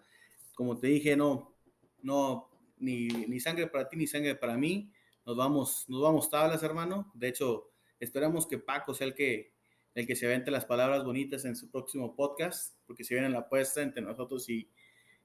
Como 0.55 0.79
te 0.79 0.89
dije, 0.89 1.17
no, 1.17 1.57
no, 2.03 2.51
ni, 2.79 3.09
ni, 3.09 3.41
sangre 3.41 3.67
para 3.67 3.89
ti, 3.89 3.97
ni 3.97 4.07
sangre 4.07 4.35
para 4.35 4.57
mí. 4.57 4.93
Nos 5.25 5.37
vamos, 5.37 5.85
nos 5.89 6.03
vamos 6.03 6.31
tablas, 6.31 6.63
hermano. 6.63 7.11
De 7.15 7.29
hecho, 7.29 7.72
esperamos 8.03 8.47
que 8.47 8.59
Paco 8.59 8.95
sea 8.95 9.07
el 9.07 9.15
que, 9.15 9.53
el 9.95 10.07
que 10.07 10.17
se 10.17 10.27
avente 10.27 10.51
las 10.51 10.65
palabras 10.65 11.05
bonitas 11.05 11.45
en 11.45 11.55
su 11.55 11.71
próximo 11.71 12.17
podcast, 12.17 12.77
porque 12.87 13.05
se 13.05 13.15
viene 13.15 13.29
la 13.29 13.41
apuesta 13.41 13.81
entre 13.81 14.03
nosotros 14.03 14.49
y, 14.49 14.69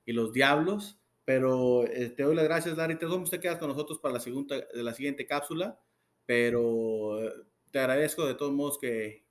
y 0.06 0.13
los 0.13 0.32
diablos. 0.32 1.00
Pero 1.26 1.86
eh, 1.86 2.10
te 2.10 2.24
doy 2.24 2.36
las 2.36 2.46
gracias, 2.46 2.78
Larry. 2.78 2.98
Te 2.98 3.06
vamos 3.06 3.34
a 3.34 3.40
quedar 3.40 3.60
con 3.60 3.70
nosotros 3.70 4.00
para 4.00 4.13
la, 4.13 4.20
segunda, 4.20 4.63
la 4.74 4.94
siguiente 4.94 5.26
cápsula. 5.26 5.80
Pero 6.26 7.24
eh, 7.24 7.34
te 7.72 7.80
agradezco 7.80 8.26
de 8.26 8.36
todos 8.36 8.54
modos 8.54 8.78
que, 8.78 9.26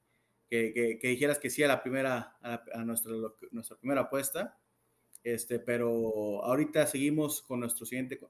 que, 0.49 0.73
que, 0.75 0.99
que 0.99 1.09
dijeras 1.09 1.39
que 1.39 1.49
sí 1.49 1.63
a 1.63 1.69
la 1.69 1.83
primera, 1.83 2.37
a, 2.43 2.63
a 2.75 2.85
nuestra, 2.85 3.13
nuestra 3.53 3.77
primera 3.79 4.03
apuesta. 4.03 4.59
Este, 5.23 5.59
pero 5.59 6.45
ahorita 6.45 6.87
seguimos 6.87 7.43
con 7.43 7.61
nuestro 7.61 7.87
siguiente, 7.87 8.21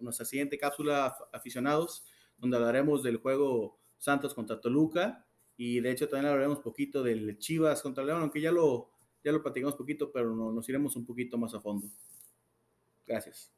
nuestra 0.00 0.24
siguiente 0.26 0.58
cápsula 0.58 1.16
aficionados, 1.32 2.04
donde 2.36 2.56
hablaremos 2.56 3.02
del 3.02 3.16
juego 3.16 3.78
Santos 3.98 4.34
contra 4.34 4.60
Toluca 4.60 5.26
y 5.56 5.80
de 5.80 5.90
hecho 5.90 6.08
también 6.08 6.30
hablaremos 6.30 6.60
poquito 6.60 7.02
del 7.02 7.38
Chivas 7.38 7.82
contra 7.82 8.04
León, 8.04 8.22
aunque 8.22 8.40
ya 8.40 8.52
lo, 8.52 8.90
ya 9.24 9.32
lo 9.32 9.42
platicamos 9.42 9.74
poquito, 9.74 10.10
pero 10.12 10.34
no, 10.34 10.52
nos 10.52 10.68
iremos 10.68 10.96
un 10.96 11.04
poquito 11.04 11.36
más 11.36 11.52
a 11.54 11.60
fondo. 11.60 11.88
Gracias. 13.06 13.57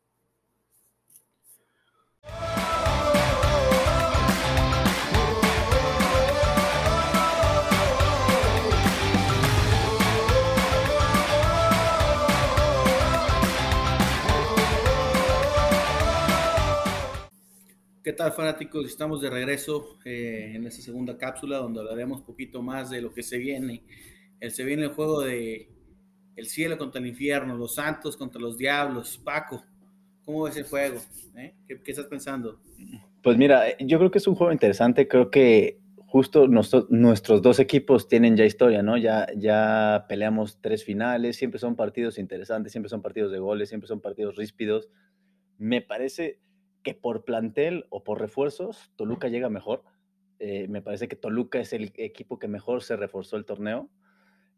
¿Qué 18.03 18.15
tal 18.15 18.33
fanáticos? 18.33 18.87
Estamos 18.87 19.21
de 19.21 19.29
regreso 19.29 19.99
eh, 20.07 20.53
en 20.55 20.67
esta 20.67 20.81
segunda 20.81 21.19
cápsula 21.19 21.59
donde 21.59 21.81
hablaremos 21.81 22.21
un 22.21 22.25
poquito 22.25 22.63
más 22.63 22.89
de 22.89 23.03
lo 23.03 23.13
que 23.13 23.23
se 23.23 23.37
viene. 23.37 23.83
El, 24.41 24.53
se 24.53 24.65
viene 24.65 24.85
el 24.85 24.89
juego 24.89 25.21
de 25.21 25.69
el 26.35 26.47
cielo 26.47 26.79
contra 26.79 26.99
el 26.99 27.09
infierno, 27.09 27.55
los 27.59 27.75
santos 27.75 28.17
contra 28.17 28.41
los 28.41 28.57
diablos. 28.57 29.21
Paco, 29.23 29.63
¿cómo 30.25 30.45
ves 30.45 30.57
el 30.57 30.65
juego? 30.65 30.99
¿Eh? 31.37 31.53
¿Qué, 31.69 31.83
¿Qué, 31.83 31.91
estás 31.91 32.07
pensando? 32.07 32.63
Pues 33.23 33.37
mira, 33.37 33.77
yo 33.79 33.99
creo 33.99 34.11
que 34.11 34.17
es 34.17 34.27
un 34.27 34.35
juego 34.35 34.51
interesante. 34.51 35.07
Creo 35.07 35.31
que 35.31 35.79
justo 36.07 36.49
nuestro, 36.49 36.87
nuestros 36.89 37.43
dos 37.43 37.59
equipos 37.61 38.09
tienen 38.09 38.35
ya 38.35 38.47
historia, 38.47 38.83
¿no? 38.83 38.97
Ya, 38.97 39.27
ya 39.37 40.07
peleamos 40.09 40.59
tres 40.63 40.85
finales, 40.85 41.37
siempre 41.37 41.61
son 41.61 41.77
partidos 41.77 42.17
interesantes, 42.17 42.73
siempre 42.73 42.89
son 42.89 43.03
partidos 43.03 43.31
de 43.31 43.41
goles, 43.41 43.69
siempre 43.69 43.89
son 43.89 44.01
partidos 44.01 44.37
ríspidos. 44.37 44.89
Me 45.59 45.83
parece 45.83 46.39
que 46.83 46.95
por 46.95 47.25
plantel 47.25 47.87
o 47.91 48.03
por 48.05 48.21
refuerzos, 48.21 48.91
Toluca 48.97 49.29
llega 49.29 49.49
mejor. 49.49 49.85
Eh, 50.39 50.69
me 50.69 50.81
parece 50.81 51.09
que 51.09 51.17
Toluca 51.17 51.61
es 51.61 51.73
el 51.73 51.93
equipo 51.97 52.39
que 52.39 52.49
mejor 52.49 52.83
se 52.83 52.97
reforzó 52.97 53.37
el 53.37 53.45
torneo. 53.45 53.91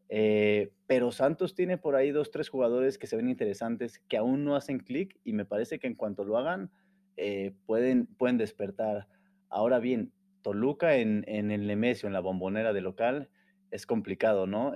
Eh, 0.09 0.73
pero 0.87 1.11
Santos 1.11 1.55
tiene 1.55 1.79
por 1.79 1.97
ahí 1.97 2.11
dos, 2.11 2.31
tres 2.31 2.49
jugadores 2.49 2.99
que 2.99 3.07
se 3.07 3.17
ven 3.17 3.29
interesantes, 3.29 3.99
que 4.09 4.17
aún 4.17 4.45
no 4.45 4.57
hacen 4.57 4.79
clic 4.79 5.19
y 5.25 5.33
me 5.33 5.45
parece 5.45 5.79
que 5.79 5.87
en 5.87 5.95
cuanto 5.95 6.25
lo 6.25 6.39
hagan, 6.39 6.71
eh, 7.17 7.55
pueden, 7.67 8.07
pueden 8.07 8.39
despertar. 8.39 9.09
Ahora 9.49 9.79
bien, 9.79 10.13
Toluca 10.43 10.97
en, 10.97 11.25
en, 11.27 11.51
el 11.51 11.67
Nemesio, 11.67 12.07
en 12.07 12.13
la 12.13 12.21
bombonera 12.21 12.73
de 12.73 12.81
local, 12.81 13.31
es 13.71 13.87
complicado, 13.87 14.47
¿no? 14.47 14.73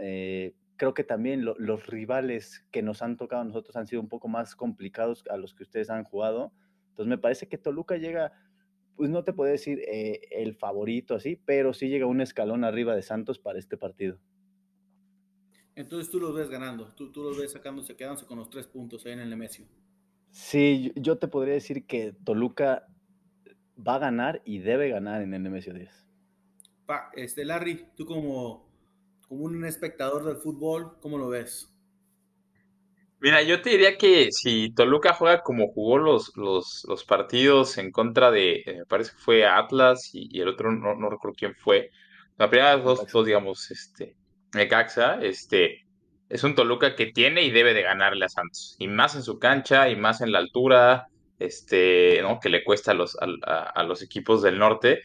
creo 0.77 0.95
que 0.95 1.05
también 1.05 1.45
los 1.45 1.87
rivales 1.87 2.65
que 2.71 2.83
nos 2.83 3.03
han 3.03 3.17
tocado 3.17 3.43
a 3.43 3.45
nosotros 3.45 3.77
han 3.77 3.87
sido 3.87 4.03
un 4.03 4.09
poco 4.09 4.29
más 4.29 4.55
complicados 4.55 5.25
a 5.31 5.37
los 5.37 5.55
que 5.55 5.63
ustedes 5.63 5.91
han 5.91 6.05
jugado. 6.05 6.53
Entonces 6.97 7.11
me 7.11 7.19
parece 7.19 7.47
que 7.47 7.59
Toluca 7.59 7.99
llega, 7.99 8.33
pues 8.97 9.11
no 9.11 9.23
te 9.23 9.35
puedo 9.35 9.53
decir 9.53 9.83
eh, 9.87 10.23
el 10.31 10.55
favorito 10.55 11.15
así, 11.15 11.37
pero 11.45 11.75
sí 11.75 11.91
llega 11.91 12.07
un 12.07 12.23
escalón 12.23 12.65
arriba 12.65 12.97
de 12.97 13.03
Santos 13.03 13.39
para 13.39 13.59
este 13.59 13.77
partido. 13.77 14.19
Entonces 15.75 16.11
tú 16.11 16.19
los 16.19 16.35
ves 16.35 16.49
ganando, 16.49 16.95
tú, 16.95 17.13
tú 17.13 17.23
los 17.23 17.37
ves 17.37 17.53
sacándose, 17.53 17.97
quedándose 17.97 18.25
con 18.25 18.39
los 18.39 18.49
tres 18.49 18.67
puntos 18.67 19.05
ahí 19.05 19.13
en 19.13 19.21
el 19.21 19.29
Nemesio. 19.29 19.67
Sí, 20.31 20.91
yo 20.97 21.19
te 21.19 21.29
podría 21.29 21.53
decir 21.53 21.87
que 21.87 22.15
Toluca 22.25 22.87
va 23.77 23.97
a 23.97 23.99
ganar 23.99 24.41
y 24.47 24.61
debe 24.61 24.89
ganar 24.89 25.21
en 25.21 25.35
el 25.35 25.43
Nemesio 25.43 25.75
10. 25.75 26.07
Pa, 26.87 27.11
este, 27.15 27.45
Larry, 27.45 27.91
tú 27.95 28.07
como, 28.07 28.71
como 29.29 29.45
un 29.45 29.67
espectador 29.67 30.25
del 30.25 30.37
fútbol, 30.37 30.99
¿cómo 31.03 31.19
lo 31.19 31.29
ves? 31.29 31.76
Mira, 33.19 33.43
yo 33.43 33.63
te 33.63 33.71
diría 33.71 33.97
que 33.97 34.31
si 34.31 34.71
Toluca 34.75 35.15
juega 35.15 35.43
como 35.43 35.69
jugó 35.73 35.99
los, 35.99 36.37
los, 36.37 36.85
los 36.87 37.05
partidos 37.05 37.79
en 37.79 37.91
contra 37.91 38.31
de, 38.31 38.57
eh, 38.67 38.79
me 38.79 38.85
parece 38.87 39.13
que 39.13 39.19
fue 39.19 39.47
Atlas 39.47 40.11
y, 40.13 40.41
el 40.41 40.49
otro 40.49 40.71
no, 40.71 40.95
no, 40.95 41.09
recuerdo 41.09 41.35
quién 41.39 41.55
fue. 41.55 41.91
La 42.37 42.51
primera 42.51 42.77
dos, 42.77 43.07
dos, 43.11 43.27
digamos, 43.27 43.71
este, 43.71 44.17
Necaxa, 44.55 45.19
este, 45.23 45.87
es 46.29 46.45
un 46.45 46.55
Toluca 46.55 46.95
que 46.95 47.07
tiene 47.07 47.43
y 47.43 47.51
debe 47.51 47.73
de 47.73 47.83
ganarle 47.83 48.27
a 48.27 48.29
Santos. 48.29 48.77
Y 48.79 48.89
más 48.89 49.15
en 49.15 49.23
su 49.23 49.39
cancha 49.39 49.89
y 49.89 49.97
más 49.97 50.21
en 50.21 50.33
la 50.33 50.39
altura, 50.39 51.09
este, 51.39 52.21
¿no? 52.23 52.39
Que 52.39 52.51
le 52.51 52.65
cuesta 52.65 52.93
a 52.93 52.95
los, 52.95 53.17
a, 53.21 53.63
a 53.63 53.83
los 53.85 54.03
equipos 54.03 54.43
del 54.43 54.59
norte. 54.59 55.03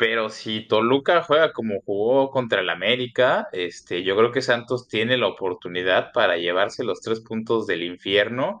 Pero 0.00 0.30
si 0.30 0.66
Toluca 0.66 1.22
juega 1.22 1.52
como 1.52 1.82
jugó 1.82 2.30
contra 2.30 2.62
el 2.62 2.70
América, 2.70 3.48
este, 3.52 4.02
yo 4.02 4.16
creo 4.16 4.32
que 4.32 4.40
Santos 4.40 4.88
tiene 4.88 5.18
la 5.18 5.26
oportunidad 5.26 6.12
para 6.14 6.38
llevarse 6.38 6.84
los 6.84 7.02
tres 7.02 7.20
puntos 7.20 7.66
del 7.66 7.82
infierno, 7.82 8.60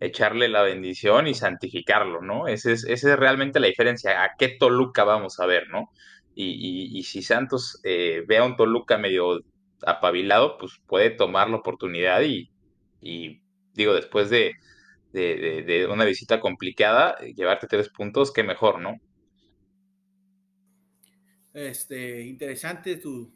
echarle 0.00 0.48
la 0.48 0.62
bendición 0.62 1.28
y 1.28 1.34
santificarlo, 1.34 2.20
¿no? 2.20 2.48
Esa 2.48 2.72
es, 2.72 2.84
esa 2.84 3.12
es 3.12 3.18
realmente 3.18 3.60
la 3.60 3.68
diferencia. 3.68 4.24
¿A 4.24 4.32
qué 4.36 4.48
Toluca 4.48 5.04
vamos 5.04 5.38
a 5.38 5.46
ver, 5.46 5.68
no? 5.70 5.90
Y, 6.34 6.98
y, 6.98 7.02
si 7.04 7.22
Santos 7.22 7.80
eh, 7.84 8.24
ve 8.26 8.38
a 8.38 8.44
un 8.44 8.56
Toluca 8.56 8.98
medio 8.98 9.38
apabilado, 9.86 10.58
pues 10.58 10.72
puede 10.88 11.10
tomar 11.10 11.48
la 11.48 11.58
oportunidad 11.58 12.22
y, 12.22 12.50
y 13.00 13.40
digo, 13.74 13.94
después 13.94 14.30
de, 14.30 14.54
de, 15.12 15.62
de 15.64 15.86
una 15.86 16.04
visita 16.04 16.40
complicada, 16.40 17.18
llevarte 17.36 17.68
tres 17.68 17.88
puntos, 17.88 18.32
qué 18.32 18.42
mejor, 18.42 18.80
¿no? 18.80 18.96
Este, 21.54 22.22
interesante 22.22 22.96
tu, 22.96 23.30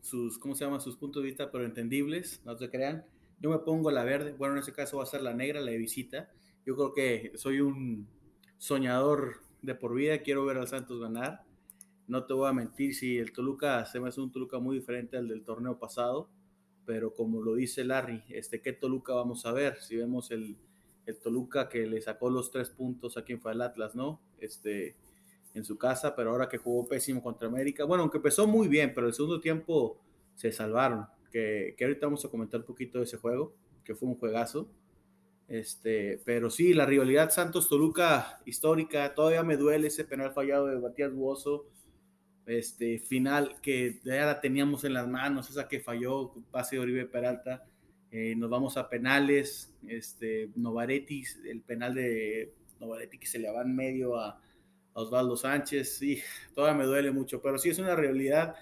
sus, 0.00 0.38
¿cómo 0.38 0.54
se 0.54 0.64
llama? 0.64 0.80
Sus 0.80 0.96
puntos 0.96 1.22
de 1.22 1.28
vista, 1.28 1.50
pero 1.52 1.64
entendibles, 1.64 2.42
no 2.44 2.56
se 2.56 2.68
crean. 2.68 3.04
Yo 3.40 3.50
me 3.50 3.58
pongo 3.58 3.90
la 3.90 4.04
verde, 4.04 4.32
bueno, 4.32 4.54
en 4.54 4.60
este 4.60 4.72
caso 4.72 4.96
va 4.98 5.04
a 5.04 5.06
ser 5.06 5.22
la 5.22 5.34
negra, 5.34 5.60
la 5.60 5.70
de 5.70 5.78
visita. 5.78 6.30
Yo 6.66 6.74
creo 6.76 6.92
que 6.94 7.32
soy 7.36 7.60
un 7.60 8.08
soñador 8.58 9.42
de 9.62 9.74
por 9.74 9.94
vida, 9.94 10.18
quiero 10.18 10.44
ver 10.44 10.56
al 10.56 10.66
Santos 10.66 11.00
ganar. 11.00 11.44
No 12.06 12.24
te 12.24 12.34
voy 12.34 12.48
a 12.48 12.52
mentir 12.52 12.94
si 12.94 13.18
el 13.18 13.32
Toluca 13.32 13.84
se 13.86 14.00
me 14.00 14.08
hace 14.08 14.20
un 14.20 14.32
Toluca 14.32 14.58
muy 14.58 14.78
diferente 14.78 15.16
al 15.16 15.28
del 15.28 15.44
torneo 15.44 15.78
pasado, 15.78 16.28
pero 16.84 17.14
como 17.14 17.40
lo 17.40 17.54
dice 17.54 17.84
Larry, 17.84 18.22
este, 18.28 18.60
¿qué 18.60 18.72
Toluca 18.72 19.14
vamos 19.14 19.46
a 19.46 19.52
ver? 19.52 19.80
Si 19.80 19.96
vemos 19.96 20.30
el, 20.30 20.56
el 21.06 21.18
Toluca 21.18 21.68
que 21.68 21.86
le 21.86 22.00
sacó 22.00 22.30
los 22.30 22.50
tres 22.50 22.70
puntos 22.70 23.16
a 23.16 23.24
quien 23.24 23.40
fue 23.40 23.52
el 23.52 23.62
Atlas, 23.62 23.94
¿no? 23.94 24.20
Este, 24.38 24.96
en 25.54 25.64
su 25.64 25.78
casa, 25.78 26.14
pero 26.14 26.30
ahora 26.30 26.48
que 26.48 26.58
jugó 26.58 26.86
pésimo 26.86 27.22
contra 27.22 27.48
América, 27.48 27.84
bueno, 27.84 28.02
aunque 28.02 28.18
empezó 28.18 28.46
muy 28.46 28.68
bien, 28.68 28.92
pero 28.94 29.06
el 29.06 29.14
segundo 29.14 29.40
tiempo 29.40 30.00
se 30.34 30.52
salvaron, 30.52 31.06
que, 31.30 31.74
que 31.78 31.84
ahorita 31.84 32.06
vamos 32.06 32.24
a 32.24 32.28
comentar 32.28 32.60
un 32.60 32.66
poquito 32.66 32.98
de 32.98 33.04
ese 33.04 33.16
juego, 33.16 33.54
que 33.84 33.94
fue 33.94 34.08
un 34.08 34.16
juegazo. 34.16 34.68
Este, 35.46 36.20
pero 36.24 36.50
sí, 36.50 36.72
la 36.72 36.86
rivalidad 36.86 37.30
Santos-Toluca 37.30 38.40
histórica, 38.46 39.14
todavía 39.14 39.42
me 39.42 39.56
duele 39.56 39.88
ese 39.88 40.04
penal 40.04 40.32
fallado 40.32 40.66
de 40.66 40.78
Matías 40.78 41.12
Buoso, 41.12 41.66
este, 42.46 42.98
final 42.98 43.60
que 43.62 44.00
ya 44.04 44.24
la 44.26 44.40
teníamos 44.40 44.84
en 44.84 44.94
las 44.94 45.06
manos, 45.06 45.50
esa 45.50 45.68
que 45.68 45.80
falló, 45.80 46.32
pase 46.50 46.76
de 46.76 46.82
Oribe 46.82 47.06
Peralta, 47.06 47.66
eh, 48.10 48.34
nos 48.36 48.48
vamos 48.48 48.76
a 48.76 48.88
penales, 48.88 49.74
este, 49.86 50.50
Novaretti, 50.56 51.24
el 51.46 51.60
penal 51.62 51.94
de 51.94 52.54
Novaretti 52.80 53.18
que 53.18 53.26
se 53.26 53.38
le 53.38 53.50
va 53.50 53.62
en 53.62 53.74
medio 53.74 54.16
a, 54.16 54.40
Osvaldo 54.94 55.36
Sánchez, 55.36 55.98
sí, 55.98 56.20
todavía 56.54 56.78
me 56.78 56.84
duele 56.84 57.10
mucho, 57.10 57.42
pero 57.42 57.58
sí 57.58 57.68
es 57.68 57.78
una 57.78 57.94
realidad 57.94 58.54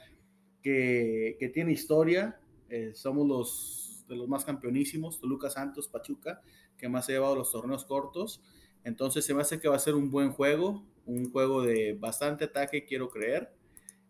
que, 0.63 1.51
tiene 1.55 1.73
historia. 1.73 2.39
Eh, 2.69 2.93
somos 2.95 3.29
los 3.29 3.83
los 4.17 4.29
más 4.29 4.45
campeonísimos, 4.45 5.19
Toluca 5.19 5.51
Santos, 5.51 5.89
Pachuca, 5.89 6.41
que 6.77 6.89
más 6.89 7.09
ha 7.09 7.13
llevado 7.13 7.37
los 7.37 7.51
torneos 7.51 7.85
cortos. 7.85 8.41
Entonces 8.85 9.25
se 9.25 9.35
me 9.35 9.43
hace 9.43 9.61
que 9.61 9.69
va 9.69 9.77
a 9.77 9.81
ser 9.81 9.95
un 9.95 10.11
buen 10.11 10.33
juego, 10.33 10.83
un 11.07 11.31
juego 11.31 11.63
de 11.63 11.95
bastante 11.95 12.45
ataque, 12.45 12.85
quiero 12.85 13.09
creer. 13.09 13.53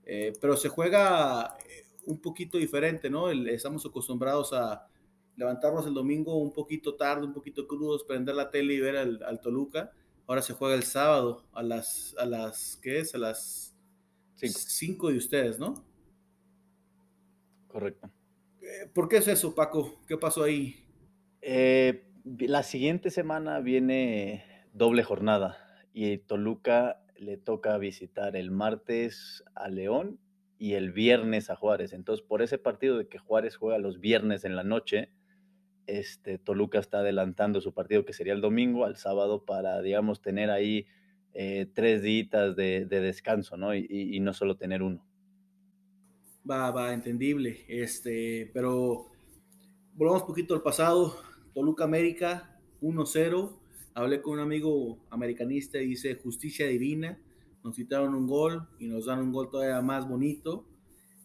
Eh, 0.04 0.32
pero 0.40 0.56
se 0.56 0.68
juega 0.68 1.56
eh, 1.68 1.84
un 2.06 2.20
poquito 2.20 2.58
diferente, 2.58 3.08
¿no? 3.08 3.30
estamos 3.30 3.86
acostumbrados 3.86 4.52
a 4.52 4.88
levantarnos 5.36 5.86
el 5.86 5.94
domingo 5.94 6.36
un 6.36 6.52
poquito 6.52 6.94
tarde, 6.94 7.26
un 7.26 7.32
poquito 7.32 7.66
crudos, 7.66 8.04
prender 8.04 8.34
la 8.34 8.50
tele 8.50 8.74
y 8.74 8.80
ver 8.80 8.96
al, 8.96 9.22
al 9.22 9.40
Toluca 9.40 9.92
Ahora 10.26 10.42
se 10.42 10.54
juega 10.54 10.74
el 10.74 10.84
sábado 10.84 11.46
a 11.52 11.62
las, 11.62 12.14
a 12.18 12.24
las 12.24 12.78
¿qué 12.82 13.00
es? 13.00 13.14
A 13.14 13.18
las 13.18 13.74
5 14.36 15.10
de 15.10 15.16
ustedes, 15.16 15.58
¿no? 15.58 15.84
Correcto. 17.68 18.10
Eh, 18.60 18.88
¿Por 18.92 19.08
qué 19.08 19.18
es 19.18 19.28
eso, 19.28 19.54
Paco? 19.54 20.00
¿Qué 20.06 20.16
pasó 20.16 20.44
ahí? 20.44 20.84
Eh, 21.40 22.04
la 22.38 22.62
siguiente 22.62 23.10
semana 23.10 23.60
viene 23.60 24.44
doble 24.72 25.02
jornada 25.02 25.58
y 25.92 26.18
Toluca 26.18 27.02
le 27.16 27.36
toca 27.36 27.76
visitar 27.78 28.36
el 28.36 28.50
martes 28.50 29.44
a 29.54 29.68
León 29.68 30.18
y 30.58 30.74
el 30.74 30.92
viernes 30.92 31.50
a 31.50 31.56
Juárez. 31.56 31.92
Entonces, 31.92 32.24
por 32.24 32.42
ese 32.42 32.58
partido 32.58 32.98
de 32.98 33.08
que 33.08 33.18
Juárez 33.18 33.56
juega 33.56 33.78
los 33.78 34.00
viernes 34.00 34.44
en 34.44 34.56
la 34.56 34.64
noche, 34.64 35.10
este, 35.86 36.38
Toluca 36.38 36.78
está 36.78 36.98
adelantando 36.98 37.60
su 37.60 37.72
partido 37.72 38.04
que 38.04 38.12
sería 38.12 38.32
el 38.32 38.40
domingo 38.40 38.84
al 38.84 38.96
sábado 38.96 39.44
para, 39.44 39.80
digamos, 39.82 40.20
tener 40.20 40.50
ahí 40.50 40.86
eh, 41.34 41.66
tres 41.72 42.02
días 42.02 42.56
de, 42.56 42.86
descanso, 42.86 43.56
¿no? 43.56 43.74
Y, 43.74 44.18
no 44.20 44.32
solo 44.32 44.56
tener 44.56 44.82
uno. 44.82 45.04
Va, 46.48 46.70
va, 46.70 46.92
entendible. 46.92 47.64
Este, 47.68 48.50
pero 48.52 49.06
volvamos 49.94 50.22
un 50.22 50.28
poquito 50.28 50.54
al 50.54 50.62
pasado. 50.62 51.16
Toluca 51.54 51.84
América 51.84 52.58
1-0. 52.80 53.58
Hablé 53.94 54.22
con 54.22 54.34
un 54.34 54.40
amigo 54.40 54.98
americanista 55.10 55.78
y 55.78 55.86
dice 55.88 56.14
justicia 56.16 56.66
divina. 56.66 57.18
Nos 57.62 57.76
quitaron 57.76 58.14
un 58.14 58.26
gol 58.26 58.68
y 58.78 58.86
nos 58.86 59.06
dan 59.06 59.20
un 59.20 59.32
gol 59.32 59.50
todavía 59.50 59.80
más 59.82 60.08
bonito. 60.08 60.66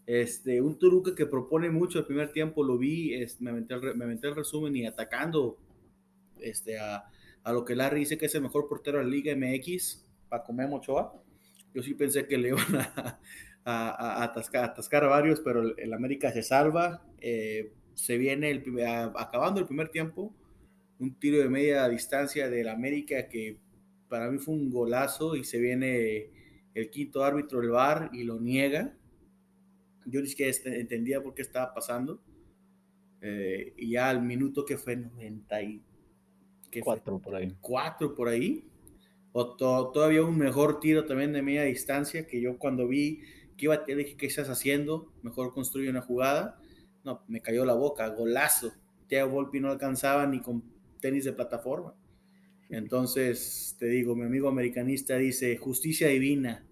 Este, 0.08 0.62
un 0.62 0.80
Toluca 0.80 1.14
que 1.14 1.26
propone 1.26 1.70
mucho 1.70 2.00
el 2.00 2.06
primer 2.06 2.32
tiempo, 2.32 2.64
lo 2.64 2.78
vi, 2.78 3.14
me, 3.40 3.50
aventé 3.50 3.74
el, 3.76 4.36
resumen 4.36 4.74
y 4.74 4.86
atacando 4.86 5.58
este, 6.40 6.80
a, 6.80 7.04
lo 7.46 7.66
que 7.66 7.76
Larry 7.76 8.00
dice 8.00 8.18
que 8.18 8.28
es 8.28 8.36
el 8.36 8.42
mejor 8.42 8.70
portero 8.70 9.00
de 9.00 9.04
la 9.04 9.10
Liga 9.10 9.36
MX, 9.36 10.06
Paco 10.30 10.54
Memo 10.54 10.78
Ochoa. 10.78 11.14
Yo 11.74 11.84
sí 11.84 11.94
pensé 11.94 12.26
que 12.26 12.38
le 12.38 12.48
iban 12.50 12.88
a, 13.66 14.24
atascar, 14.24 15.04
a 15.04 15.08
varios, 15.08 15.42
pero 15.42 15.76
el, 15.76 15.94
América 15.94 16.32
se 16.32 16.42
salva. 16.42 17.06
Eh, 17.20 17.74
se 17.94 18.18
viene 18.18 18.50
el, 18.52 18.64
acabando 19.18 19.60
el 19.60 19.66
primer 19.66 19.90
tiempo, 19.90 20.34
un 21.00 21.20
tiro 21.20 21.40
de 21.40 21.50
media 21.50 21.88
distancia 21.90 22.50
del 22.50 22.70
América 22.70 23.28
que 23.28 23.58
para 24.08 24.32
mí 24.32 24.38
fue 24.38 24.54
un 24.54 24.70
golazo 24.70 25.36
y 25.36 25.44
se 25.44 25.60
viene 25.60 26.30
el 26.76 26.90
quinto 26.92 27.26
árbitro 27.26 27.60
del 27.60 27.72
VAR 27.72 28.10
y 28.14 28.24
lo 28.24 28.40
niega 28.40 28.94
yo 30.10 30.22
ni 30.22 30.28
siquiera 30.28 30.50
este, 30.50 30.80
entendía 30.80 31.22
por 31.22 31.34
qué 31.34 31.42
estaba 31.42 31.74
pasando. 31.74 32.22
Eh, 33.22 33.74
y 33.78 33.92
ya 33.92 34.10
al 34.10 34.22
minuto 34.22 34.66
que 34.66 34.78
fue 34.78 34.96
94 34.96 37.20
por 37.20 37.36
ahí. 37.36 37.56
4 37.60 38.16
por 38.16 38.28
ahí. 38.28 38.66
O 39.34 39.56
todavía 39.56 40.24
un 40.24 40.38
mejor 40.38 40.80
tiro 40.80 41.06
también 41.06 41.34
de 41.34 41.42
media 41.42 41.64
distancia 41.64 42.26
que 42.26 42.42
yo 42.42 42.58
cuando 42.58 42.88
vi 42.88 43.22
que 43.56 43.66
iba 43.66 43.76
a 43.76 43.84
tener, 43.84 44.06
dije, 44.06 44.18
¿qué 44.18 44.28
estás 44.28 44.50
haciendo? 44.50 45.12
Mejor 45.22 45.54
construye 45.54 45.90
una 45.90 46.02
jugada. 46.02 46.60
No, 47.04 47.24
me 47.28 47.42
cayó 47.42 47.66
la 47.66 47.74
boca, 47.74 48.08
golazo. 48.10 48.74
Teo 49.08 49.30
Volpi 49.30 49.60
no 49.60 49.70
alcanzaba 49.70 50.26
ni 50.28 50.42
con 50.42 50.64
tenis 51.00 51.26
de 51.26 51.34
plataforma. 51.34 51.96
Entonces, 52.70 53.76
te 53.80 53.88
digo, 53.88 54.16
mi 54.16 54.24
amigo 54.24 54.50
americanista 54.50 55.18
dice, 55.18 55.56
justicia 55.58 56.08
divina. 56.08 56.66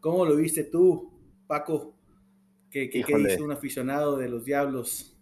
¿Cómo 0.00 0.24
lo 0.24 0.36
viste 0.36 0.64
tú, 0.64 1.12
Paco? 1.46 1.94
¿Qué, 2.72 2.88
qué, 2.88 3.04
dice 3.04 3.42
un 3.42 3.52
aficionado 3.52 4.16
de 4.16 4.30
los 4.30 4.46
Diablos? 4.46 5.14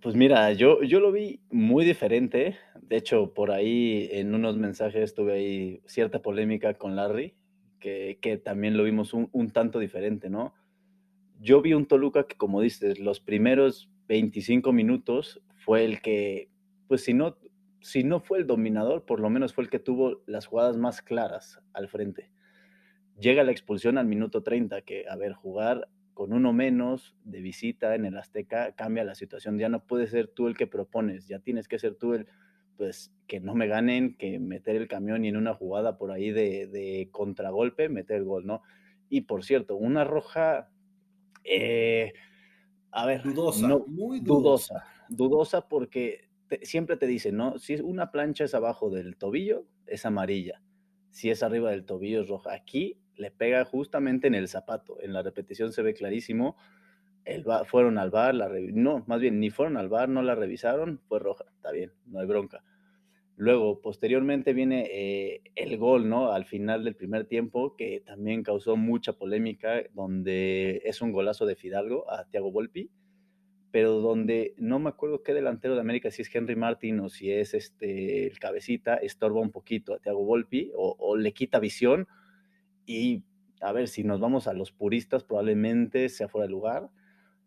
Pues 0.00 0.16
mira, 0.16 0.52
yo, 0.54 0.82
yo 0.82 1.00
lo 1.00 1.12
vi 1.12 1.40
muy 1.50 1.84
diferente. 1.84 2.56
De 2.80 2.96
hecho, 2.96 3.34
por 3.34 3.50
ahí 3.50 4.08
en 4.10 4.34
unos 4.34 4.56
mensajes 4.56 5.14
tuve 5.14 5.34
ahí 5.34 5.80
cierta 5.84 6.22
polémica 6.22 6.72
con 6.72 6.96
Larry, 6.96 7.34
que, 7.78 8.18
que 8.22 8.38
también 8.38 8.78
lo 8.78 8.84
vimos 8.84 9.12
un, 9.12 9.28
un, 9.32 9.50
tanto 9.50 9.78
diferente, 9.80 10.30
¿no? 10.30 10.54
Yo 11.40 11.60
vi 11.60 11.74
un 11.74 11.84
Toluca 11.84 12.26
que, 12.26 12.36
como 12.36 12.62
dices, 12.62 12.98
los 12.98 13.20
primeros 13.20 13.90
25 14.08 14.72
minutos 14.72 15.42
fue 15.56 15.84
el 15.84 16.00
que, 16.00 16.48
pues 16.88 17.04
si 17.04 17.12
no, 17.12 17.36
si 17.82 18.02
no 18.02 18.20
fue 18.20 18.38
el 18.38 18.46
dominador, 18.46 19.04
por 19.04 19.20
lo 19.20 19.28
menos 19.28 19.52
fue 19.52 19.64
el 19.64 19.70
que 19.70 19.78
tuvo 19.78 20.22
las 20.24 20.46
jugadas 20.46 20.78
más 20.78 21.02
claras 21.02 21.60
al 21.74 21.88
frente. 21.88 22.30
Llega 23.20 23.44
la 23.44 23.52
expulsión 23.52 23.98
al 23.98 24.06
minuto 24.06 24.42
30, 24.42 24.80
que, 24.82 25.04
a 25.06 25.16
ver, 25.16 25.34
jugar 25.34 25.88
con 26.14 26.32
uno 26.32 26.52
menos 26.52 27.16
de 27.24 27.40
visita 27.40 27.94
en 27.94 28.04
el 28.04 28.18
Azteca 28.18 28.72
cambia 28.72 29.04
la 29.04 29.14
situación. 29.14 29.58
Ya 29.58 29.68
no 29.68 29.84
puedes 29.84 30.10
ser 30.10 30.28
tú 30.28 30.48
el 30.48 30.56
que 30.56 30.66
propones, 30.66 31.26
ya 31.26 31.38
tienes 31.38 31.68
que 31.68 31.78
ser 31.78 31.94
tú 31.94 32.14
el, 32.14 32.26
pues, 32.76 33.12
que 33.26 33.40
no 33.40 33.54
me 33.54 33.66
ganen, 33.66 34.16
que 34.16 34.38
meter 34.38 34.76
el 34.76 34.88
camión 34.88 35.24
y 35.24 35.28
en 35.28 35.36
una 35.36 35.54
jugada 35.54 35.98
por 35.98 36.10
ahí 36.10 36.30
de, 36.30 36.66
de 36.66 37.08
contragolpe 37.10 37.88
meter 37.88 38.18
el 38.18 38.24
gol, 38.24 38.46
¿no? 38.46 38.62
Y 39.08 39.22
por 39.22 39.44
cierto, 39.44 39.76
una 39.76 40.04
roja, 40.04 40.70
eh, 41.44 42.12
a 42.90 43.06
ver, 43.06 43.22
dudosa, 43.22 43.68
muy 43.86 44.20
dudosa. 44.20 44.84
Dudosa, 45.08 45.68
porque 45.68 46.30
siempre 46.62 46.96
te 46.96 47.06
dicen, 47.06 47.36
¿no? 47.36 47.58
Si 47.58 47.74
una 47.74 48.10
plancha 48.10 48.44
es 48.44 48.54
abajo 48.54 48.90
del 48.90 49.16
tobillo, 49.16 49.66
es 49.86 50.06
amarilla. 50.06 50.62
Si 51.10 51.28
es 51.28 51.42
arriba 51.42 51.70
del 51.70 51.84
tobillo, 51.84 52.22
es 52.22 52.28
roja. 52.28 52.54
Aquí 52.54 53.01
le 53.16 53.30
pega 53.30 53.64
justamente 53.64 54.26
en 54.26 54.34
el 54.34 54.48
zapato. 54.48 55.00
En 55.00 55.12
la 55.12 55.22
repetición 55.22 55.72
se 55.72 55.82
ve 55.82 55.94
clarísimo. 55.94 56.56
El 57.24 57.44
fueron 57.66 57.98
al 57.98 58.10
bar, 58.10 58.34
la 58.34 58.48
no, 58.72 59.04
más 59.06 59.20
bien 59.20 59.38
ni 59.38 59.50
fueron 59.50 59.76
al 59.76 59.88
bar, 59.88 60.08
no 60.08 60.22
la 60.22 60.34
revisaron, 60.34 61.00
fue 61.06 61.20
roja, 61.20 61.44
está 61.54 61.70
bien, 61.70 61.92
no 62.06 62.18
hay 62.18 62.26
bronca. 62.26 62.64
Luego, 63.36 63.80
posteriormente 63.80 64.52
viene 64.52 64.88
eh, 64.90 65.40
el 65.54 65.78
gol, 65.78 66.08
¿no? 66.08 66.32
Al 66.32 66.44
final 66.44 66.84
del 66.84 66.94
primer 66.94 67.26
tiempo, 67.26 67.76
que 67.76 68.00
también 68.04 68.42
causó 68.42 68.76
mucha 68.76 69.14
polémica, 69.14 69.82
donde 69.94 70.82
es 70.84 71.00
un 71.00 71.12
golazo 71.12 71.46
de 71.46 71.56
Fidalgo 71.56 72.10
a 72.10 72.24
Thiago 72.28 72.52
Volpi, 72.52 72.90
pero 73.70 74.00
donde 74.00 74.54
no 74.58 74.78
me 74.80 74.90
acuerdo 74.90 75.22
qué 75.22 75.32
delantero 75.32 75.74
de 75.74 75.80
América, 75.80 76.10
si 76.10 76.22
es 76.22 76.34
Henry 76.34 76.56
Martin 76.56 77.00
o 77.00 77.08
si 77.08 77.30
es 77.30 77.54
este 77.54 78.26
el 78.26 78.38
cabecita, 78.38 78.96
estorba 78.96 79.40
un 79.40 79.50
poquito 79.50 79.94
a 79.94 79.98
Thiago 79.98 80.24
Volpi 80.24 80.70
o 80.74 81.16
le 81.16 81.32
quita 81.32 81.58
visión 81.58 82.06
y 82.86 83.24
a 83.62 83.72
ver, 83.72 83.88
si 83.88 84.02
nos 84.02 84.20
vamos 84.20 84.48
a 84.48 84.54
los 84.54 84.72
puristas, 84.72 85.22
probablemente 85.22 86.08
sea 86.08 86.28
fuera 86.28 86.46
de 86.46 86.52
lugar. 86.52 86.90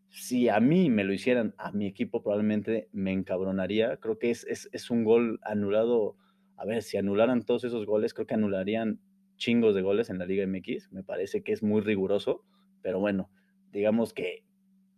Si 0.09 0.47
a 0.47 0.61
mí 0.61 0.89
me 0.89 1.03
lo 1.03 1.11
hicieran, 1.11 1.53
a 1.57 1.71
mi 1.73 1.87
equipo 1.87 2.23
probablemente 2.23 2.87
me 2.93 3.11
encabronaría. 3.11 3.97
Creo 3.97 4.17
que 4.17 4.31
es, 4.31 4.45
es, 4.45 4.69
es 4.71 4.89
un 4.89 5.03
gol 5.03 5.39
anulado. 5.43 6.15
A 6.55 6.65
ver, 6.65 6.83
si 6.83 6.95
anularan 6.95 7.43
todos 7.43 7.65
esos 7.65 7.85
goles, 7.85 8.13
creo 8.13 8.25
que 8.25 8.33
anularían 8.33 9.01
chingos 9.35 9.75
de 9.75 9.81
goles 9.81 10.09
en 10.09 10.17
la 10.17 10.25
Liga 10.25 10.47
MX. 10.47 10.93
Me 10.93 11.03
parece 11.03 11.43
que 11.43 11.51
es 11.51 11.61
muy 11.61 11.81
riguroso, 11.81 12.45
pero 12.81 13.01
bueno, 13.01 13.29
digamos 13.73 14.13
que, 14.13 14.45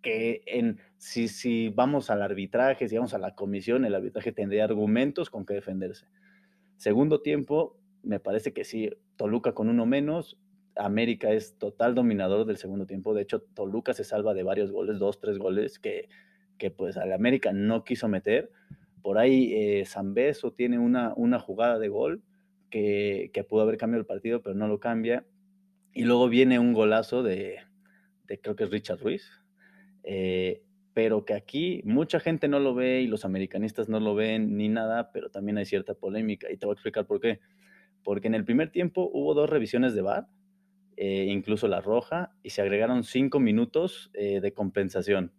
que 0.03 0.43
en, 0.45 0.79
si, 0.97 1.27
si 1.27 1.69
vamos 1.69 2.11
al 2.11 2.21
arbitraje, 2.21 2.87
si 2.87 2.95
vamos 2.95 3.15
a 3.15 3.17
la 3.17 3.33
comisión, 3.33 3.85
el 3.85 3.95
arbitraje 3.95 4.31
tendría 4.31 4.65
argumentos 4.65 5.31
con 5.31 5.47
que 5.47 5.55
defenderse. 5.55 6.05
Segundo 6.75 7.21
tiempo, 7.21 7.79
me 8.03 8.19
parece 8.19 8.53
que 8.53 8.63
sí, 8.63 8.89
Toluca 9.15 9.53
con 9.53 9.69
uno 9.69 9.85
menos, 9.85 10.37
América 10.75 11.31
es 11.31 11.57
total 11.57 11.95
dominador 11.95 12.45
del 12.45 12.57
segundo 12.57 12.85
tiempo, 12.85 13.13
de 13.13 13.23
hecho 13.23 13.41
Toluca 13.41 13.93
se 13.93 14.03
salva 14.03 14.33
de 14.33 14.43
varios 14.43 14.71
goles, 14.71 14.99
dos, 14.99 15.19
tres 15.19 15.37
goles 15.37 15.79
que, 15.79 16.09
que 16.57 16.71
pues 16.71 16.97
al 16.97 17.13
América 17.13 17.53
no 17.53 17.83
quiso 17.83 18.07
meter. 18.07 18.51
Por 19.01 19.17
ahí 19.17 19.53
eh, 19.53 19.85
Zambeso 19.85 20.51
tiene 20.51 20.79
una, 20.79 21.13
una 21.15 21.39
jugada 21.39 21.79
de 21.79 21.87
gol 21.87 22.21
que, 22.69 23.31
que, 23.33 23.43
pudo 23.43 23.61
haber 23.61 23.77
cambiado 23.77 24.01
el 24.01 24.05
partido, 24.05 24.41
pero 24.41 24.55
no 24.55 24.67
lo 24.67 24.79
cambia. 24.79 25.25
Y 25.93 26.03
luego 26.03 26.29
viene 26.29 26.59
un 26.59 26.73
golazo 26.73 27.23
de, 27.23 27.59
de 28.27 28.39
creo 28.39 28.55
que 28.55 28.65
es 28.65 28.69
Richard 28.69 28.99
Ruiz, 28.99 29.29
eh, 30.03 30.61
pero 30.93 31.25
que 31.25 31.33
aquí 31.33 31.81
mucha 31.85 32.19
gente 32.19 32.47
no 32.47 32.59
lo 32.59 32.75
ve 32.75 33.01
y 33.01 33.07
los 33.07 33.23
americanistas 33.23 33.87
no 33.87 33.99
lo 33.99 34.15
ven 34.15 34.57
ni 34.57 34.67
nada, 34.67 35.11
pero 35.11 35.29
también 35.29 35.57
hay 35.57 35.65
cierta 35.65 35.93
polémica 35.93 36.51
y 36.51 36.57
te 36.57 36.65
voy 36.65 36.73
a 36.73 36.75
explicar 36.75 37.05
por 37.05 37.19
qué 37.19 37.39
porque 38.07 38.29
en 38.29 38.35
el 38.35 38.45
primer 38.45 38.69
tiempo 38.69 39.11
hubo 39.11 39.33
dos 39.33 39.49
revisiones 39.49 39.93
de 39.93 40.01
VAR, 40.01 40.29
eh, 40.95 41.25
incluso 41.27 41.67
la 41.67 41.81
roja, 41.81 42.31
y 42.41 42.51
se 42.51 42.61
agregaron 42.61 43.03
cinco 43.03 43.41
minutos 43.41 44.11
eh, 44.13 44.39
de 44.39 44.53
compensación. 44.53 45.33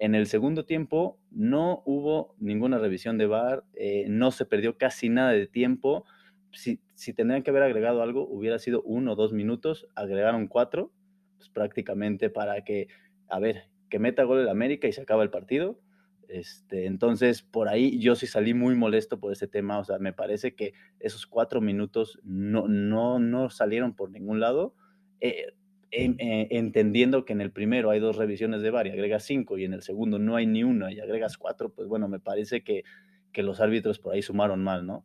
En 0.00 0.16
el 0.16 0.26
segundo 0.26 0.64
tiempo 0.64 1.20
no 1.30 1.84
hubo 1.86 2.34
ninguna 2.40 2.78
revisión 2.78 3.18
de 3.18 3.26
VAR, 3.26 3.62
eh, 3.74 4.06
no 4.08 4.32
se 4.32 4.44
perdió 4.46 4.76
casi 4.76 5.10
nada 5.10 5.30
de 5.30 5.46
tiempo. 5.46 6.04
Si, 6.50 6.80
si, 6.96 7.12
tendrían 7.14 7.44
que 7.44 7.50
haber 7.50 7.62
agregado 7.62 8.02
algo, 8.02 8.26
hubiera 8.28 8.58
sido 8.58 8.82
uno 8.82 9.12
o 9.12 9.14
dos 9.14 9.32
minutos, 9.32 9.86
agregaron 9.94 10.48
cuatro, 10.48 10.90
pues 11.36 11.50
prácticamente 11.50 12.30
para 12.30 12.64
que, 12.64 12.88
a 13.28 13.38
ver, 13.38 13.68
que 13.90 14.00
meta 14.00 14.24
gol 14.24 14.40
el 14.40 14.48
América 14.48 14.88
y 14.88 14.92
se 14.92 15.02
acaba 15.02 15.22
el 15.22 15.30
partido 15.30 15.78
este, 16.32 16.86
entonces, 16.86 17.42
por 17.42 17.68
ahí 17.68 17.98
yo 17.98 18.14
sí 18.14 18.26
salí 18.26 18.54
muy 18.54 18.74
molesto 18.74 19.20
por 19.20 19.32
ese 19.32 19.46
tema. 19.46 19.78
O 19.78 19.84
sea, 19.84 19.98
me 19.98 20.14
parece 20.14 20.54
que 20.54 20.72
esos 20.98 21.26
cuatro 21.26 21.60
minutos 21.60 22.18
no, 22.24 22.68
no, 22.68 23.18
no 23.18 23.50
salieron 23.50 23.94
por 23.94 24.10
ningún 24.10 24.40
lado. 24.40 24.74
Eh, 25.20 25.52
eh, 25.90 26.48
entendiendo 26.50 27.26
que 27.26 27.34
en 27.34 27.42
el 27.42 27.52
primero 27.52 27.90
hay 27.90 28.00
dos 28.00 28.16
revisiones 28.16 28.62
de 28.62 28.70
VAR 28.70 28.86
y 28.86 28.90
agregas 28.90 29.24
cinco 29.24 29.58
y 29.58 29.64
en 29.64 29.74
el 29.74 29.82
segundo 29.82 30.18
no 30.18 30.36
hay 30.36 30.46
ni 30.46 30.64
una 30.64 30.90
y 30.90 31.00
agregas 31.00 31.36
cuatro, 31.36 31.68
pues 31.68 31.86
bueno, 31.86 32.08
me 32.08 32.18
parece 32.18 32.64
que, 32.64 32.82
que 33.30 33.42
los 33.42 33.60
árbitros 33.60 33.98
por 33.98 34.14
ahí 34.14 34.22
sumaron 34.22 34.64
mal, 34.64 34.86
¿no? 34.86 35.04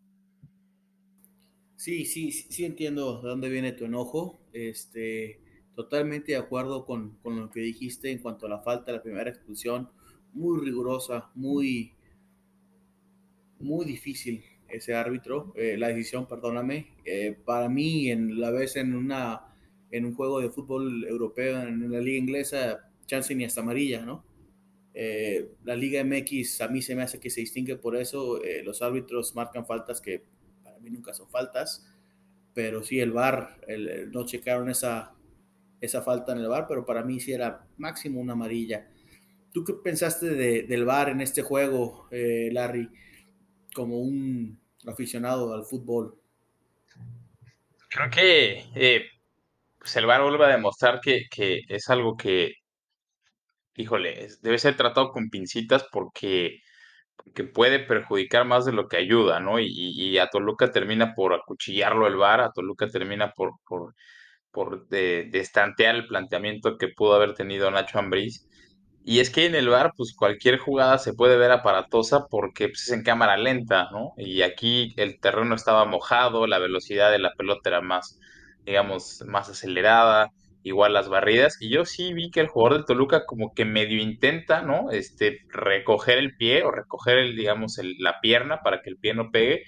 Sí, 1.76 2.06
sí, 2.06 2.32
sí 2.32 2.64
entiendo 2.64 3.22
de 3.22 3.28
dónde 3.28 3.50
viene 3.50 3.74
tu 3.74 3.84
enojo. 3.84 4.40
Este, 4.54 5.42
totalmente 5.76 6.32
de 6.32 6.38
acuerdo 6.38 6.86
con, 6.86 7.18
con 7.18 7.38
lo 7.38 7.50
que 7.50 7.60
dijiste 7.60 8.12
en 8.12 8.20
cuanto 8.20 8.46
a 8.46 8.50
la 8.50 8.62
falta, 8.62 8.94
la 8.94 9.04
primera 9.04 9.30
expulsión 9.30 9.90
muy 10.34 10.60
rigurosa, 10.64 11.30
muy, 11.36 11.94
muy 13.60 13.86
difícil 13.86 14.44
ese 14.70 14.96
árbitro, 14.96 15.54
eh, 15.56 15.78
la 15.78 15.88
decisión, 15.88 16.28
perdóname. 16.28 16.96
Eh, 17.06 17.38
para 17.46 17.70
mí, 17.70 18.10
en 18.10 18.40
la 18.40 18.52
vez 18.52 18.76
en 18.76 18.96
una 18.96 19.44
en 19.90 20.04
un 20.06 20.14
juego 20.14 20.42
de 20.42 20.50
fútbol 20.50 21.06
europeo 21.06 21.62
en 21.62 21.90
la 21.90 22.02
liga 22.02 22.18
inglesa, 22.18 22.90
chance 23.06 23.34
ni 23.34 23.46
hasta 23.46 23.62
amarilla, 23.62 24.06
¿no? 24.06 24.26
Eh, 24.94 25.52
la 25.64 25.76
Liga 25.76 26.04
MX 26.04 26.60
a 26.62 26.68
mí 26.68 26.82
se 26.82 26.94
me 26.96 27.04
hace 27.04 27.20
que 27.20 27.30
se 27.30 27.40
distingue 27.40 27.78
por 27.78 27.96
eso. 27.96 28.42
los 28.66 28.82
árbitros 28.82 29.34
marcan 29.36 29.66
faltas 29.66 30.02
que 30.02 30.24
para 30.64 30.78
mí 30.80 30.90
nunca 30.90 31.14
son 31.14 31.30
faltas, 31.30 31.88
pero 32.54 32.84
sí 32.84 33.00
el 33.00 33.12
VAR, 33.12 33.62
no 34.12 34.26
checaron 34.26 34.70
esa, 34.70 35.14
esa 35.80 36.02
falta 36.02 36.34
en 36.34 36.40
el 36.40 36.48
VAR, 36.48 36.66
pero 36.68 36.86
para 36.86 37.04
mí 37.04 37.20
sí 37.20 37.32
era 37.32 37.66
máximo 37.78 38.20
una 38.20 38.34
amarilla. 38.34 38.90
¿Tú 39.58 39.64
qué 39.64 39.74
pensaste 39.74 40.36
del 40.36 40.86
VAR 40.86 41.10
en 41.10 41.20
este 41.20 41.42
juego, 41.42 42.08
eh, 42.12 42.50
Larry, 42.52 42.92
como 43.74 43.98
un 43.98 44.62
aficionado 44.86 45.52
al 45.52 45.66
fútbol? 45.66 46.14
Creo 47.90 48.08
que 48.12 48.66
eh, 48.76 49.08
pues 49.80 49.96
el 49.96 50.06
VAR 50.06 50.22
vuelve 50.22 50.46
a 50.46 50.50
demostrar 50.50 51.02
que, 51.02 51.26
es 51.68 51.90
algo 51.90 52.16
que, 52.16 52.54
híjole, 53.76 54.28
debe 54.44 54.60
ser 54.60 54.78
tratado 54.78 55.10
con 55.10 55.32
pincitas 55.32 55.88
porque, 55.92 56.60
puede 57.52 57.80
perjudicar 57.80 58.46
más 58.46 58.64
de 58.64 58.74
lo 58.74 58.88
que 58.88 58.98
ayuda, 58.98 59.40
¿no? 59.40 59.60
Y, 59.60 60.20
a 60.20 60.28
Toluca 60.28 60.72
termina 60.72 61.16
por 61.16 61.34
acuchillarlo 61.34 62.06
el 62.06 62.18
VAR, 62.18 62.42
a 62.42 62.52
Toluca 62.52 62.88
termina 62.90 63.32
por, 63.32 63.54
por, 63.66 63.96
por 64.52 64.88
destantear 64.88 65.96
el 65.96 66.06
planteamiento 66.06 66.78
que 66.78 66.90
pudo 66.90 67.16
haber 67.16 67.34
tenido 67.34 67.72
Nacho 67.72 67.98
Ambriz 67.98 68.48
y 69.10 69.22
es 69.22 69.30
que 69.30 69.46
en 69.46 69.56
el 69.56 69.70
bar, 69.70 69.94
pues 69.96 70.14
cualquier 70.14 70.58
jugada 70.58 70.98
se 70.98 71.14
puede 71.14 71.38
ver 71.38 71.52
aparatosa 71.52 72.28
porque 72.28 72.68
pues, 72.68 72.82
es 72.84 72.92
en 72.92 73.04
cámara 73.04 73.38
lenta, 73.38 73.88
¿no? 73.90 74.12
Y 74.18 74.42
aquí 74.42 74.94
el 74.98 75.22
terreno 75.22 75.56
estaba 75.56 75.86
mojado, 75.86 76.46
la 76.46 76.60
velocidad 76.60 77.10
de 77.10 77.20
la 77.20 77.32
pelota 77.38 77.70
era 77.70 77.80
más, 77.80 78.20
digamos, 78.66 79.24
más 79.26 79.48
acelerada, 79.48 80.34
igual 80.62 80.94
las 80.94 81.08
barridas. 81.08 81.56
Y 81.62 81.70
yo 81.70 81.86
sí 81.86 82.14
vi 82.14 82.32
que 82.32 82.42
el 82.42 82.50
jugador 82.50 82.80
de 82.80 82.84
Toluca 82.84 83.26
como 83.26 83.54
que 83.54 83.64
medio 83.64 84.02
intenta, 84.02 84.62
¿no? 84.62 84.92
Este, 84.92 85.40
recoger 85.48 86.18
el 86.18 86.36
pie 86.36 86.64
o 86.64 86.72
recoger, 86.72 87.18
el, 87.18 87.38
digamos, 87.38 87.80
la 88.00 88.20
pierna 88.20 88.62
para 88.62 88.82
que 88.82 88.90
el 88.90 88.98
pie 88.98 89.14
no 89.14 89.32
pegue. 89.32 89.64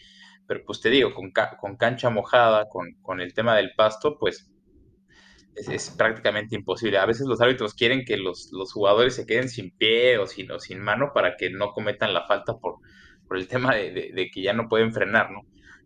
Pero 0.48 0.66
pues 0.66 0.82
te 0.82 0.90
digo, 0.90 1.14
con, 1.14 1.32
con 1.32 1.78
cancha 1.78 2.10
mojada, 2.10 2.68
con, 2.68 2.92
con 3.02 3.22
el 3.22 3.34
tema 3.34 3.56
del 3.56 3.72
pasto, 3.78 4.18
pues 4.20 4.52
es, 5.56 5.90
prácticamente 5.92 6.56
imposible. 6.56 6.98
A 6.98 7.06
veces 7.06 7.28
los 7.28 7.42
árbitros 7.42 7.74
quieren 7.74 8.06
que 8.06 8.18
los, 8.18 8.52
jugadores 8.74 9.16
se 9.16 9.26
queden 9.26 9.50
sin 9.50 9.72
pie 9.72 10.18
o 10.18 10.28
sin, 10.28 10.52
o 10.52 10.60
sin 10.60 10.80
mano 10.80 11.12
para 11.14 11.36
que 11.38 11.50
no 11.50 11.72
cometan 11.72 12.14
la 12.14 12.26
falta 12.26 12.58
por, 12.58 12.78
por 13.28 13.38
el 13.38 13.48
tema 13.48 13.76
de, 13.76 14.30
que 14.34 14.42
ya 14.42 14.54
no 14.54 14.68
pueden 14.70 14.94
frenar, 14.94 15.32
¿no? 15.32 15.42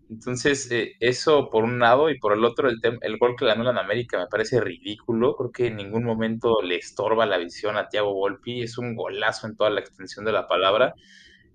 Entonces, 0.09 0.70
eh, 0.72 0.93
eso 0.99 1.49
por 1.49 1.64
un 1.64 1.80
lado 1.80 2.09
y 2.09 2.20
por 2.20 2.34
el 2.34 2.43
otro, 2.43 2.70
el, 2.70 2.80
el 3.01 3.18
gol 3.18 3.36
que 3.38 3.49
anulan 3.49 3.78
a 3.78 3.82
América 3.82 4.20
me 4.20 4.28
parece 4.28 4.61
ridículo. 4.61 5.36
Creo 5.36 5.51
que 5.51 5.68
en 5.68 5.78
ningún 5.78 6.03
momento 6.03 6.61
le 6.61 6.76
estorba 6.76 7.26
la 7.26 7.38
visión 7.38 7.78
a 7.78 7.88
Thiago 7.88 8.14
Volpi. 8.14 8.61
Es 8.61 8.78
un 8.78 8.95
golazo 8.95 9.47
en 9.47 9.55
toda 9.55 9.70
la 9.72 9.80
extensión 9.80 10.26
de 10.26 10.34
la 10.34 10.47
palabra. 10.47 10.93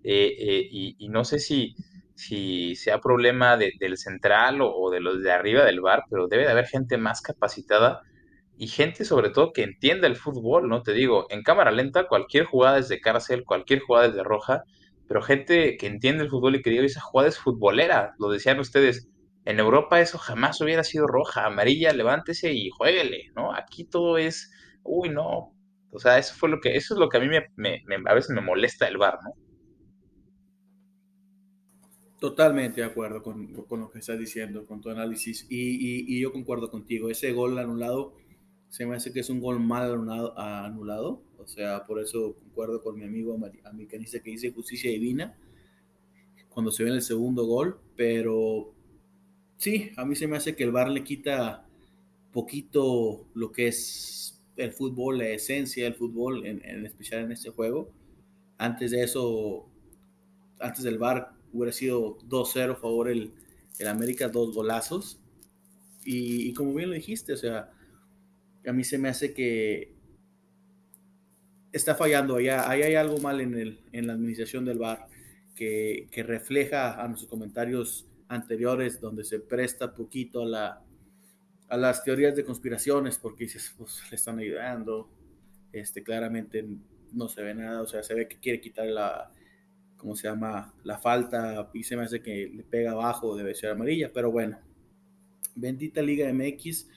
Eh, 0.04 0.34
eh, 0.38 0.68
y, 0.70 1.09
no 1.09 1.24
sé 1.24 1.38
si, 1.38 1.74
si 2.18 2.74
sea 2.74 3.00
problema 3.00 3.56
del 3.56 3.96
central 3.96 4.58
o, 4.60 4.90
de 4.90 5.00
los 5.00 5.22
de 5.22 5.32
arriba 5.32 5.64
del 5.64 5.80
bar, 5.80 6.04
pero 6.10 6.26
debe 6.28 6.44
de 6.44 6.50
haber 6.50 6.66
gente 6.66 6.98
más 6.98 7.22
capacitada 7.22 8.02
y 8.56 8.66
gente 8.68 9.04
sobre 9.04 9.30
todo 9.30 9.52
que 9.52 9.62
entienda 9.62 10.06
el 10.08 10.16
fútbol, 10.16 10.68
¿no? 10.68 10.82
Te 10.82 10.92
digo, 10.92 11.26
en 11.30 11.42
cámara 11.42 11.70
lenta 11.70 12.08
cualquier 12.08 12.44
jugada 12.44 12.78
es 12.78 12.88
de 12.88 13.00
cárcel, 13.00 13.44
cualquier 13.44 13.80
jugada 13.80 14.08
es 14.08 14.14
de 14.14 14.24
roja 14.24 14.64
pero 15.08 15.22
gente 15.22 15.76
que 15.78 15.86
entiende 15.86 16.22
el 16.22 16.30
fútbol 16.30 16.56
y 16.56 16.62
que 16.62 16.70
diga, 16.70 16.84
esa 16.84 17.00
jugada 17.00 17.30
es 17.30 17.38
futbolera, 17.38 18.14
lo 18.18 18.28
decían 18.28 18.60
ustedes, 18.60 19.08
en 19.46 19.58
Europa 19.58 20.00
eso 20.00 20.18
jamás 20.18 20.60
hubiera 20.60 20.84
sido 20.84 21.06
roja, 21.06 21.46
amarilla, 21.46 21.92
levántese 21.94 22.52
y 22.52 22.68
jueguele, 22.68 23.30
¿no? 23.34 23.54
Aquí 23.54 23.84
todo 23.84 24.18
es, 24.18 24.52
uy, 24.82 25.08
no. 25.08 25.54
O 25.90 25.98
sea, 25.98 26.18
eso 26.18 26.34
fue 26.34 26.50
lo 26.50 26.60
que, 26.60 26.76
eso 26.76 26.92
es 26.94 27.00
lo 27.00 27.08
que 27.08 27.16
a 27.16 27.20
mí 27.20 27.28
me, 27.28 27.74
a 28.06 28.14
veces 28.14 28.30
me 28.30 28.42
molesta 28.42 28.86
el 28.86 28.98
bar, 28.98 29.18
¿no? 29.24 29.32
Totalmente 32.18 32.80
de 32.80 32.86
acuerdo 32.86 33.22
con, 33.22 33.52
lo 33.52 33.90
que 33.90 34.00
estás 34.00 34.18
diciendo, 34.18 34.66
con 34.66 34.80
tu 34.80 34.90
análisis. 34.90 35.46
Y, 35.48 36.12
y, 36.12 36.20
yo 36.20 36.32
concuerdo 36.32 36.70
contigo. 36.70 37.10
Ese 37.10 37.32
gol 37.32 37.58
anulado 37.58 38.14
se 38.68 38.86
me 38.86 38.96
hace 38.96 39.12
que 39.12 39.20
es 39.20 39.30
un 39.30 39.40
gol 39.40 39.60
mal 39.60 39.92
anulado. 40.36 41.22
O 41.38 41.46
sea, 41.46 41.86
por 41.86 42.00
eso 42.00 42.34
concuerdo 42.34 42.82
con 42.82 42.98
mi 42.98 43.04
amigo 43.04 43.38
americanista 43.64 44.20
que 44.20 44.30
dice 44.30 44.52
justicia 44.52 44.90
divina 44.90 45.36
cuando 46.50 46.72
se 46.72 46.82
ve 46.82 46.90
el 46.90 47.02
segundo 47.02 47.46
gol. 47.46 47.78
Pero 47.96 48.74
sí, 49.56 49.92
a 49.96 50.04
mí 50.04 50.16
se 50.16 50.26
me 50.26 50.36
hace 50.36 50.56
que 50.56 50.64
el 50.64 50.72
VAR 50.72 50.90
le 50.90 51.04
quita 51.04 51.66
poquito 52.32 53.26
lo 53.34 53.52
que 53.52 53.68
es 53.68 54.42
el 54.56 54.72
fútbol, 54.72 55.18
la 55.18 55.28
esencia 55.28 55.84
del 55.84 55.94
fútbol, 55.94 56.44
en, 56.44 56.84
especial 56.84 57.24
en 57.24 57.32
este 57.32 57.50
juego. 57.50 57.92
Antes 58.58 58.90
de 58.90 59.04
eso, 59.04 59.68
antes 60.58 60.82
del 60.82 60.98
VAR 60.98 61.38
hubiera 61.53 61.72
sido 61.72 62.18
2-0 62.18 62.76
favor 62.76 63.09
el, 63.09 63.32
el 63.78 63.88
América, 63.88 64.28
dos 64.28 64.55
golazos. 64.55 65.20
Y, 66.05 66.49
y, 66.49 66.55
como 66.55 66.74
bien 66.74 66.90
lo 66.90 66.94
dijiste, 66.94 67.32
o 67.32 67.36
sea, 67.36 67.72
a 68.66 68.72
mí 68.72 68.84
se 68.84 68.99
me 68.99 69.09
hace 69.09 69.34
que 69.34 69.94
está 71.72 71.94
fallando, 71.94 72.36
allá, 72.36 72.68
ahí 72.68 72.82
hay 72.82 72.94
algo 72.94 73.18
mal 73.18 73.40
en, 73.40 73.55
el, 73.55 73.80
en 73.92 74.07
la 74.07 74.14
administración 74.14 74.64
del 74.64 74.78
bar 74.78 75.07
que, 75.55 76.09
que, 76.11 76.22
refleja 76.22 77.03
a 77.03 77.09
nuestros 77.09 77.28
comentarios 77.30 78.07
anteriores 78.28 79.01
donde 79.01 79.24
se 79.24 79.40
presta 79.40 79.94
poquito 79.94 80.42
a, 80.42 80.46
la, 80.46 80.82
a 81.68 81.76
las 81.76 82.05
teorías 82.05 82.36
de 82.36 82.44
conspiraciones 82.44 83.18
porque 83.18 83.44
dices, 83.44 83.74
pues 83.76 84.03
le 84.11 84.16
están 84.16 84.38
ayudando, 84.38 85.11
este, 85.72 86.03
claramente 86.03 86.66
no 87.12 87.28
se 87.28 87.42
ve 87.42 87.55
nada, 87.55 87.82
o 87.82 87.86
sea, 87.86 88.03
se 88.03 88.14
ve 88.14 88.28
que 88.28 88.38
quiere 88.38 88.61
quitar 88.61 88.86
la, 88.86 89.32
¿cómo 89.99 90.16
se 90.16 90.28
llama? 90.28 90.72
La 90.84 90.96
falta 90.99 91.68
y 91.74 91.82
se 91.82 91.96
me 91.96 92.05
hace 92.05 92.22
que 92.22 92.51
le 92.55 92.62
pega 92.62 92.92
abajo, 92.92 93.36
debe 93.36 93.55
ser 93.55 93.70
amarilla, 93.70 94.11
pero 94.12 94.30
bueno, 94.30 94.59
bendita 95.55 96.01
Liga 96.01 96.32
MX 96.32 96.88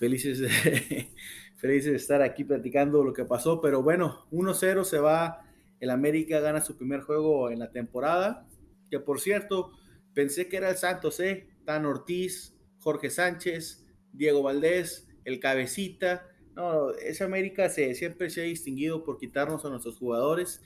felices 0.00 0.38
de, 0.38 0.48
felices 1.56 1.90
de 1.90 1.96
estar 1.96 2.22
aquí 2.22 2.44
platicando 2.44 3.04
lo 3.04 3.12
que 3.12 3.24
pasó, 3.24 3.60
pero 3.60 3.82
bueno, 3.82 4.26
1-0 4.32 4.84
se 4.84 4.98
va, 4.98 5.46
el 5.78 5.90
América 5.90 6.40
gana 6.40 6.60
su 6.60 6.76
primer 6.76 7.00
juego 7.02 7.50
en 7.50 7.58
la 7.58 7.70
temporada, 7.70 8.46
que 8.90 8.98
por 8.98 9.20
cierto, 9.20 9.72
pensé 10.14 10.48
que 10.48 10.56
era 10.56 10.70
el 10.70 10.76
Santos, 10.76 11.20
¿eh? 11.20 11.48
Tan 11.64 11.86
Ortiz, 11.86 12.54
Jorge 12.78 13.10
Sánchez, 13.10 13.86
Diego 14.12 14.42
Valdés, 14.42 15.06
el 15.24 15.38
Cabecita, 15.38 16.26
no, 16.56 16.90
ese 16.92 17.22
América 17.22 17.68
se, 17.68 17.94
siempre 17.94 18.30
se 18.30 18.40
ha 18.40 18.44
distinguido 18.44 19.04
por 19.04 19.18
quitarnos 19.18 19.64
a 19.64 19.68
nuestros 19.68 19.98
jugadores, 19.98 20.62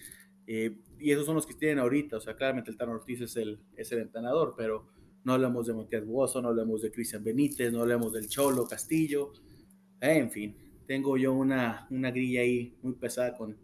eh, 0.47 0.78
y 0.99 1.11
esos 1.11 1.26
son 1.26 1.34
los 1.34 1.47
que 1.47 1.55
tienen 1.55 1.78
ahorita, 1.78 2.16
o 2.16 2.20
sea, 2.20 2.36
claramente 2.36 2.70
el 2.70 2.76
Tan 2.76 2.88
Ortiz 2.90 3.20
es 3.20 3.36
el, 3.36 3.61
es 3.76 3.90
el 3.92 4.01
entrenador, 4.01 4.55
pero 4.57 4.88
no 5.24 5.32
hablamos 5.32 5.66
de 5.66 5.74
Matías 5.74 6.05
Buoso, 6.05 6.42
no 6.42 6.49
hablamos 6.49 6.82
de 6.82 6.90
Cristian 6.90 7.24
Benítez, 7.24 7.72
no 7.72 7.80
hablamos 7.80 8.12
del 8.12 8.28
Cholo 8.28 8.66
Castillo, 8.66 9.32
en 10.01 10.30
fin, 10.30 10.57
tengo 10.86 11.16
yo 11.16 11.32
una, 11.32 11.86
una 11.90 12.11
grilla 12.11 12.42
ahí 12.42 12.76
muy 12.82 12.95
pesada 12.95 13.34
con, 13.34 13.57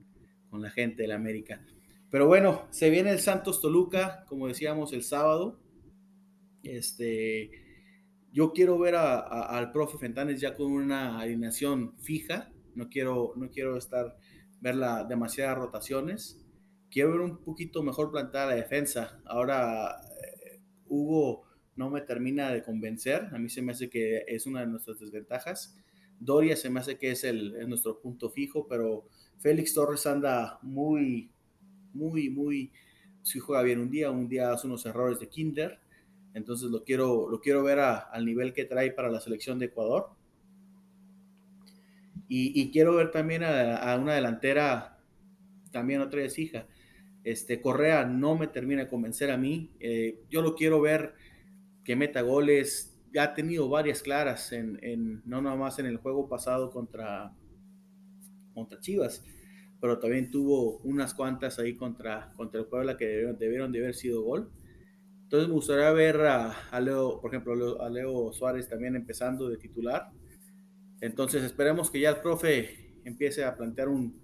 con 0.49 0.63
la 0.63 0.71
gente 0.71 1.03
de 1.03 1.09
la 1.09 1.17
América. 1.17 1.65
Pero 2.11 2.27
bueno, 2.27 2.67
se 2.71 2.91
viene 2.91 3.11
el 3.11 3.21
Santos 3.21 3.61
Toluca, 3.61 4.25
como 4.29 4.49
decíamos, 4.49 4.93
el 4.93 5.05
sábado. 5.05 5.61
Este, 6.63 7.51
yo 8.33 8.53
quiero 8.53 8.79
ver 8.79 8.97
al 8.97 9.71
profe 9.71 9.97
Fentanes 9.97 10.41
ya 10.41 10.57
con 10.57 10.73
una 10.73 11.21
alineación 11.21 11.95
fija. 11.99 12.51
No 12.75 12.89
quiero, 12.89 13.33
no 13.37 13.51
quiero 13.51 13.77
estar, 13.77 14.17
verla 14.61 15.05
demasiadas 15.05 15.59
rotaciones. 15.59 16.40
Quiero 16.91 17.13
ver 17.13 17.21
un 17.21 17.39
poquito 17.39 17.83
mejor 17.83 18.11
plantada 18.11 18.47
la 18.47 18.57
defensa. 18.57 19.21
Ahora, 19.25 20.01
eh, 20.01 20.61
Hugo 20.89 21.45
no 21.77 21.89
me 21.91 22.01
termina 22.01 22.51
de 22.51 22.63
convencer. 22.63 23.29
A 23.33 23.39
mí 23.39 23.49
se 23.49 23.63
me 23.63 23.73
hace 23.73 23.89
que 23.89 24.25
es 24.27 24.47
una 24.47 24.61
de 24.61 24.67
nuestras 24.67 24.99
desventajas. 24.99 25.77
Doria 26.19 26.57
se 26.57 26.69
me 26.69 26.81
hace 26.81 26.99
que 26.99 27.13
es, 27.13 27.25
nuestro 27.67 28.01
punto 28.01 28.29
fijo, 28.29 28.67
pero 28.69 29.07
Félix 29.39 29.73
Torres 29.73 30.07
anda 30.07 30.59
muy, 30.63 31.31
muy, 31.95 32.29
muy, 32.29 32.73
si 33.23 33.39
juega 33.39 33.63
bien 33.63 33.81
un 33.81 33.91
día, 33.91 34.11
un 34.11 34.29
día 34.29 34.53
hace 34.53 34.67
unos 34.67 34.85
errores 34.85 35.19
de 35.19 35.29
kinder. 35.29 35.79
Entonces 36.35 36.71
lo 36.71 36.85
quiero, 36.85 37.29
lo 37.31 37.41
quiero 37.41 37.63
ver 37.63 37.79
al 37.79 38.25
nivel 38.27 38.53
que 38.53 38.67
trae 38.67 38.91
para 38.91 39.11
la 39.11 39.21
selección 39.21 39.59
de 39.59 39.67
Ecuador. 39.67 40.11
Y, 42.33 42.71
quiero 42.71 42.95
ver 42.95 43.11
también 43.11 43.43
a, 43.43 43.99
una 44.01 44.15
delantera, 44.15 45.01
también 45.73 46.01
otra 46.01 46.21
vez 46.21 46.39
hija. 46.39 46.69
Este, 47.23 47.61
Correa 47.61 48.07
no 48.07 48.37
me 48.37 48.47
termina 48.47 48.85
de 48.85 48.89
convencer 48.89 49.31
a 49.31 49.37
mí. 49.37 49.71
Eh, 49.81 50.23
yo 50.31 50.43
lo 50.43 50.55
quiero 50.55 50.81
ver 50.81 51.15
que 51.85 51.97
meta 51.97 52.23
goles. 52.23 52.99
Ya 53.13 53.25
ha 53.25 53.35
tenido 53.35 53.69
varias 53.69 54.03
claras, 54.03 54.53
en, 54.53 55.23
no 55.25 55.43
nada 55.43 55.57
más 55.57 55.79
en 55.81 55.87
el 55.87 55.97
juego 55.97 56.29
pasado 56.29 56.71
contra, 56.71 57.35
contra 58.55 58.79
Chivas, 58.79 59.25
pero 59.81 59.99
también 59.99 60.31
tuvo 60.31 60.79
unas 60.85 61.13
cuantas 61.13 61.59
ahí 61.59 61.75
contra, 61.75 62.33
contra 62.37 62.61
el 62.61 62.67
Puebla 62.67 62.97
que 62.97 63.07
debieron, 63.07 63.73
de 63.73 63.79
haber 63.81 63.95
sido 63.95 64.23
gol. 64.23 64.53
Entonces 65.25 65.49
me 65.49 65.55
gustaría 65.55 65.91
ver 65.91 66.21
a, 66.21 66.81
Leo, 66.81 67.21
por 67.21 67.35
ejemplo, 67.35 67.83
a 67.83 67.91
Leo 67.91 68.33
Suárez 68.33 68.69
también 68.69 68.95
empezando 68.95 69.49
de 69.49 69.57
titular. 69.57 70.11
Entonces 71.01 71.43
esperemos 71.43 71.91
que 71.91 71.99
ya 71.99 72.11
el 72.11 72.17
profe 72.19 72.95
empiece 73.05 73.45
a 73.45 73.57
plantear 73.57 73.89
un, 73.89 74.21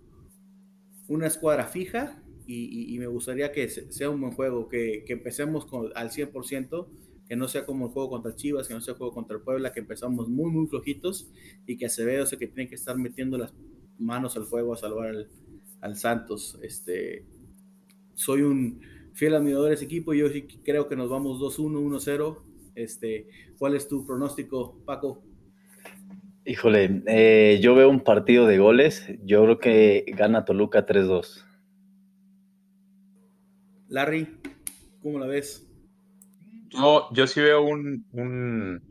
una 1.08 1.26
escuadra 1.26 1.64
fija 1.64 2.22
y, 2.46 2.96
me 2.98 3.06
gustaría 3.06 3.52
que 3.52 3.68
sea 3.68 4.10
un 4.10 4.20
buen 4.20 4.32
juego, 4.32 4.68
que, 4.68 5.04
que 5.06 5.14
empecemos 5.14 5.66
con, 5.66 5.90
al 5.94 6.10
100% 6.10 6.86
que 7.28 7.36
no 7.36 7.48
sea 7.48 7.64
como 7.64 7.86
el 7.86 7.92
juego 7.92 8.10
contra 8.10 8.34
Chivas, 8.34 8.68
que 8.68 8.74
no 8.74 8.80
sea 8.80 8.92
el 8.92 8.98
juego 8.98 9.12
contra 9.12 9.36
el 9.36 9.42
Puebla, 9.42 9.72
que 9.72 9.80
empezamos 9.80 10.28
muy, 10.28 10.50
muy 10.50 10.66
flojitos 10.66 11.30
y 11.66 11.76
que 11.76 11.86
Acevedo 11.86 12.26
sé 12.26 12.38
que 12.38 12.46
tiene 12.46 12.68
que 12.68 12.76
estar 12.76 12.96
metiendo 12.96 13.36
las 13.36 13.52
manos 13.98 14.36
al 14.36 14.44
fuego 14.44 14.74
a 14.74 14.76
salvar 14.76 15.14
al, 15.80 15.96
Santos. 15.96 16.58
Este, 16.62 17.24
soy 18.14 18.42
un 18.42 18.80
fiel 19.12 19.34
admirador 19.34 19.68
de 19.68 19.74
ese 19.74 19.84
equipo 19.84 20.14
y 20.14 20.18
yo 20.18 20.28
sí 20.28 20.46
creo 20.64 20.88
que 20.88 20.96
nos 20.96 21.10
vamos 21.10 21.40
2-1, 21.40 21.80
1-0. 21.80 22.42
Este, 22.74 23.28
¿Cuál 23.58 23.74
es 23.74 23.88
tu 23.88 24.06
pronóstico, 24.06 24.80
Paco? 24.84 25.22
Híjole, 26.44 27.02
eh, 27.06 27.58
yo 27.60 27.74
veo 27.74 27.88
un 27.88 28.00
partido 28.00 28.46
de 28.46 28.58
goles. 28.58 29.04
Yo 29.24 29.42
creo 29.42 29.58
que 29.58 30.04
gana 30.16 30.44
Toluca 30.44 30.86
3-2. 30.86 31.45
Larry, 33.88 34.40
¿cómo 35.02 35.18
la 35.18 35.26
ves? 35.26 35.66
Yo, 36.70 37.08
yo 37.12 37.26
sí 37.26 37.40
veo 37.40 37.62
un, 37.62 38.04
un, 38.12 38.82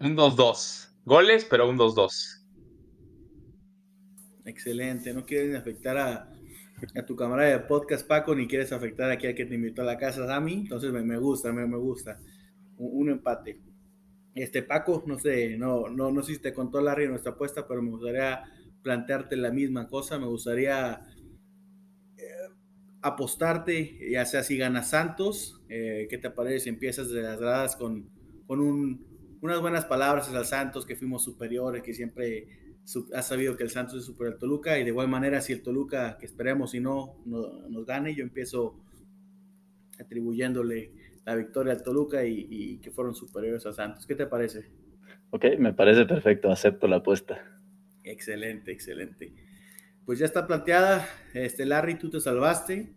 un 0.00 0.16
2-2. 0.16 0.88
Goles, 1.04 1.44
pero 1.44 1.68
un 1.68 1.78
2-2. 1.78 2.42
Excelente. 4.44 5.12
No 5.12 5.24
quieres 5.24 5.54
afectar 5.54 5.96
a, 5.98 6.32
a, 6.96 7.06
tu 7.06 7.14
cámara 7.14 7.44
de 7.44 7.58
podcast, 7.60 8.06
Paco, 8.06 8.34
ni 8.34 8.46
quieres 8.46 8.72
afectar 8.72 9.10
aquí 9.10 9.26
al 9.26 9.34
que 9.34 9.44
te 9.44 9.54
invitó 9.54 9.82
a 9.82 9.86
la 9.86 9.98
casa, 9.98 10.24
Dami. 10.24 10.54
Entonces 10.54 10.92
me, 10.92 11.02
me 11.02 11.18
gusta, 11.18 11.52
me, 11.52 11.66
me 11.66 11.76
gusta. 11.76 12.18
Un, 12.78 13.02
un, 13.02 13.10
empate. 13.10 13.60
Este, 14.34 14.62
Paco, 14.62 15.04
no 15.06 15.18
sé, 15.18 15.58
no, 15.58 15.88
no, 15.88 16.10
no 16.10 16.22
sé 16.22 16.34
si 16.34 16.40
te 16.40 16.54
contó 16.54 16.80
Larry 16.80 17.06
nuestra 17.08 17.32
apuesta, 17.32 17.68
pero 17.68 17.82
me 17.82 17.90
gustaría 17.90 18.42
plantearte 18.82 19.36
la 19.36 19.50
misma 19.50 19.86
cosa. 19.86 20.18
Me 20.18 20.26
gustaría 20.26 21.06
apostarte, 23.02 23.98
ya 24.10 24.24
sea 24.24 24.42
si 24.42 24.56
gana 24.56 24.82
Santos, 24.82 25.60
eh, 25.68 26.06
¿qué 26.08 26.18
te 26.18 26.30
parece 26.30 26.68
empiezas 26.68 27.10
de 27.10 27.22
las 27.22 27.40
gradas 27.40 27.76
con, 27.76 28.08
con 28.46 28.60
unas 29.40 29.60
buenas 29.60 29.84
palabras 29.84 30.32
al 30.32 30.46
Santos, 30.46 30.86
que 30.86 30.96
fuimos 30.96 31.24
superiores, 31.24 31.82
que 31.82 31.94
siempre 31.94 32.46
has 33.14 33.26
sabido 33.26 33.56
que 33.56 33.64
el 33.64 33.70
Santos 33.70 33.96
es 33.98 34.04
superior 34.04 34.34
al 34.34 34.38
Toluca, 34.38 34.78
y 34.78 34.82
de 34.84 34.88
igual 34.88 35.08
manera 35.08 35.40
si 35.40 35.52
el 35.52 35.62
Toluca, 35.62 36.16
que 36.18 36.26
esperemos 36.26 36.70
si 36.70 36.80
no, 36.80 37.20
no 37.26 37.68
nos 37.68 37.84
gane, 37.84 38.14
yo 38.14 38.22
empiezo 38.22 38.80
atribuyéndole 39.98 40.92
la 41.24 41.34
victoria 41.34 41.72
al 41.72 41.82
Toluca 41.82 42.24
y, 42.24 42.46
y 42.48 42.78
que 42.78 42.90
fueron 42.90 43.14
superiores 43.14 43.66
a 43.66 43.72
Santos. 43.72 44.06
¿Qué 44.06 44.14
te 44.14 44.26
parece? 44.26 44.70
Ok, 45.30 45.44
me 45.58 45.72
parece 45.72 46.04
perfecto, 46.06 46.50
acepto 46.50 46.86
la 46.88 46.96
apuesta. 46.96 47.40
Excelente, 48.04 48.72
excelente. 48.72 49.32
Pues 50.04 50.18
ya 50.18 50.26
está 50.26 50.46
planteada. 50.46 51.06
Este, 51.34 51.64
Larry, 51.64 51.98
tú 51.98 52.10
te 52.10 52.20
salvaste. 52.20 52.94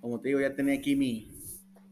Como 0.00 0.20
te 0.20 0.28
digo, 0.28 0.40
ya 0.40 0.54
tenía 0.54 0.74
aquí 0.74 0.96
mi, 0.96 1.32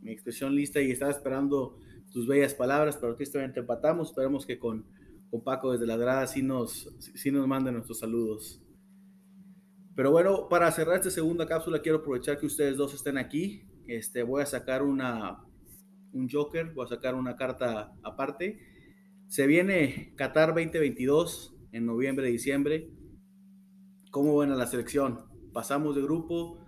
mi 0.02 0.12
expresión 0.12 0.54
lista 0.54 0.80
y 0.80 0.90
estaba 0.90 1.10
esperando 1.10 1.78
tus 2.12 2.26
bellas 2.26 2.54
palabras, 2.54 2.96
pero 2.96 3.16
tristemente 3.16 3.60
empatamos. 3.60 4.10
Esperemos 4.10 4.44
que 4.44 4.58
con, 4.58 4.84
con 5.30 5.42
Paco 5.42 5.72
desde 5.72 5.86
la 5.86 5.96
grada 5.96 6.26
sí 6.26 6.42
nos, 6.42 6.94
sí 6.98 7.30
nos 7.30 7.46
manden 7.46 7.74
nuestros 7.74 8.00
saludos. 8.00 8.62
Pero 9.94 10.10
bueno, 10.10 10.48
para 10.48 10.70
cerrar 10.72 10.96
esta 10.96 11.10
segunda 11.10 11.46
cápsula, 11.46 11.80
quiero 11.80 11.98
aprovechar 11.98 12.38
que 12.38 12.46
ustedes 12.46 12.76
dos 12.76 12.94
estén 12.94 13.18
aquí. 13.18 13.64
Este, 13.86 14.22
voy 14.22 14.42
a 14.42 14.46
sacar 14.46 14.82
una, 14.82 15.44
un 16.12 16.28
Joker, 16.28 16.72
voy 16.72 16.84
a 16.84 16.88
sacar 16.88 17.14
una 17.14 17.36
carta 17.36 17.92
aparte. 18.02 18.60
Se 19.28 19.46
viene 19.46 20.12
Qatar 20.16 20.48
2022 20.48 21.54
en 21.72 21.86
noviembre, 21.86 22.28
diciembre. 22.28 22.90
¿Cómo 24.10 24.36
ven 24.38 24.52
a 24.52 24.56
la 24.56 24.66
selección? 24.66 25.20
Pasamos 25.52 25.94
de 25.94 26.02
grupo, 26.02 26.58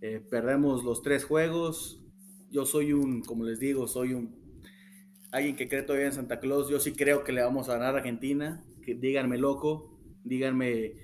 eh, 0.00 0.20
perdemos 0.30 0.84
los 0.84 1.02
tres 1.02 1.24
juegos. 1.24 2.02
Yo 2.50 2.64
soy 2.64 2.92
un, 2.92 3.22
como 3.22 3.44
les 3.44 3.58
digo, 3.58 3.86
soy 3.86 4.14
un 4.14 4.46
alguien 5.30 5.56
que 5.56 5.68
cree 5.68 5.82
todavía 5.82 6.06
en 6.06 6.12
Santa 6.12 6.40
Claus. 6.40 6.68
Yo 6.68 6.80
sí 6.80 6.92
creo 6.92 7.24
que 7.24 7.32
le 7.32 7.42
vamos 7.42 7.68
a 7.68 7.74
ganar 7.74 7.94
a 7.94 7.98
Argentina. 7.98 8.64
Que, 8.82 8.94
díganme 8.94 9.36
loco, 9.38 9.98
díganme 10.24 10.94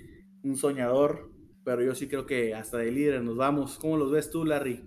un 0.42 0.56
soñador, 0.56 1.30
pero 1.64 1.82
yo 1.82 1.94
sí 1.94 2.08
creo 2.08 2.26
que 2.26 2.54
hasta 2.54 2.78
de 2.78 2.90
líder 2.90 3.22
nos 3.22 3.36
vamos. 3.36 3.78
¿Cómo 3.78 3.96
los 3.96 4.10
ves 4.10 4.30
tú, 4.30 4.44
Larry? 4.44 4.84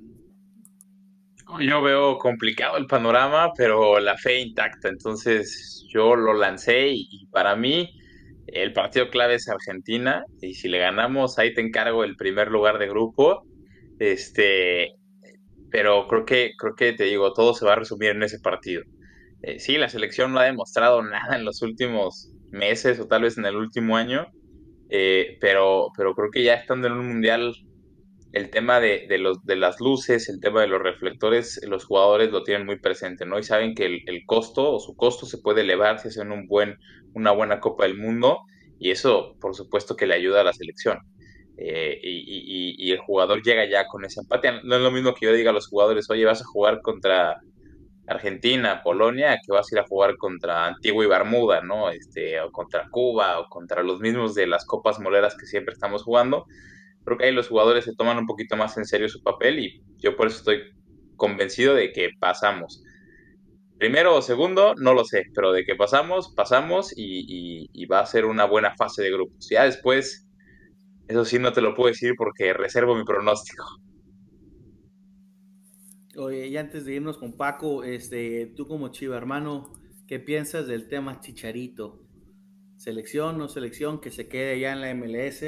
Yo 1.61 1.81
veo 1.81 2.17
complicado 2.17 2.77
el 2.77 2.87
panorama, 2.87 3.53
pero 3.55 3.99
la 3.99 4.17
fe 4.17 4.39
intacta. 4.39 4.89
Entonces 4.89 5.85
yo 5.89 6.15
lo 6.15 6.33
lancé 6.33 6.89
y, 6.89 7.27
para 7.31 7.55
mí 7.55 7.89
el 8.47 8.73
partido 8.73 9.09
clave 9.09 9.35
es 9.35 9.49
Argentina 9.49 10.23
y 10.41 10.53
si 10.53 10.69
le 10.69 10.79
ganamos 10.79 11.39
ahí 11.39 11.53
te 11.53 11.61
encargo 11.61 12.03
el 12.03 12.15
primer 12.15 12.49
lugar 12.49 12.77
de 12.79 12.87
grupo. 12.87 13.43
Este, 13.99 14.93
pero 15.71 16.07
creo 16.07 16.25
que 16.25 16.51
creo 16.57 16.75
que 16.75 16.93
te 16.93 17.05
digo 17.05 17.33
todo 17.33 17.53
se 17.53 17.65
va 17.65 17.73
a 17.73 17.77
resumir 17.77 18.11
en 18.11 18.23
ese 18.23 18.39
partido. 18.39 18.83
Eh, 19.41 19.59
sí, 19.59 19.77
la 19.77 19.89
selección 19.89 20.33
no 20.33 20.39
ha 20.39 20.45
demostrado 20.45 21.01
nada 21.03 21.35
en 21.35 21.45
los 21.45 21.61
últimos 21.61 22.31
meses 22.51 22.99
o 22.99 23.07
tal 23.07 23.23
vez 23.23 23.37
en 23.37 23.45
el 23.45 23.55
último 23.55 23.97
año, 23.97 24.27
eh, 24.89 25.37
pero 25.41 25.87
pero 25.97 26.13
creo 26.15 26.29
que 26.31 26.43
ya 26.43 26.53
estando 26.55 26.87
en 26.87 26.93
un 26.93 27.07
mundial 27.07 27.53
el 28.35 28.49
tema 28.49 28.81
de, 28.81 29.07
los, 29.17 29.45
de 29.45 29.55
las 29.55 29.79
luces, 29.79 30.27
el 30.27 30.41
tema 30.41 30.59
de 30.59 30.67
los 30.67 30.81
reflectores, 30.81 31.61
los 31.65 31.85
jugadores 31.85 32.33
lo 32.33 32.43
tienen 32.43 32.65
muy 32.65 32.77
presente, 32.77 33.25
¿no? 33.25 33.39
Y 33.39 33.43
saben 33.43 33.73
que 33.73 33.85
el, 33.85 34.25
costo 34.25 34.73
o 34.73 34.79
su 34.81 34.93
costo 34.97 35.25
se 35.25 35.37
puede 35.37 35.61
elevar 35.61 35.99
si 35.99 36.09
hacen 36.09 36.33
un 36.33 36.45
buen, 36.45 36.77
una 37.13 37.31
buena 37.31 37.61
Copa 37.61 37.85
del 37.85 37.97
Mundo 37.97 38.41
y 38.77 38.91
eso, 38.91 39.37
por 39.39 39.55
supuesto, 39.55 39.95
que 39.95 40.05
le 40.05 40.15
ayuda 40.15 40.41
a 40.41 40.43
la 40.43 40.51
selección. 40.51 40.99
Eh, 41.57 41.97
y, 42.03 42.91
el 42.91 42.97
jugador 42.99 43.41
llega 43.41 43.63
ya 43.69 43.87
con 43.87 44.03
esa 44.03 44.19
empatía. 44.19 44.59
No 44.65 44.75
es 44.75 44.81
lo 44.81 44.91
mismo 44.91 45.13
que 45.13 45.27
yo 45.27 45.33
diga 45.33 45.51
a 45.51 45.53
los 45.53 45.69
jugadores, 45.69 46.09
oye, 46.09 46.25
vas 46.25 46.41
a 46.41 46.45
jugar 46.45 46.81
contra 46.81 47.39
Argentina, 48.05 48.81
Polonia, 48.83 49.39
que 49.45 49.53
vas 49.53 49.71
a 49.71 49.75
ir 49.75 49.79
a 49.79 49.87
jugar 49.87 50.17
contra 50.17 50.67
Antigua 50.67 51.05
y 51.05 51.07
Bermuda, 51.07 51.61
¿no? 51.61 51.89
Este, 51.89 52.41
o 52.41 52.51
contra 52.51 52.89
Cuba, 52.89 53.39
o 53.39 53.47
contra 53.47 53.81
los 53.81 54.01
mismos 54.01 54.35
de 54.35 54.45
las 54.45 54.65
copas 54.65 54.99
moleras 54.99 55.37
que 55.37 55.45
siempre 55.45 55.73
estamos 55.73 56.03
jugando 56.03 56.45
creo 57.05 57.17
que 57.17 57.25
ahí 57.25 57.31
los 57.31 57.47
jugadores 57.47 57.85
se 57.85 57.95
toman 57.95 58.17
un 58.17 58.25
poquito 58.25 58.57
más 58.57 58.77
en 58.77 58.85
serio 58.85 59.07
su 59.07 59.21
papel 59.21 59.59
y 59.59 59.83
yo 59.97 60.15
por 60.15 60.27
eso 60.27 60.37
estoy 60.37 60.63
convencido 61.15 61.75
de 61.75 61.93
que 61.93 62.09
pasamos. 62.19 62.83
Primero 63.77 64.15
o 64.15 64.21
segundo, 64.21 64.73
no 64.75 64.93
lo 64.93 65.05
sé, 65.05 65.25
pero 65.33 65.51
de 65.51 65.63
que 65.63 65.75
pasamos, 65.75 66.33
pasamos 66.35 66.93
y, 66.95 67.85
va 67.85 67.99
a 67.99 68.05
ser 68.05 68.25
una 68.25 68.45
buena 68.45 68.75
fase 68.75 69.03
de 69.03 69.11
grupos. 69.11 69.47
Ya 69.49 69.65
después, 69.65 70.27
eso 71.07 71.25
sí 71.25 71.39
no 71.39 71.53
te 71.53 71.61
lo 71.61 71.75
puedo 71.75 71.89
decir 71.89 72.13
porque 72.17 72.53
reservo 72.53 72.95
mi 72.95 73.03
pronóstico. 73.03 73.63
Oye, 76.17 76.47
y 76.47 76.57
antes 76.57 76.85
de 76.85 76.95
irnos 76.95 77.17
con 77.17 77.35
Paco, 77.35 77.83
este, 77.83 78.53
tú 78.55 78.67
como 78.67 78.87
chiva 78.87 79.17
hermano, 79.17 79.73
¿qué 80.07 80.19
piensas 80.19 80.65
del 80.67 80.87
tema 80.87 81.19
Chicharito? 81.19 82.01
¿Selección 82.77 83.41
o 83.41 83.49
selección 83.49 83.99
que 83.99 84.09
se 84.09 84.27
quede 84.29 84.59
ya 84.59 84.71
en 84.71 84.81
la 84.81 84.93
MLS? 84.95 85.43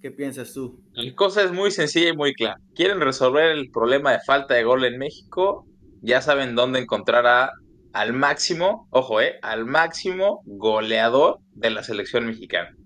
¿Qué 0.00 0.12
piensas 0.12 0.52
tú? 0.52 0.80
La 0.92 1.12
cosa 1.14 1.42
es 1.42 1.52
muy 1.52 1.70
sencilla 1.70 2.10
y 2.10 2.16
muy 2.16 2.32
clara. 2.32 2.60
¿Quieren 2.74 3.00
resolver 3.00 3.50
el 3.50 3.70
problema 3.70 4.12
de 4.12 4.20
falta 4.20 4.54
de 4.54 4.62
gol 4.62 4.84
en 4.84 4.98
México? 4.98 5.66
Ya 6.02 6.20
saben 6.20 6.54
dónde 6.54 6.78
encontrar 6.78 7.26
a, 7.26 7.50
al 7.92 8.12
máximo, 8.12 8.86
ojo, 8.90 9.20
eh, 9.20 9.38
al 9.42 9.64
máximo 9.64 10.42
goleador 10.46 11.40
de 11.52 11.70
la 11.70 11.82
selección 11.82 12.26
mexicana. 12.26 12.76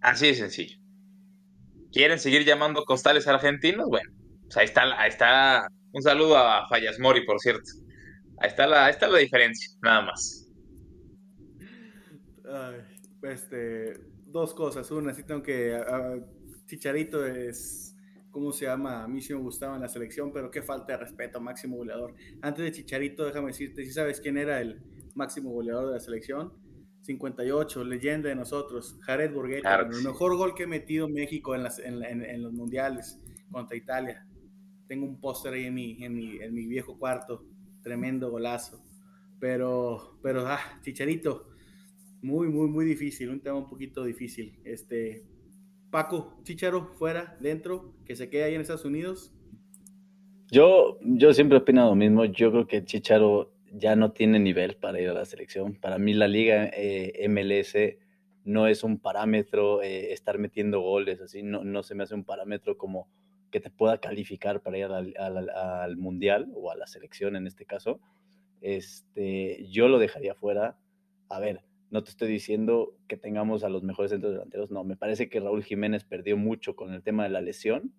Así 0.00 0.28
de 0.28 0.34
sencillo. 0.34 0.78
¿Quieren 1.92 2.20
seguir 2.20 2.44
llamando 2.44 2.84
costales 2.84 3.26
argentinos? 3.26 3.88
Bueno, 3.88 4.10
pues 4.42 4.56
ahí 4.58 4.66
está, 4.66 5.00
ahí 5.00 5.08
está. 5.08 5.66
Un 5.92 6.02
saludo 6.02 6.36
a 6.36 6.68
Fallas 6.68 7.00
Mori, 7.00 7.24
por 7.24 7.40
cierto. 7.40 7.68
Ahí 8.38 8.48
está 8.48 8.68
la, 8.68 8.86
ahí 8.86 8.92
está 8.92 9.08
la 9.08 9.18
diferencia, 9.18 9.70
nada 9.82 10.02
más. 10.02 10.48
este, 13.22 13.94
dos 14.30 14.54
cosas. 14.54 14.90
Una, 14.90 15.12
sí 15.14 15.24
tengo 15.24 15.42
que. 15.42 15.78
Chicharito 16.66 17.24
es. 17.26 17.96
¿Cómo 18.30 18.52
se 18.52 18.66
llama? 18.66 19.04
A 19.04 19.08
mí 19.08 19.20
sí 19.20 19.32
me 19.32 19.40
gustaba 19.40 19.76
en 19.76 19.82
la 19.82 19.88
selección, 19.88 20.32
pero 20.32 20.50
qué 20.50 20.62
falta 20.62 20.92
de 20.92 20.98
respeto, 20.98 21.40
máximo 21.40 21.76
goleador. 21.76 22.14
Antes 22.42 22.64
de 22.64 22.72
Chicharito, 22.72 23.24
déjame 23.24 23.48
decirte, 23.48 23.84
si 23.84 23.92
sabes 23.92 24.20
quién 24.20 24.36
era 24.36 24.60
el 24.60 24.82
máximo 25.14 25.50
goleador 25.50 25.88
de 25.88 25.94
la 25.94 26.00
selección? 26.00 26.52
58, 27.02 27.84
leyenda 27.84 28.28
de 28.28 28.34
nosotros, 28.34 28.98
Jared 29.00 29.32
Borghetti, 29.32 29.66
el 29.66 30.04
mejor 30.04 30.36
gol 30.36 30.54
que 30.54 30.64
he 30.64 30.66
metido 30.66 31.08
México 31.08 31.54
en, 31.54 31.62
las, 31.62 31.78
en, 31.78 32.02
en, 32.02 32.42
los 32.42 32.52
mundiales 32.52 33.18
contra 33.50 33.76
Italia. 33.76 34.26
Tengo 34.86 35.06
un 35.06 35.18
póster 35.18 35.54
ahí 35.54 35.64
en 35.64 35.74
mi, 35.74 36.04
en 36.04 36.14
mi, 36.14 36.36
en 36.36 36.52
mi 36.52 36.66
viejo 36.66 36.98
cuarto, 36.98 37.46
tremendo 37.82 38.30
golazo. 38.30 38.84
Pero, 39.40 40.18
pero, 40.22 40.46
ah, 40.46 40.60
Chicharito, 40.82 41.47
muy, 42.22 42.48
muy, 42.48 42.68
muy 42.68 42.84
difícil, 42.84 43.30
un 43.30 43.40
tema 43.40 43.58
un 43.58 43.68
poquito 43.68 44.04
difícil. 44.04 44.58
Este, 44.64 45.24
Paco, 45.90 46.40
Chicharo, 46.42 46.94
fuera, 46.94 47.36
dentro, 47.40 47.94
que 48.04 48.16
se 48.16 48.28
quede 48.28 48.44
ahí 48.44 48.54
en 48.54 48.60
Estados 48.60 48.84
Unidos. 48.84 49.32
Yo, 50.50 50.98
yo 51.02 51.32
siempre 51.32 51.58
he 51.58 51.60
opinado 51.60 51.90
lo 51.90 51.96
mismo. 51.96 52.24
Yo 52.24 52.50
creo 52.50 52.66
que 52.66 52.84
Chicharo 52.84 53.52
ya 53.72 53.96
no 53.96 54.12
tiene 54.12 54.38
nivel 54.38 54.76
para 54.76 55.00
ir 55.00 55.08
a 55.08 55.14
la 55.14 55.24
selección. 55.24 55.74
Para 55.74 55.98
mí 55.98 56.14
la 56.14 56.28
liga 56.28 56.70
eh, 56.72 57.26
MLS 57.28 57.74
no 58.44 58.66
es 58.66 58.82
un 58.82 58.98
parámetro, 58.98 59.82
eh, 59.82 60.12
estar 60.12 60.38
metiendo 60.38 60.80
goles 60.80 61.20
así, 61.20 61.42
no, 61.42 61.64
no 61.64 61.82
se 61.82 61.94
me 61.94 62.04
hace 62.04 62.14
un 62.14 62.24
parámetro 62.24 62.78
como 62.78 63.06
que 63.50 63.60
te 63.60 63.70
pueda 63.70 63.98
calificar 63.98 64.62
para 64.62 64.78
ir 64.78 64.86
al, 64.86 65.14
al, 65.18 65.96
mundial 65.96 66.50
o 66.54 66.70
a 66.70 66.76
la 66.76 66.86
selección 66.86 67.36
en 67.36 67.46
este 67.46 67.66
caso. 67.66 68.00
Este, 68.60 69.66
yo 69.68 69.88
lo 69.88 69.98
dejaría 69.98 70.34
fuera. 70.34 70.78
A 71.28 71.40
ver, 71.40 71.62
no 71.90 72.04
te 72.04 72.10
estoy 72.10 72.28
diciendo 72.28 72.94
que 73.06 73.16
tengamos 73.16 73.64
a 73.64 73.68
los 73.68 73.82
mejores 73.82 74.10
centros 74.10 74.32
delanteros, 74.32 74.70
no. 74.70 74.84
Me 74.84 74.96
parece 74.96 75.28
que 75.28 75.40
Raúl 75.40 75.64
Jiménez 75.64 76.04
perdió 76.04 76.36
mucho 76.36 76.76
con 76.76 76.92
el 76.92 77.02
tema 77.02 77.24
de 77.24 77.30
la 77.30 77.40
lesión, 77.40 77.92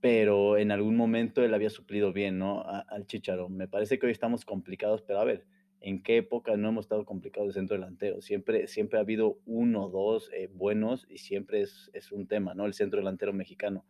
pero 0.00 0.56
en 0.56 0.70
algún 0.70 0.96
momento 0.96 1.44
él 1.44 1.52
había 1.54 1.70
suplido 1.70 2.12
bien, 2.12 2.38
¿no? 2.38 2.64
al 2.64 3.06
Chicharo. 3.06 3.48
Me 3.48 3.68
parece 3.68 3.98
que 3.98 4.06
hoy 4.06 4.12
estamos 4.12 4.44
complicados, 4.44 5.02
pero 5.02 5.20
a 5.20 5.24
ver, 5.24 5.44
¿en 5.80 6.02
qué 6.02 6.18
época 6.18 6.56
no 6.56 6.68
hemos 6.68 6.86
estado 6.86 7.04
complicados 7.04 7.48
de 7.48 7.60
centro 7.60 7.76
delantero? 7.76 8.22
Siempre, 8.22 8.68
siempre 8.68 8.98
ha 8.98 9.02
habido 9.02 9.38
uno 9.44 9.86
o 9.86 9.90
dos 9.90 10.30
eh, 10.32 10.48
buenos 10.52 11.06
y 11.10 11.18
siempre 11.18 11.60
es, 11.60 11.90
es 11.92 12.10
un 12.10 12.26
tema, 12.26 12.54
¿no? 12.54 12.64
El 12.64 12.74
centro 12.74 13.00
delantero 13.00 13.32
mexicano. 13.32 13.84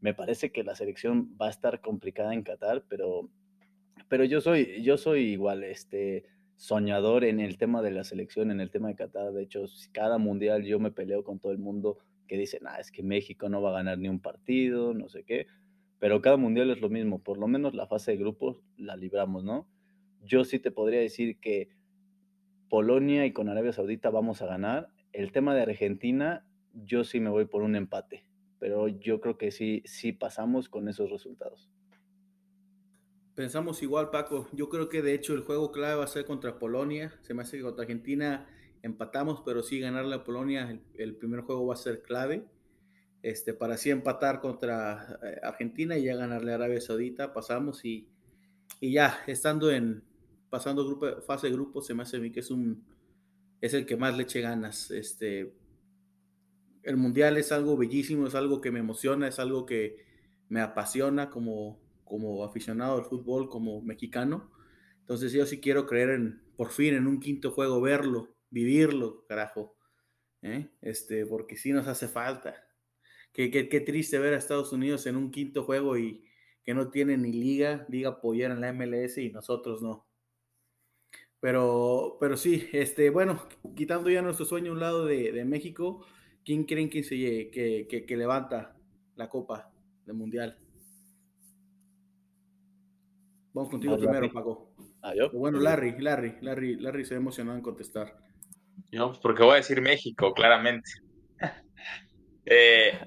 Me 0.00 0.14
parece 0.14 0.52
que 0.52 0.62
la 0.62 0.76
selección 0.76 1.36
va 1.40 1.48
a 1.48 1.50
estar 1.50 1.80
complicada 1.80 2.32
en 2.32 2.42
Qatar, 2.42 2.84
pero, 2.88 3.28
pero 4.08 4.24
yo 4.24 4.40
soy, 4.40 4.82
yo 4.82 4.96
soy 4.96 5.22
igual, 5.24 5.64
este 5.64 6.24
soñador 6.60 7.24
en 7.24 7.40
el 7.40 7.56
tema 7.56 7.80
de 7.80 7.90
la 7.90 8.04
selección, 8.04 8.50
en 8.50 8.60
el 8.60 8.70
tema 8.70 8.88
de 8.88 8.94
Qatar. 8.94 9.32
De 9.32 9.42
hecho, 9.42 9.64
cada 9.92 10.18
mundial 10.18 10.62
yo 10.62 10.78
me 10.78 10.90
peleo 10.90 11.24
con 11.24 11.38
todo 11.38 11.52
el 11.52 11.58
mundo 11.58 11.96
que 12.28 12.36
dice, 12.36 12.60
ah, 12.66 12.78
es 12.78 12.92
que 12.92 13.02
México 13.02 13.48
no 13.48 13.62
va 13.62 13.70
a 13.70 13.78
ganar 13.78 13.98
ni 13.98 14.10
un 14.10 14.20
partido, 14.20 14.92
no 14.92 15.08
sé 15.08 15.24
qué. 15.24 15.46
Pero 15.98 16.20
cada 16.20 16.36
mundial 16.36 16.70
es 16.70 16.82
lo 16.82 16.90
mismo, 16.90 17.18
por 17.22 17.38
lo 17.38 17.48
menos 17.48 17.72
la 17.72 17.86
fase 17.86 18.10
de 18.10 18.18
grupos 18.18 18.58
la 18.76 18.94
libramos, 18.94 19.42
¿no? 19.42 19.66
Yo 20.22 20.44
sí 20.44 20.58
te 20.58 20.70
podría 20.70 21.00
decir 21.00 21.40
que 21.40 21.70
Polonia 22.68 23.24
y 23.24 23.32
con 23.32 23.48
Arabia 23.48 23.72
Saudita 23.72 24.10
vamos 24.10 24.42
a 24.42 24.46
ganar. 24.46 24.90
El 25.14 25.32
tema 25.32 25.54
de 25.54 25.62
Argentina, 25.62 26.46
yo 26.74 27.04
sí 27.04 27.20
me 27.20 27.30
voy 27.30 27.46
por 27.46 27.62
un 27.62 27.74
empate, 27.74 28.26
pero 28.58 28.86
yo 28.86 29.22
creo 29.22 29.38
que 29.38 29.50
sí, 29.50 29.82
sí 29.86 30.12
pasamos 30.12 30.68
con 30.68 30.90
esos 30.90 31.10
resultados. 31.10 31.70
Pensamos 33.40 33.82
igual, 33.82 34.10
Paco. 34.10 34.50
Yo 34.52 34.68
creo 34.68 34.90
que 34.90 35.00
de 35.00 35.14
hecho 35.14 35.32
el 35.32 35.40
juego 35.40 35.72
clave 35.72 35.94
va 35.94 36.04
a 36.04 36.08
ser 36.08 36.26
contra 36.26 36.58
Polonia. 36.58 37.18
Se 37.22 37.32
me 37.32 37.40
hace 37.40 37.56
que 37.56 37.62
contra 37.62 37.84
Argentina 37.84 38.46
empatamos, 38.82 39.40
pero 39.46 39.62
sí 39.62 39.80
ganarle 39.80 40.14
a 40.16 40.24
Polonia, 40.24 40.78
el, 40.92 41.16
primer 41.16 41.40
juego 41.40 41.64
va 41.64 41.72
a 41.72 41.78
ser 41.78 42.02
clave. 42.02 42.44
Este, 43.22 43.54
para 43.54 43.76
así 43.76 43.88
empatar 43.88 44.42
contra 44.42 45.18
eh, 45.22 45.40
Argentina 45.42 45.96
y 45.96 46.02
ya 46.02 46.16
ganarle 46.16 46.52
a 46.52 46.56
Arabia 46.56 46.82
Saudita, 46.82 47.32
pasamos 47.32 47.82
y, 47.82 48.10
y 48.78 48.92
ya, 48.92 49.20
estando 49.26 49.70
en, 49.70 50.04
pasando 50.50 51.00
fase 51.26 51.46
de 51.46 51.54
grupo, 51.54 51.80
se 51.80 51.94
me 51.94 52.02
hace 52.02 52.18
a 52.18 52.20
mí 52.20 52.30
que 52.30 52.40
es 52.40 52.50
un, 52.50 52.84
es 53.62 53.72
el 53.72 53.86
que 53.86 53.96
más 53.96 54.18
le 54.18 54.24
eche 54.24 54.42
ganas. 54.42 54.90
Este, 54.90 55.50
el 56.82 56.98
mundial 56.98 57.38
es 57.38 57.52
algo 57.52 57.78
bellísimo, 57.78 58.26
es 58.26 58.34
algo 58.34 58.60
que 58.60 58.70
me 58.70 58.80
emociona, 58.80 59.28
es 59.28 59.38
algo 59.38 59.64
que 59.64 60.04
me 60.50 60.60
apasiona 60.60 61.30
como, 61.30 61.80
como 62.10 62.44
aficionado 62.44 62.98
al 62.98 63.04
fútbol, 63.04 63.48
como 63.48 63.80
mexicano. 63.82 64.50
Entonces 64.98 65.32
yo 65.32 65.46
sí 65.46 65.60
quiero 65.60 65.86
creer 65.86 66.10
en, 66.10 66.42
por 66.56 66.70
fin, 66.70 66.94
en 66.94 67.06
un 67.06 67.20
quinto 67.20 67.52
juego, 67.52 67.80
verlo, 67.80 68.34
vivirlo, 68.50 69.24
carajo. 69.28 69.76
¿eh? 70.42 70.68
Este, 70.82 71.24
porque 71.24 71.56
sí 71.56 71.72
nos 71.72 71.86
hace 71.86 72.08
falta. 72.08 72.56
Qué, 73.32 73.50
qué, 73.50 73.80
triste 73.80 74.18
ver 74.18 74.34
a 74.34 74.38
Estados 74.38 74.72
Unidos 74.72 75.06
en 75.06 75.14
un 75.14 75.30
quinto 75.30 75.62
juego 75.62 75.96
y 75.96 76.24
que 76.64 76.74
no 76.74 76.90
tiene 76.90 77.16
ni 77.16 77.32
liga, 77.32 77.86
liga 77.88 78.10
apoyar 78.10 78.50
en 78.50 78.60
la 78.60 78.72
MLS 78.72 79.18
y 79.18 79.30
nosotros 79.30 79.80
no. 79.82 80.08
Pero, 81.38 82.16
pero 82.18 82.36
sí, 82.36 82.68
este, 82.72 83.08
bueno, 83.10 83.46
quitando 83.76 84.10
ya 84.10 84.20
nuestro 84.20 84.44
sueño 84.46 84.72
a 84.72 84.74
un 84.74 84.80
lado 84.80 85.06
de, 85.06 85.44
México, 85.44 86.04
¿quién 86.44 86.64
creen 86.64 86.90
que, 86.90 87.04
se, 87.04 87.16
que, 87.50 88.04
que 88.06 88.16
levanta 88.16 88.76
la 89.14 89.28
copa 89.28 89.72
del 90.04 90.16
mundial? 90.16 90.58
Vamos 93.52 93.70
contigo 93.70 93.96
primero, 93.98 94.32
Paco. 94.32 94.70
Ah, 95.02 95.12
¿yo? 95.14 95.30
Bueno, 95.32 95.58
Larry, 95.58 95.98
Larry, 95.98 96.36
Larry, 96.40 96.76
Larry 96.76 97.04
se 97.04 97.14
ha 97.14 97.16
emocionado 97.16 97.56
en 97.56 97.62
contestar. 97.62 98.16
No, 98.92 99.08
pues 99.08 99.18
porque 99.18 99.42
voy 99.42 99.54
a 99.54 99.56
decir 99.56 99.80
México, 99.80 100.32
claramente. 100.32 100.90
eh, 102.46 102.98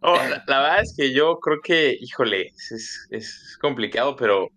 oh, 0.00 0.16
la, 0.16 0.44
la, 0.46 0.60
verdad 0.60 0.82
es 0.82 0.94
que 0.96 1.12
yo 1.12 1.38
creo 1.38 1.58
que, 1.62 1.96
híjole, 2.00 2.46
es, 2.46 3.06
es 3.10 3.58
complicado, 3.60 4.16
pero 4.16 4.48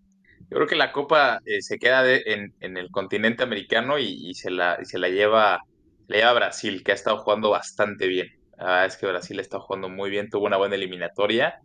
yo 0.51 0.57
creo 0.57 0.67
que 0.67 0.75
la 0.75 0.91
Copa 0.91 1.39
eh, 1.45 1.61
se 1.61 1.79
queda 1.79 2.03
de, 2.03 2.23
en, 2.25 2.53
en, 2.59 2.75
el 2.75 2.91
continente 2.91 3.41
americano 3.41 3.97
y, 3.97 4.29
y, 4.29 4.33
se 4.33 4.51
la, 4.51 4.77
y 4.81 4.85
se 4.85 4.99
la 4.99 5.07
lleva, 5.07 5.61
le 6.07 6.17
lleva 6.17 6.31
a 6.31 6.33
Brasil, 6.33 6.83
que 6.83 6.91
ha 6.91 6.95
estado 6.95 7.19
jugando 7.19 7.51
bastante 7.51 8.07
bien. 8.07 8.27
La 8.57 8.65
verdad 8.65 8.85
es 8.87 8.97
que 8.97 9.07
Brasil 9.07 9.39
está 9.39 9.59
jugando 9.59 9.87
muy 9.87 10.09
bien, 10.09 10.29
tuvo 10.29 10.45
una 10.45 10.57
buena 10.57 10.75
eliminatoria 10.75 11.59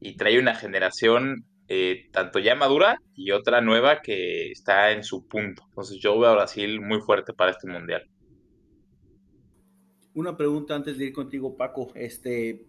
y 0.00 0.16
trae 0.16 0.38
una 0.38 0.54
generación 0.54 1.44
eh, 1.72 2.08
tanto 2.10 2.40
ya 2.40 2.56
madura 2.56 3.00
y 3.14 3.30
otra 3.30 3.60
nueva 3.60 4.02
que 4.02 4.50
está 4.50 4.90
en 4.90 5.04
su 5.04 5.28
punto. 5.28 5.62
Entonces 5.68 6.00
yo 6.00 6.18
veo 6.18 6.30
a 6.30 6.34
Brasil 6.34 6.80
muy 6.80 7.00
fuerte 7.00 7.32
para 7.32 7.52
este 7.52 7.68
mundial. 7.68 8.10
Una 10.14 10.36
pregunta 10.36 10.74
antes 10.74 10.98
de 10.98 11.04
ir 11.06 11.12
contigo, 11.12 11.56
Paco. 11.56 11.92
Este, 11.94 12.66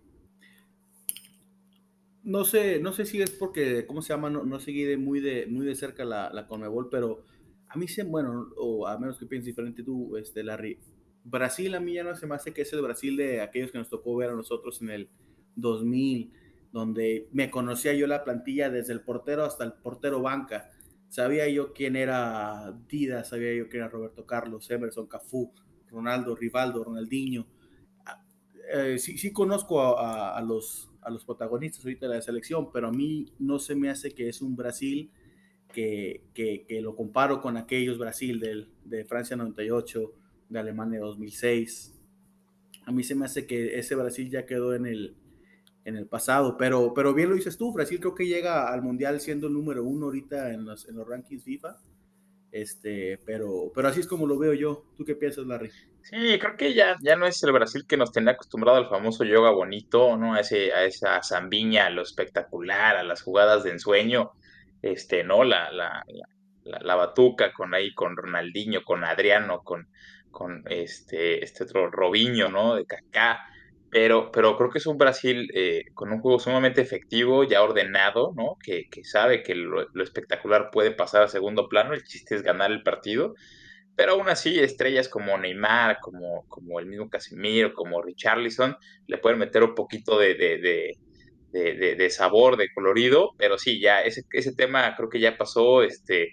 no 2.21 2.43
sé, 2.43 2.79
no 2.79 2.93
sé 2.93 3.05
si 3.05 3.19
es 3.23 3.31
porque, 3.31 3.87
¿cómo 3.87 4.03
se 4.03 4.13
llama? 4.13 4.29
No, 4.29 4.43
no 4.43 4.59
seguí 4.59 4.83
de 4.83 4.97
muy 4.97 5.19
de 5.19 5.47
muy 5.47 5.65
de 5.65 5.73
cerca 5.73 6.05
la, 6.05 6.29
la 6.31 6.45
Conmebol, 6.45 6.89
pero 6.91 7.25
a 7.69 7.77
mí 7.79 7.87
se, 7.87 8.03
bueno, 8.03 8.49
o 8.55 8.85
a 8.85 8.99
menos 8.99 9.17
que 9.17 9.25
pienses 9.25 9.47
diferente 9.47 9.81
tú, 9.81 10.15
este, 10.15 10.43
Larry. 10.43 10.77
Brasil 11.23 11.73
a 11.73 11.79
mí 11.79 11.93
ya 11.93 12.03
no 12.03 12.15
se 12.15 12.27
me 12.27 12.35
hace 12.35 12.53
que 12.53 12.61
es 12.61 12.71
el 12.71 12.83
Brasil 12.83 13.17
de 13.17 13.41
aquellos 13.41 13.71
que 13.71 13.79
nos 13.79 13.89
tocó 13.89 14.15
ver 14.15 14.29
a 14.29 14.35
nosotros 14.35 14.79
en 14.83 14.91
el 14.91 15.09
2000, 15.55 16.31
donde 16.71 17.27
me 17.31 17.49
conocía 17.49 17.93
yo 17.93 18.07
la 18.07 18.23
plantilla 18.23 18.69
desde 18.69 18.93
el 18.93 19.01
portero 19.01 19.43
hasta 19.43 19.63
el 19.63 19.73
portero 19.73 20.21
banca. 20.21 20.69
Sabía 21.09 21.47
yo 21.49 21.73
quién 21.73 21.95
era 21.95 22.73
Dida, 22.87 23.23
sabía 23.23 23.53
yo 23.53 23.67
quién 23.67 23.83
era 23.83 23.89
Roberto 23.89 24.25
Carlos, 24.25 24.69
Emerson, 24.71 25.07
Cafú, 25.07 25.51
Ronaldo, 25.89 26.35
Rivaldo, 26.35 26.83
Ronaldinho. 26.83 27.45
Eh, 28.73 28.97
sí, 28.97 29.17
sí, 29.17 29.33
conozco 29.33 29.81
a, 29.81 30.31
a, 30.31 30.37
a, 30.37 30.41
los, 30.41 30.89
a 31.01 31.09
los 31.09 31.25
protagonistas 31.25 31.83
ahorita 31.83 32.07
de 32.07 32.15
la 32.15 32.21
selección, 32.21 32.71
pero 32.71 32.87
a 32.87 32.91
mí 32.91 33.33
no 33.39 33.59
se 33.59 33.75
me 33.75 33.89
hace 33.89 34.11
que 34.11 34.29
es 34.29 34.41
un 34.41 34.55
Brasil 34.55 35.11
que, 35.73 36.23
que, 36.33 36.65
que 36.67 36.81
lo 36.81 36.95
comparo 36.95 37.41
con 37.41 37.57
aquellos 37.57 37.97
Brasil 37.97 38.39
del, 38.39 38.69
de 38.85 39.03
Francia 39.03 39.35
98, 39.35 40.13
de 40.49 40.59
Alemania 40.59 40.99
2006. 40.99 41.99
A 42.85 42.91
mí 42.91 43.03
se 43.03 43.15
me 43.15 43.25
hace 43.25 43.45
que 43.45 43.77
ese 43.77 43.95
Brasil 43.95 44.29
ya 44.29 44.45
quedó 44.45 44.73
en 44.73 44.85
el, 44.85 45.15
en 45.85 45.95
el 45.95 46.07
pasado, 46.07 46.57
pero, 46.57 46.93
pero 46.93 47.13
bien 47.13 47.29
lo 47.29 47.35
dices 47.35 47.57
tú, 47.57 47.73
Brasil 47.73 47.99
creo 47.99 48.15
que 48.15 48.27
llega 48.27 48.71
al 48.71 48.81
Mundial 48.81 49.19
siendo 49.19 49.47
el 49.47 49.53
número 49.53 49.83
uno 49.83 50.07
ahorita 50.07 50.51
en 50.51 50.65
los, 50.65 50.87
en 50.87 50.95
los 50.95 51.07
rankings 51.07 51.43
FIFA, 51.43 51.77
este, 52.51 53.17
pero, 53.25 53.71
pero 53.73 53.87
así 53.87 54.01
es 54.01 54.07
como 54.07 54.27
lo 54.27 54.37
veo 54.37 54.53
yo. 54.53 54.83
¿Tú 54.97 55.05
qué 55.05 55.15
piensas, 55.15 55.45
Larry? 55.45 55.71
Sí, 56.03 56.37
creo 56.39 56.57
que 56.57 56.73
ya, 56.73 56.97
ya 57.01 57.15
no 57.15 57.25
es 57.25 57.41
el 57.43 57.51
Brasil 57.51 57.85
que 57.87 57.97
nos 57.97 58.11
tenía 58.11 58.33
acostumbrado 58.33 58.77
al 58.77 58.89
famoso 58.89 59.23
yoga 59.23 59.51
bonito, 59.51 60.17
¿no? 60.17 60.33
A, 60.33 60.41
ese, 60.41 60.73
a 60.73 60.83
esa 60.83 61.21
zambiña, 61.23 61.85
a 61.85 61.89
lo 61.89 62.01
espectacular, 62.01 62.97
a 62.97 63.03
las 63.03 63.21
jugadas 63.21 63.63
de 63.63 63.71
ensueño, 63.71 64.31
este, 64.81 65.23
¿no? 65.23 65.43
La, 65.43 65.71
la, 65.71 66.03
la, 66.63 66.79
la 66.81 66.95
batuca 66.95 67.53
con 67.53 67.73
ahí, 67.73 67.93
con 67.93 68.17
Ronaldinho, 68.17 68.83
con 68.83 69.03
Adriano, 69.03 69.61
con, 69.63 69.87
con 70.29 70.63
este, 70.67 71.43
este 71.43 71.63
otro 71.63 71.89
Robinho, 71.89 72.49
¿no? 72.49 72.75
De 72.75 72.85
Kaká 72.85 73.39
pero, 73.91 74.31
pero 74.31 74.57
creo 74.57 74.69
que 74.69 74.77
es 74.77 74.87
un 74.87 74.97
Brasil 74.97 75.51
eh, 75.53 75.83
con 75.93 76.13
un 76.13 76.21
juego 76.21 76.39
sumamente 76.39 76.81
efectivo, 76.81 77.43
ya 77.43 77.61
ordenado, 77.61 78.33
¿no? 78.37 78.57
Que, 78.63 78.87
que 78.89 79.03
sabe 79.03 79.43
que 79.43 79.53
lo, 79.53 79.85
lo, 79.93 80.03
espectacular 80.03 80.69
puede 80.71 80.91
pasar 80.91 81.23
a 81.23 81.27
segundo 81.27 81.67
plano, 81.67 81.93
el 81.93 82.03
chiste 82.05 82.35
es 82.35 82.41
ganar 82.41 82.71
el 82.71 82.83
partido, 82.83 83.35
pero 83.97 84.13
aún 84.13 84.29
así 84.29 84.57
estrellas 84.59 85.09
como 85.09 85.37
Neymar, 85.37 85.99
como, 85.99 86.47
como 86.47 86.79
el 86.79 86.85
mismo 86.85 87.09
Casemiro, 87.09 87.73
como 87.73 88.01
Richarlison, 88.01 88.77
le 89.07 89.17
pueden 89.17 89.39
meter 89.39 89.61
un 89.61 89.75
poquito 89.75 90.17
de, 90.17 90.35
de, 90.35 90.57
de, 90.57 91.73
de, 91.75 91.95
de 91.95 92.09
sabor, 92.09 92.55
de 92.55 92.71
colorido, 92.73 93.31
pero 93.37 93.57
sí, 93.57 93.81
ya 93.81 94.01
ese, 94.01 94.21
ese 94.31 94.55
tema 94.55 94.95
creo 94.95 95.09
que 95.09 95.19
ya 95.19 95.37
pasó, 95.37 95.83
este, 95.83 96.29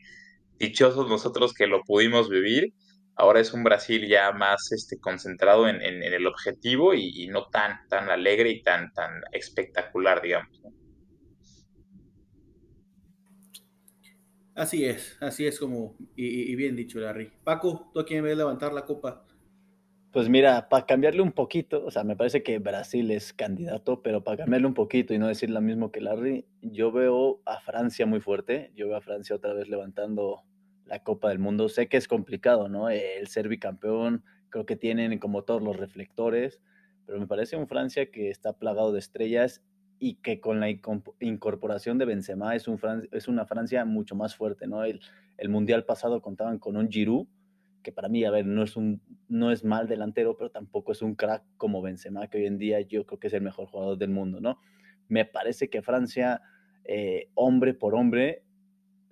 dichosos 0.59 1.09
nosotros 1.09 1.55
que 1.55 1.67
lo 1.67 1.83
pudimos 1.83 2.31
vivir, 2.31 2.73
ahora 3.19 3.41
es 3.41 3.53
un 3.53 3.65
Brasil 3.65 4.07
ya 4.09 4.33
más 4.33 4.71
este, 4.73 4.99
concentrado 4.99 5.69
en, 5.69 5.83
en, 5.83 6.03
en 6.03 6.15
el 6.15 6.27
objetivo 6.27 6.95
y, 6.95 7.25
y, 7.25 7.27
no 7.27 7.49
tan, 7.49 7.87
tan 7.89 8.09
alegre 8.09 8.51
y 8.51 8.63
tan, 8.63 8.93
tan 8.93 9.21
espectacular, 9.33 10.23
digamos. 10.23 10.63
¿no? 10.63 10.73
Así 14.55 14.85
es, 14.85 15.17
así 15.21 15.47
es 15.47 15.59
como, 15.59 15.97
y, 16.17 16.51
y, 16.51 16.55
bien 16.55 16.77
dicho, 16.77 16.99
Larry. 17.01 17.31
Paco, 17.45 17.91
¿tú 17.93 18.01
a 18.01 18.07
quién 18.07 18.25
ves 18.25 18.37
levantar 18.37 18.73
la 18.73 18.85
copa? 18.85 19.25
Pues 20.13 20.29
mira, 20.29 20.69
para 20.69 20.87
cambiarle 20.87 21.21
un 21.21 21.33
poquito, 21.33 21.85
o 21.85 21.91
sea, 21.91 22.03
me 22.03 22.17
parece 22.17 22.43
que 22.43 22.59
Brasil 22.59 23.11
es 23.11 23.33
candidato, 23.33 24.01
pero 24.03 24.25
para 24.25 24.39
cambiarle 24.39 24.67
un 24.67 24.75
poquito 24.75 25.13
y 25.13 25.19
no 25.19 25.29
decir 25.29 25.51
lo 25.51 25.61
mismo 25.61 25.93
que 25.93 26.01
Larry, 26.01 26.47
yo 26.63 26.91
veo 26.93 27.41
a 27.45 27.61
Francia 27.61 28.07
muy 28.07 28.21
fuerte, 28.21 28.73
yo 28.75 28.89
veo 28.89 28.97
a 28.97 29.01
Francia 29.01 29.37
otra 29.37 29.53
vez 29.53 29.69
levantando 29.69 30.43
la 30.89 31.03
Copa 31.03 31.29
del 31.29 31.39
Mundo. 31.39 31.69
Sé 31.69 31.89
que 31.89 31.97
es 31.97 32.09
complicado, 32.09 32.69
¿no? 32.69 32.89
El 32.89 33.29
ser 33.29 33.49
bicampeón, 33.49 34.25
creo 34.49 34.67
que 34.67 34.77
tienen 34.77 35.19
como 35.19 35.45
todos 35.45 35.63
los 35.63 35.77
reflectores, 35.77 36.61
pero 37.07 37.21
me 37.21 37.27
parece 37.27 37.57
un 37.57 37.69
Francia 37.69 38.11
que 38.11 38.31
está 38.31 38.55
plagado 38.55 38.93
de 38.93 38.99
estrellas 38.99 39.63
y 40.01 40.15
que 40.17 40.41
con 40.41 40.61
la 40.61 40.69
incorporación 41.21 41.99
de 41.99 42.05
Benzema 42.05 42.55
es, 42.55 42.69
un 42.69 42.81
es 43.13 43.29
una 43.29 43.47
Francia 43.47 43.85
mucho 43.85 44.15
más 44.15 44.35
fuerte, 44.37 44.67
¿no? 44.67 44.85
El, 44.85 45.01
el, 45.37 45.49
Mundial 45.49 45.85
pasado 45.85 46.23
contaban 46.23 46.59
con 46.59 46.77
un 46.77 46.89
Giroud, 46.89 47.27
que 47.83 47.93
para 47.93 48.09
mí, 48.09 48.25
a 48.25 48.31
ver, 48.31 48.47
no 48.47 48.63
es, 48.63 48.77
un, 48.77 49.01
no 49.29 49.51
es 49.51 49.65
mal 49.65 49.89
delantero, 49.89 50.37
pero 50.37 50.51
tampoco 50.51 50.93
es 50.93 51.03
un 51.03 51.15
crack 51.15 51.43
como 51.57 51.83
Benzema, 51.83 52.29
que 52.29 52.39
hoy 52.39 52.47
en 52.47 52.59
día 52.59 52.81
yo 52.81 53.07
creo 53.07 53.19
que 53.19 53.27
es 53.27 53.33
el 53.33 53.43
mejor 53.43 53.67
jugador 53.67 53.99
del 53.99 54.11
mundo, 54.11 54.41
¿no? 54.41 54.61
Me 55.09 55.25
parece 55.25 55.69
que 55.69 55.83
Francia, 55.83 56.43
eh, 56.85 57.31
hombre 57.35 57.75
por 57.75 57.95
hombre, 57.95 58.45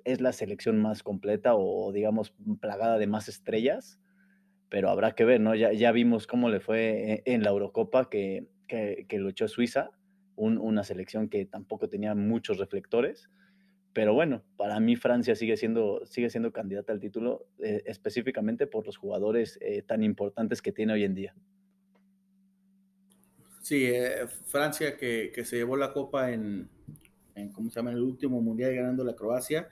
es 0.06 0.20
la 0.20 0.32
selección 0.32 0.80
más 0.80 1.02
completa 1.02 1.54
o, 1.56 1.92
digamos, 1.92 2.32
plagada 2.60 2.96
de 2.96 3.08
más 3.08 3.28
estrellas, 3.28 4.00
pero 4.68 4.88
habrá 4.88 5.12
que 5.12 5.24
ver, 5.24 5.40
¿no? 5.40 5.54
Ya, 5.54 5.72
ya 5.72 5.90
vimos 5.92 6.26
cómo 6.26 6.48
le 6.48 6.60
fue 6.60 7.22
e, 7.24 7.34
en 7.34 7.42
la 7.42 7.50
Eurocopa 7.50 8.08
que, 8.08 8.46
que, 8.68 9.04
que 9.08 9.18
luchó 9.18 9.48
Suiza, 9.48 9.90
un, 10.36 10.58
una 10.58 10.84
selección 10.84 11.28
que 11.28 11.44
tampoco 11.44 11.88
tenía 11.88 12.14
muchos 12.14 12.58
reflectores, 12.58 13.28
pero 13.92 14.14
bueno, 14.14 14.44
para 14.56 14.78
mí 14.78 14.94
Francia 14.94 15.34
sigue 15.34 15.56
siendo, 15.56 16.04
sigue 16.06 16.30
siendo 16.30 16.52
candidata 16.52 16.92
al 16.92 17.00
título 17.00 17.48
eh, 17.58 17.82
específicamente 17.86 18.66
por 18.68 18.86
los 18.86 18.96
jugadores 18.96 19.58
eh, 19.60 19.82
tan 19.82 20.04
importantes 20.04 20.62
que 20.62 20.70
tiene 20.70 20.92
hoy 20.92 21.02
en 21.02 21.14
día. 21.14 21.34
Sí, 23.60 23.86
eh, 23.86 24.28
Francia 24.44 24.96
que, 24.96 25.32
que, 25.34 25.44
se 25.44 25.56
llevó 25.56 25.76
la 25.76 25.92
copa 25.92 26.30
en, 26.30 26.68
en, 27.34 27.50
¿cómo 27.50 27.70
se 27.70 27.80
llama? 27.80 27.90
En 27.90 27.96
el 27.96 28.02
último 28.02 28.40
mundial 28.40 28.74
ganando 28.74 29.02
la 29.02 29.16
Croacia. 29.16 29.68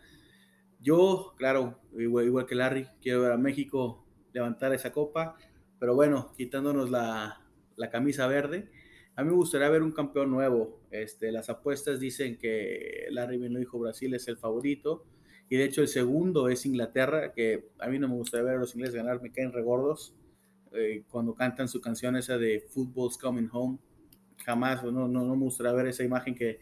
Yo, 0.85 1.33
claro, 1.39 1.81
igual, 1.97 2.45
que 2.45 2.55
Larry, 2.55 2.87
quiero 3.01 3.23
ver 3.23 3.33
a 3.33 3.39
México 3.39 4.05
levantar 4.35 4.75
esa 4.75 4.93
copa, 4.93 5.35
pero 5.79 5.95
bueno, 5.95 6.35
quitándonos 6.37 6.91
la, 6.91 7.41
la 7.77 7.89
camisa 7.89 8.27
verde, 8.27 8.69
a 9.17 9.25
mí 9.25 9.31
me 9.31 9.37
gustaría 9.37 9.71
ver 9.71 9.83
un 9.83 9.93
campeón 9.93 10.31
nuevo. 10.31 10.83
Este, 10.91 11.33
las 11.33 11.49
apuestas 11.49 12.01
dicen 12.01 12.37
que 12.37 13.07
Larry 13.11 13.39
bien 13.39 13.55
lo 13.55 13.61
dijo, 13.61 13.79
Brasil 13.79 14.13
es 14.13 14.29
el 14.29 14.37
favorito, 14.37 15.07
y 15.49 15.57
de 15.57 15.65
hecho 15.65 15.81
el 15.81 15.89
segundo 15.89 16.51
es 16.51 16.67
Inglaterra, 16.67 17.33
que 17.33 17.71
a 17.79 17.89
mí 17.89 17.99
no 17.99 18.07
me 18.07 18.17
gustaría 18.17 18.45
ver 18.45 18.57
a 18.57 18.61
los 18.61 18.75
ingleses 18.75 18.97
ganar, 18.97 19.23
me 19.23 19.33
caen 19.33 19.53
regordos 19.53 20.15
eh, 20.73 21.03
cuando 21.09 21.35
cantan 21.35 21.67
su 21.67 21.81
canción 21.81 22.15
esa 22.17 22.37
de 22.37 22.61
Football's 22.61 23.17
Coming 23.17 23.49
Home. 23.53 23.79
Jamás, 24.45 24.85
no, 24.85 24.91
no, 24.91 25.09
no 25.09 25.35
me 25.35 25.45
gustaría 25.45 25.73
ver 25.73 25.87
esa 25.87 26.05
imagen 26.05 26.35
que, 26.35 26.61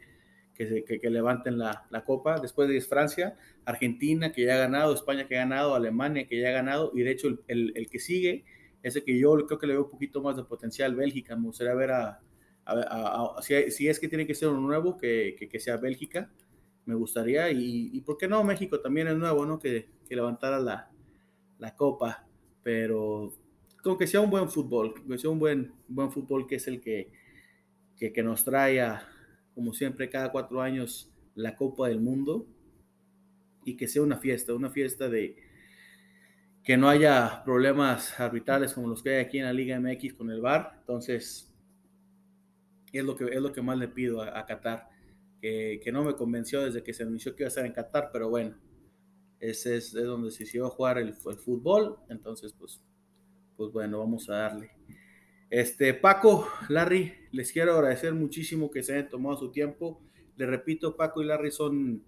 que, 0.84 1.10
levanten 1.10 1.58
la, 1.58 2.04
copa. 2.04 2.38
Después 2.40 2.68
de 2.68 2.80
Francia, 2.80 3.36
Argentina, 3.64 4.32
que 4.32 4.44
ya 4.44 4.54
ha 4.54 4.58
ganado, 4.58 4.94
España, 4.94 5.26
que 5.26 5.36
ha 5.36 5.40
ganado, 5.40 5.74
Alemania, 5.74 6.26
que 6.26 6.40
ya 6.40 6.48
ha 6.48 6.52
ganado, 6.52 6.92
y 6.94 7.02
de 7.02 7.10
hecho 7.10 7.28
el, 7.48 7.88
que 7.90 7.98
sigue, 7.98 8.44
ese 8.82 9.04
que 9.04 9.18
yo 9.18 9.34
creo 9.46 9.58
que 9.58 9.66
le 9.66 9.74
veo 9.74 9.84
un 9.84 9.90
poquito 9.90 10.22
más 10.22 10.36
de 10.36 10.44
potencial, 10.44 10.94
Bélgica. 10.94 11.36
Me 11.36 11.46
gustaría 11.46 11.74
ver 11.74 11.90
a, 11.92 12.20
si, 13.40 13.88
es 13.88 14.00
que 14.00 14.08
tiene 14.08 14.26
que 14.26 14.34
ser 14.34 14.48
uno 14.48 14.60
nuevo, 14.60 14.96
que, 14.96 15.48
sea 15.58 15.76
Bélgica. 15.76 16.30
Me 16.84 16.94
gustaría, 16.94 17.50
y, 17.50 18.00
por 18.00 18.16
qué 18.16 18.28
no, 18.28 18.42
México 18.42 18.80
también 18.80 19.08
es 19.08 19.16
nuevo, 19.16 19.46
¿no? 19.46 19.58
Que, 19.58 19.88
levantara 20.08 20.60
la, 20.60 21.76
copa, 21.76 22.26
pero 22.62 23.32
con 23.82 23.96
que 23.96 24.06
sea 24.06 24.20
un 24.20 24.30
buen 24.30 24.48
fútbol, 24.48 24.94
que 25.08 25.18
sea 25.18 25.30
un 25.30 25.38
buen, 25.38 25.72
buen 25.88 26.12
fútbol 26.12 26.46
que 26.46 26.56
es 26.56 26.68
el 26.68 26.80
que, 26.80 27.10
que 27.96 28.22
nos 28.22 28.44
trae 28.44 28.80
a, 28.80 29.08
como 29.54 29.72
siempre, 29.72 30.10
cada 30.10 30.30
cuatro 30.32 30.60
años 30.60 31.12
la 31.34 31.56
Copa 31.56 31.88
del 31.88 32.00
Mundo 32.00 32.46
y 33.64 33.76
que 33.76 33.88
sea 33.88 34.02
una 34.02 34.18
fiesta, 34.18 34.54
una 34.54 34.70
fiesta 34.70 35.08
de 35.08 35.36
que 36.64 36.76
no 36.76 36.88
haya 36.88 37.42
problemas 37.44 38.18
arbitrales 38.20 38.72
como 38.72 38.88
los 38.88 39.02
que 39.02 39.10
hay 39.10 39.24
aquí 39.24 39.38
en 39.38 39.44
la 39.44 39.52
Liga 39.52 39.80
MX 39.80 40.14
con 40.14 40.30
el 40.30 40.40
VAR. 40.40 40.76
Entonces, 40.80 41.52
es 42.92 43.04
lo 43.04 43.16
que, 43.16 43.24
es 43.24 43.40
lo 43.40 43.52
que 43.52 43.62
más 43.62 43.78
le 43.78 43.88
pido 43.88 44.22
a, 44.22 44.38
a 44.38 44.46
Qatar, 44.46 44.88
que, 45.40 45.80
que, 45.82 45.90
no 45.92 46.04
me 46.04 46.14
convenció 46.14 46.62
desde 46.62 46.82
que 46.82 46.92
se 46.92 47.02
anunció 47.02 47.34
que 47.34 47.42
iba 47.42 47.48
a 47.48 47.48
estar 47.48 47.66
en 47.66 47.72
Qatar, 47.72 48.10
pero 48.12 48.28
bueno, 48.28 48.56
ese 49.40 49.76
es, 49.76 49.94
es 49.94 50.04
donde 50.04 50.30
se 50.30 50.60
a 50.60 50.68
jugar 50.68 50.98
el, 50.98 51.08
el, 51.08 51.36
fútbol, 51.36 51.98
entonces 52.08 52.52
pues, 52.52 52.80
pues 53.56 53.72
bueno, 53.72 53.98
vamos 53.98 54.28
a 54.30 54.34
darle. 54.34 54.70
Este, 55.52 55.92
Paco, 55.92 56.48
Larry, 56.70 57.12
les 57.30 57.52
quiero 57.52 57.74
agradecer 57.74 58.14
muchísimo 58.14 58.70
que 58.70 58.82
se 58.82 58.94
hayan 58.94 59.10
tomado 59.10 59.36
su 59.36 59.50
tiempo. 59.50 60.00
Les 60.38 60.48
repito, 60.48 60.96
Paco 60.96 61.20
y 61.20 61.26
Larry 61.26 61.50
son 61.50 62.02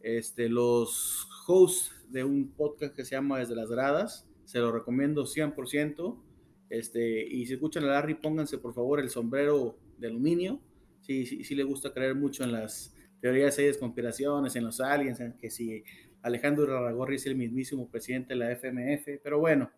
este, 0.00 0.48
los 0.48 1.28
hosts 1.48 2.06
de 2.08 2.22
un 2.22 2.52
podcast 2.52 2.94
que 2.94 3.04
se 3.04 3.16
llama 3.16 3.40
Desde 3.40 3.56
las 3.56 3.68
Gradas. 3.68 4.28
Se 4.44 4.60
lo 4.60 4.70
recomiendo 4.70 5.24
100%. 5.24 6.22
Este, 6.70 7.26
y 7.26 7.46
si 7.46 7.54
escuchan 7.54 7.82
a 7.82 7.88
Larry, 7.88 8.14
pónganse 8.14 8.58
por 8.58 8.72
favor 8.72 9.00
el 9.00 9.10
sombrero 9.10 9.76
de 9.98 10.06
aluminio. 10.06 10.60
Sí, 11.00 11.26
sí, 11.26 11.42
sí 11.42 11.56
le 11.56 11.64
gusta 11.64 11.92
creer 11.92 12.14
mucho 12.14 12.44
en 12.44 12.52
las 12.52 12.94
teorías 13.20 13.56
de 13.56 13.76
conspiraciones, 13.76 14.54
en 14.54 14.62
los 14.62 14.80
aliens, 14.80 15.18
en 15.18 15.32
que 15.32 15.50
si 15.50 15.82
Alejandro 16.22 16.64
Raragorri 16.66 17.16
es 17.16 17.26
el 17.26 17.34
mismísimo 17.34 17.90
presidente 17.90 18.34
de 18.34 18.36
la 18.38 18.52
FMF. 18.52 19.20
Pero 19.20 19.40
bueno, 19.40 19.68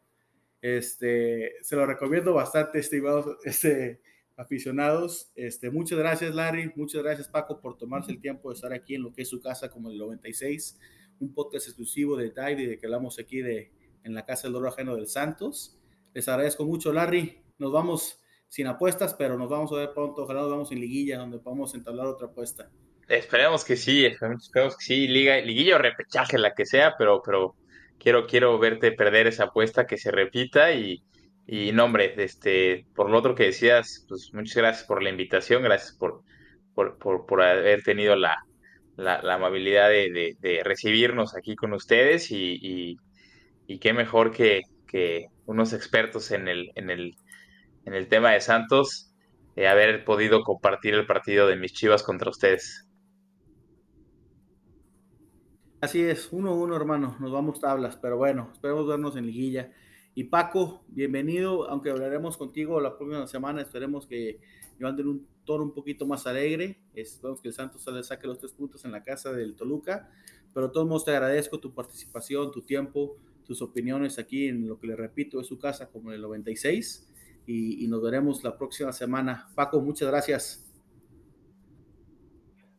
este, 0.62 1.54
se 1.62 1.76
lo 1.76 1.86
recomiendo 1.86 2.34
bastante, 2.34 2.78
estimados 2.78 3.38
este, 3.44 4.00
aficionados. 4.36 5.32
Este, 5.34 5.70
muchas 5.70 5.98
gracias, 5.98 6.34
Larry. 6.34 6.72
Muchas 6.76 7.02
gracias, 7.02 7.28
Paco, 7.28 7.60
por 7.60 7.76
tomarse 7.76 8.12
el 8.12 8.20
tiempo 8.20 8.50
de 8.50 8.54
estar 8.54 8.72
aquí 8.72 8.94
en 8.94 9.02
lo 9.02 9.12
que 9.12 9.22
es 9.22 9.28
su 9.28 9.40
casa 9.40 9.70
como 9.70 9.90
el 9.90 9.98
96, 9.98 10.78
un 11.20 11.34
podcast 11.34 11.66
exclusivo 11.66 12.16
de 12.16 12.30
Dive 12.30 12.66
de 12.66 12.78
que 12.78 12.86
hablamos 12.86 13.18
aquí 13.18 13.42
de 13.42 13.72
en 14.04 14.14
la 14.14 14.24
casa 14.24 14.48
del 14.48 14.56
oro 14.56 14.68
ajeno 14.68 14.96
del 14.96 15.06
Santos. 15.06 15.78
Les 16.14 16.26
agradezco 16.28 16.64
mucho, 16.64 16.92
Larry. 16.92 17.42
Nos 17.58 17.72
vamos 17.72 18.20
sin 18.48 18.66
apuestas, 18.66 19.14
pero 19.14 19.36
nos 19.36 19.48
vamos 19.48 19.72
a 19.72 19.76
ver 19.76 19.92
pronto. 19.92 20.22
Ojalá 20.22 20.40
nos 20.40 20.50
vamos 20.50 20.72
en 20.72 20.80
liguilla, 20.80 21.18
donde 21.18 21.38
podamos 21.38 21.74
entablar 21.74 22.06
otra 22.06 22.28
apuesta. 22.28 22.70
Esperemos 23.08 23.64
que 23.64 23.76
sí, 23.76 24.06
esperemos 24.06 24.50
que 24.50 24.70
sí, 24.78 25.08
liga, 25.08 25.40
liguilla 25.40 25.76
o 25.76 25.78
repechaje, 25.78 26.38
la 26.38 26.54
que 26.54 26.64
sea, 26.64 26.94
pero, 26.96 27.20
pero 27.22 27.56
quiero, 28.00 28.26
quiero 28.26 28.58
verte 28.58 28.92
perder 28.92 29.28
esa 29.28 29.44
apuesta, 29.44 29.86
que 29.86 29.98
se 29.98 30.10
repita 30.10 30.72
y, 30.72 31.04
y 31.46 31.72
este, 32.16 32.86
por 32.94 33.10
lo 33.10 33.18
otro 33.18 33.34
que 33.34 33.44
decías, 33.44 34.04
pues 34.08 34.30
muchas 34.32 34.56
gracias 34.56 34.86
por 34.86 35.02
la 35.02 35.10
invitación, 35.10 35.62
gracias 35.62 35.92
por, 35.96 36.22
por, 36.74 36.98
por, 36.98 37.26
por 37.26 37.42
haber 37.42 37.82
tenido 37.82 38.16
la, 38.16 38.36
la, 38.96 39.22
la 39.22 39.34
amabilidad 39.34 39.88
de, 39.88 40.60
recibirnos 40.64 41.36
aquí 41.36 41.54
con 41.54 41.72
ustedes 41.74 42.30
y, 42.30 42.58
y, 42.60 42.96
y 43.66 43.78
qué 43.78 43.92
mejor 43.92 44.32
que, 44.32 44.62
que, 44.88 45.26
unos 45.46 45.72
expertos 45.72 46.30
en 46.30 46.46
el, 46.48 46.70
en 46.76 46.90
el, 46.90 47.16
en 47.84 47.94
el 47.94 48.06
tema 48.08 48.30
de 48.32 48.40
Santos, 48.40 49.12
eh, 49.56 49.66
haber 49.66 50.04
podido 50.04 50.42
compartir 50.42 50.94
el 50.94 51.06
partido 51.06 51.48
de 51.48 51.56
mis 51.56 51.72
chivas 51.72 52.04
contra 52.04 52.30
ustedes. 52.30 52.86
Así 55.80 56.02
es, 56.02 56.28
uno 56.30 56.50
a 56.50 56.54
uno, 56.54 56.76
hermano, 56.76 57.16
nos 57.20 57.32
vamos 57.32 57.58
tablas, 57.58 57.96
pero 57.96 58.18
bueno, 58.18 58.50
esperemos 58.52 58.86
vernos 58.86 59.16
en 59.16 59.24
liguilla. 59.24 59.72
Y 60.14 60.24
Paco, 60.24 60.84
bienvenido, 60.88 61.70
aunque 61.70 61.88
hablaremos 61.88 62.36
contigo 62.36 62.78
la 62.82 62.98
próxima 62.98 63.26
semana, 63.26 63.62
esperemos 63.62 64.06
que 64.06 64.40
llevando 64.78 65.02
un 65.04 65.26
tono 65.46 65.64
un 65.64 65.72
poquito 65.72 66.06
más 66.06 66.26
alegre, 66.26 66.82
esperemos 66.94 67.40
que 67.40 67.48
el 67.48 67.54
Santos 67.54 67.86
le 67.86 68.02
saque 68.02 68.26
los 68.26 68.38
tres 68.38 68.52
puntos 68.52 68.84
en 68.84 68.92
la 68.92 69.02
casa 69.02 69.32
del 69.32 69.54
Toluca, 69.54 70.10
pero 70.52 70.70
todos 70.70 70.86
modos 70.86 71.06
te 71.06 71.12
agradezco 71.12 71.58
tu 71.60 71.72
participación, 71.72 72.52
tu 72.52 72.60
tiempo, 72.60 73.16
tus 73.46 73.62
opiniones 73.62 74.18
aquí 74.18 74.48
en 74.48 74.68
lo 74.68 74.78
que 74.78 74.86
le 74.86 74.96
repito 74.96 75.40
es 75.40 75.46
su 75.46 75.58
casa 75.58 75.88
como 75.88 76.10
en 76.10 76.16
el 76.16 76.20
96 76.20 77.08
y, 77.46 77.82
y 77.82 77.88
nos 77.88 78.02
veremos 78.02 78.44
la 78.44 78.58
próxima 78.58 78.92
semana. 78.92 79.48
Paco, 79.54 79.80
muchas 79.80 80.08
gracias. 80.08 80.69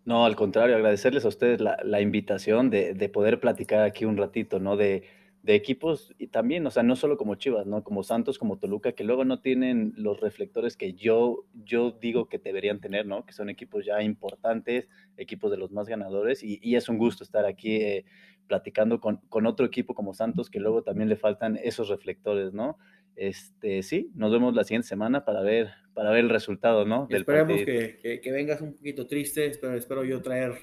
No, 0.04 0.26
al 0.26 0.36
contrario, 0.36 0.76
agradecerles 0.76 1.26
a 1.26 1.28
ustedes 1.28 1.62
la, 1.62 1.78
la 1.84 2.02
invitación 2.02 2.70
de, 2.72 2.94
de, 2.96 3.10
poder 3.10 3.40
platicar 3.40 3.82
aquí 3.82 4.06
un 4.06 4.18
ratito, 4.18 4.60
¿no? 4.60 4.76
De, 4.76 5.04
de, 5.44 5.54
equipos 5.54 6.16
y 6.18 6.28
también, 6.28 6.66
o 6.66 6.72
sea, 6.72 6.82
no 6.82 6.96
solo 6.96 7.18
como 7.18 7.36
Chivas, 7.36 7.68
¿no? 7.68 7.84
Como 7.84 8.02
Santos, 8.02 8.40
como 8.40 8.58
Toluca, 8.58 8.94
que 8.94 9.04
luego 9.04 9.26
no 9.26 9.42
tienen 9.42 9.94
los 9.96 10.20
reflectores 10.20 10.76
que 10.76 10.94
yo, 10.94 11.46
yo 11.66 11.92
digo 11.92 12.28
que 12.30 12.40
deberían 12.40 12.80
tener, 12.80 13.06
¿no? 13.06 13.26
Que 13.26 13.34
son 13.34 13.50
equipos 13.52 13.86
ya 13.86 14.02
importantes, 14.02 14.90
equipos 15.18 15.52
de 15.52 15.58
los 15.58 15.72
más 15.72 15.88
ganadores 15.88 16.44
y, 16.44 16.60
y 16.64 16.76
es 16.78 16.90
un 16.90 16.98
gusto 16.98 17.24
estar 17.24 17.46
aquí 17.46 17.76
eh, 17.76 18.06
platicando 18.48 19.00
con, 19.00 19.18
con 19.30 19.46
otro 19.46 19.68
equipo 19.68 19.94
como 19.94 20.16
Santos 20.16 20.50
que 20.50 20.60
luego 20.60 20.82
también 20.82 21.10
le 21.10 21.16
faltan 21.16 21.60
esos 21.64 21.90
reflectores, 21.90 22.54
¿no? 22.54 22.80
Este, 23.22 23.84
sí, 23.84 24.10
nos 24.16 24.32
vemos 24.32 24.56
la 24.56 24.64
siguiente 24.64 24.88
semana 24.88 25.24
para 25.24 25.42
ver, 25.42 25.70
para 25.94 26.10
ver 26.10 26.22
el 26.22 26.30
resultado, 26.32 26.86
¿no? 26.86 27.06
Del 27.06 27.20
Esperemos 27.22 27.56
que, 27.56 28.00
que, 28.02 28.20
que, 28.20 28.32
vengas 28.32 28.62
un 28.62 28.74
poquito 28.74 29.06
triste, 29.06 29.52
pero 29.62 29.76
espero 29.76 30.04
yo 30.04 30.24
traer, 30.24 30.54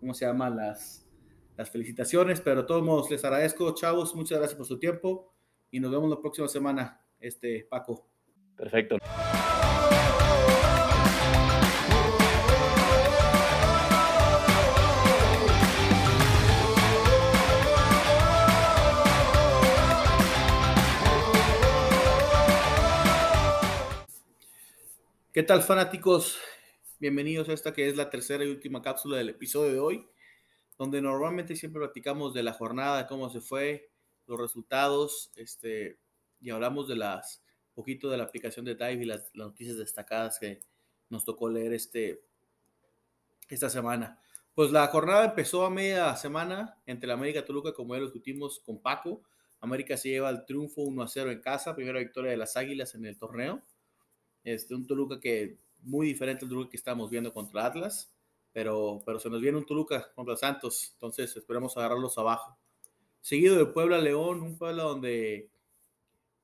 ¿cómo 0.00 0.14
se 0.14 0.24
llama? 0.24 0.48
Las, 0.48 1.06
las 1.58 1.68
felicitaciones, 1.68 2.40
pero 2.40 2.62
de 2.62 2.66
todos 2.66 2.82
modos 2.82 3.10
les 3.10 3.22
agradezco, 3.22 3.74
chavos, 3.74 4.14
muchas 4.14 4.38
gracias 4.38 4.56
por 4.56 4.64
su 4.64 4.78
tiempo 4.78 5.34
y 5.70 5.78
nos 5.78 5.90
vemos 5.90 6.08
la 6.08 6.18
próxima 6.18 6.48
semana, 6.48 7.02
este, 7.20 7.66
Paco. 7.68 8.08
Perfecto. 8.56 8.96
¿Qué 25.36 25.42
tal 25.42 25.62
fanáticos? 25.62 26.38
Bienvenidos 26.98 27.50
a 27.50 27.52
esta 27.52 27.74
que 27.74 27.86
es 27.86 27.94
la 27.94 28.08
tercera 28.08 28.42
y 28.42 28.48
última 28.48 28.80
cápsula 28.80 29.18
del 29.18 29.28
episodio 29.28 29.70
de 29.70 29.78
hoy, 29.78 30.08
donde 30.78 31.02
normalmente 31.02 31.56
siempre 31.56 31.80
platicamos 31.80 32.32
de 32.32 32.42
la 32.42 32.54
jornada, 32.54 33.06
cómo 33.06 33.28
se 33.28 33.42
fue, 33.42 33.90
los 34.26 34.40
resultados, 34.40 35.30
este, 35.36 35.98
y 36.40 36.48
hablamos 36.48 36.88
de 36.88 36.96
las, 36.96 37.44
poquito 37.74 38.08
de 38.08 38.16
la 38.16 38.24
aplicación 38.24 38.64
de 38.64 38.76
Dive 38.76 39.02
y 39.02 39.04
las, 39.04 39.30
noticias 39.34 39.76
destacadas 39.76 40.38
que 40.38 40.62
nos 41.10 41.26
tocó 41.26 41.50
leer 41.50 41.74
este, 41.74 42.22
esta 43.50 43.68
semana. 43.68 44.18
Pues 44.54 44.70
la 44.70 44.86
jornada 44.86 45.26
empezó 45.26 45.66
a 45.66 45.70
media 45.70 46.16
semana 46.16 46.80
entre 46.86 47.08
la 47.08 47.12
América 47.12 47.44
Toluca, 47.44 47.74
como 47.74 47.92
ya 47.92 48.00
lo 48.00 48.06
discutimos 48.06 48.58
con 48.60 48.80
Paco. 48.80 49.20
América 49.60 49.98
se 49.98 50.08
lleva 50.08 50.30
el 50.30 50.46
triunfo 50.46 50.80
1 50.80 51.02
a 51.02 51.08
0 51.08 51.30
en 51.30 51.42
casa, 51.42 51.76
primera 51.76 51.98
victoria 51.98 52.30
de 52.30 52.38
las 52.38 52.56
Águilas 52.56 52.94
en 52.94 53.04
el 53.04 53.18
torneo. 53.18 53.62
Este, 54.46 54.76
un 54.76 54.86
Toluca 54.86 55.18
que 55.18 55.58
muy 55.82 56.06
diferente 56.06 56.44
al 56.44 56.48
Toluca 56.48 56.70
que 56.70 56.76
estamos 56.76 57.10
viendo 57.10 57.34
contra 57.34 57.66
Atlas, 57.66 58.14
pero, 58.52 59.02
pero 59.04 59.18
se 59.18 59.28
nos 59.28 59.40
viene 59.40 59.58
un 59.58 59.66
Toluca 59.66 60.12
contra 60.14 60.36
Santos, 60.36 60.92
entonces 60.92 61.36
esperemos 61.36 61.76
agarrarlos 61.76 62.16
abajo. 62.16 62.56
Seguido 63.20 63.56
de 63.56 63.66
Puebla 63.66 63.98
León, 63.98 64.42
un 64.42 64.56
Puebla 64.56 64.84
donde 64.84 65.50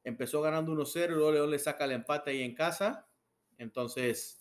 empezó 0.02 0.42
ganando 0.42 0.72
1-0, 0.72 1.10
luego 1.10 1.30
León 1.30 1.52
le 1.52 1.60
saca 1.60 1.84
el 1.84 1.92
empate 1.92 2.32
ahí 2.32 2.42
en 2.42 2.56
casa, 2.56 3.08
entonces 3.56 4.40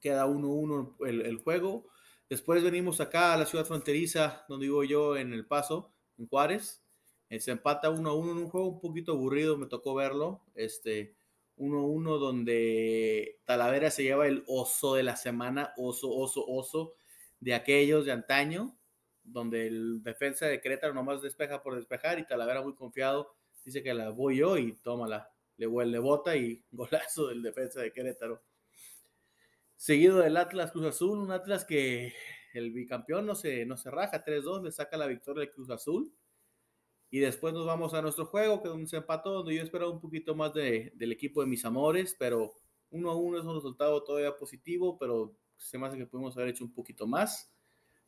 queda 0.00 0.26
1-1 0.26 0.96
el, 1.06 1.20
el, 1.20 1.36
juego. 1.42 1.88
Después 2.30 2.62
venimos 2.62 3.02
acá 3.02 3.34
a 3.34 3.36
la 3.36 3.44
ciudad 3.44 3.66
fronteriza, 3.66 4.46
donde 4.48 4.64
vivo 4.64 4.82
yo 4.84 5.18
en 5.18 5.34
El 5.34 5.46
Paso, 5.46 5.92
en 6.16 6.26
Juárez. 6.26 6.82
Se 7.38 7.50
empata 7.50 7.90
1-1 7.90 8.30
en 8.30 8.38
un 8.38 8.48
juego 8.48 8.68
un 8.68 8.80
poquito 8.80 9.12
aburrido, 9.12 9.58
me 9.58 9.66
tocó 9.66 9.94
verlo. 9.94 10.40
Este, 10.54 11.19
1-1 11.60 12.18
donde 12.18 13.40
Talavera 13.44 13.90
se 13.90 14.02
lleva 14.02 14.26
el 14.26 14.42
oso 14.46 14.94
de 14.94 15.02
la 15.02 15.16
semana, 15.16 15.72
oso, 15.76 16.10
oso, 16.10 16.44
oso 16.46 16.94
de 17.38 17.54
aquellos 17.54 18.06
de 18.06 18.12
antaño, 18.12 18.76
donde 19.22 19.66
el 19.66 20.02
defensa 20.02 20.46
de 20.46 20.60
Querétaro 20.60 20.94
nomás 20.94 21.22
despeja 21.22 21.62
por 21.62 21.76
despejar 21.76 22.18
y 22.18 22.26
Talavera 22.26 22.62
muy 22.62 22.74
confiado 22.74 23.36
dice 23.64 23.82
que 23.82 23.94
la 23.94 24.10
voy 24.10 24.38
yo 24.38 24.56
y 24.56 24.72
tómala, 24.76 25.30
le, 25.56 25.66
le 25.66 25.98
bota 25.98 26.36
y 26.36 26.64
golazo 26.70 27.28
del 27.28 27.42
defensa 27.42 27.80
de 27.80 27.92
Querétaro. 27.92 28.42
Seguido 29.76 30.18
del 30.18 30.36
Atlas 30.36 30.72
Cruz 30.72 30.86
Azul, 30.86 31.18
un 31.18 31.32
Atlas 31.32 31.64
que 31.64 32.12
el 32.52 32.70
bicampeón 32.70 33.26
no 33.26 33.34
se, 33.34 33.64
no 33.64 33.76
se 33.76 33.90
raja, 33.90 34.24
3-2, 34.24 34.64
le 34.64 34.72
saca 34.72 34.96
la 34.96 35.06
victoria 35.06 35.40
del 35.40 35.52
Cruz 35.52 35.70
Azul. 35.70 36.12
Y 37.10 37.18
después 37.18 37.52
nos 37.52 37.66
vamos 37.66 37.92
a 37.94 38.02
nuestro 38.02 38.26
juego, 38.26 38.62
que 38.62 38.68
donde 38.68 38.86
se 38.86 38.98
empató, 38.98 39.32
donde 39.32 39.54
yo 39.54 39.62
esperaba 39.62 39.90
un 39.90 40.00
poquito 40.00 40.34
más 40.34 40.54
de, 40.54 40.92
del 40.94 41.12
equipo 41.12 41.40
de 41.40 41.48
mis 41.48 41.64
amores, 41.64 42.14
pero 42.18 42.52
1-1 42.92 43.40
es 43.40 43.44
un 43.44 43.54
resultado 43.56 44.02
todavía 44.04 44.36
positivo, 44.36 44.96
pero 44.98 45.34
se 45.56 45.76
me 45.76 45.86
hace 45.86 45.98
que 45.98 46.06
pudimos 46.06 46.36
haber 46.36 46.50
hecho 46.50 46.64
un 46.64 46.72
poquito 46.72 47.06
más. 47.06 47.52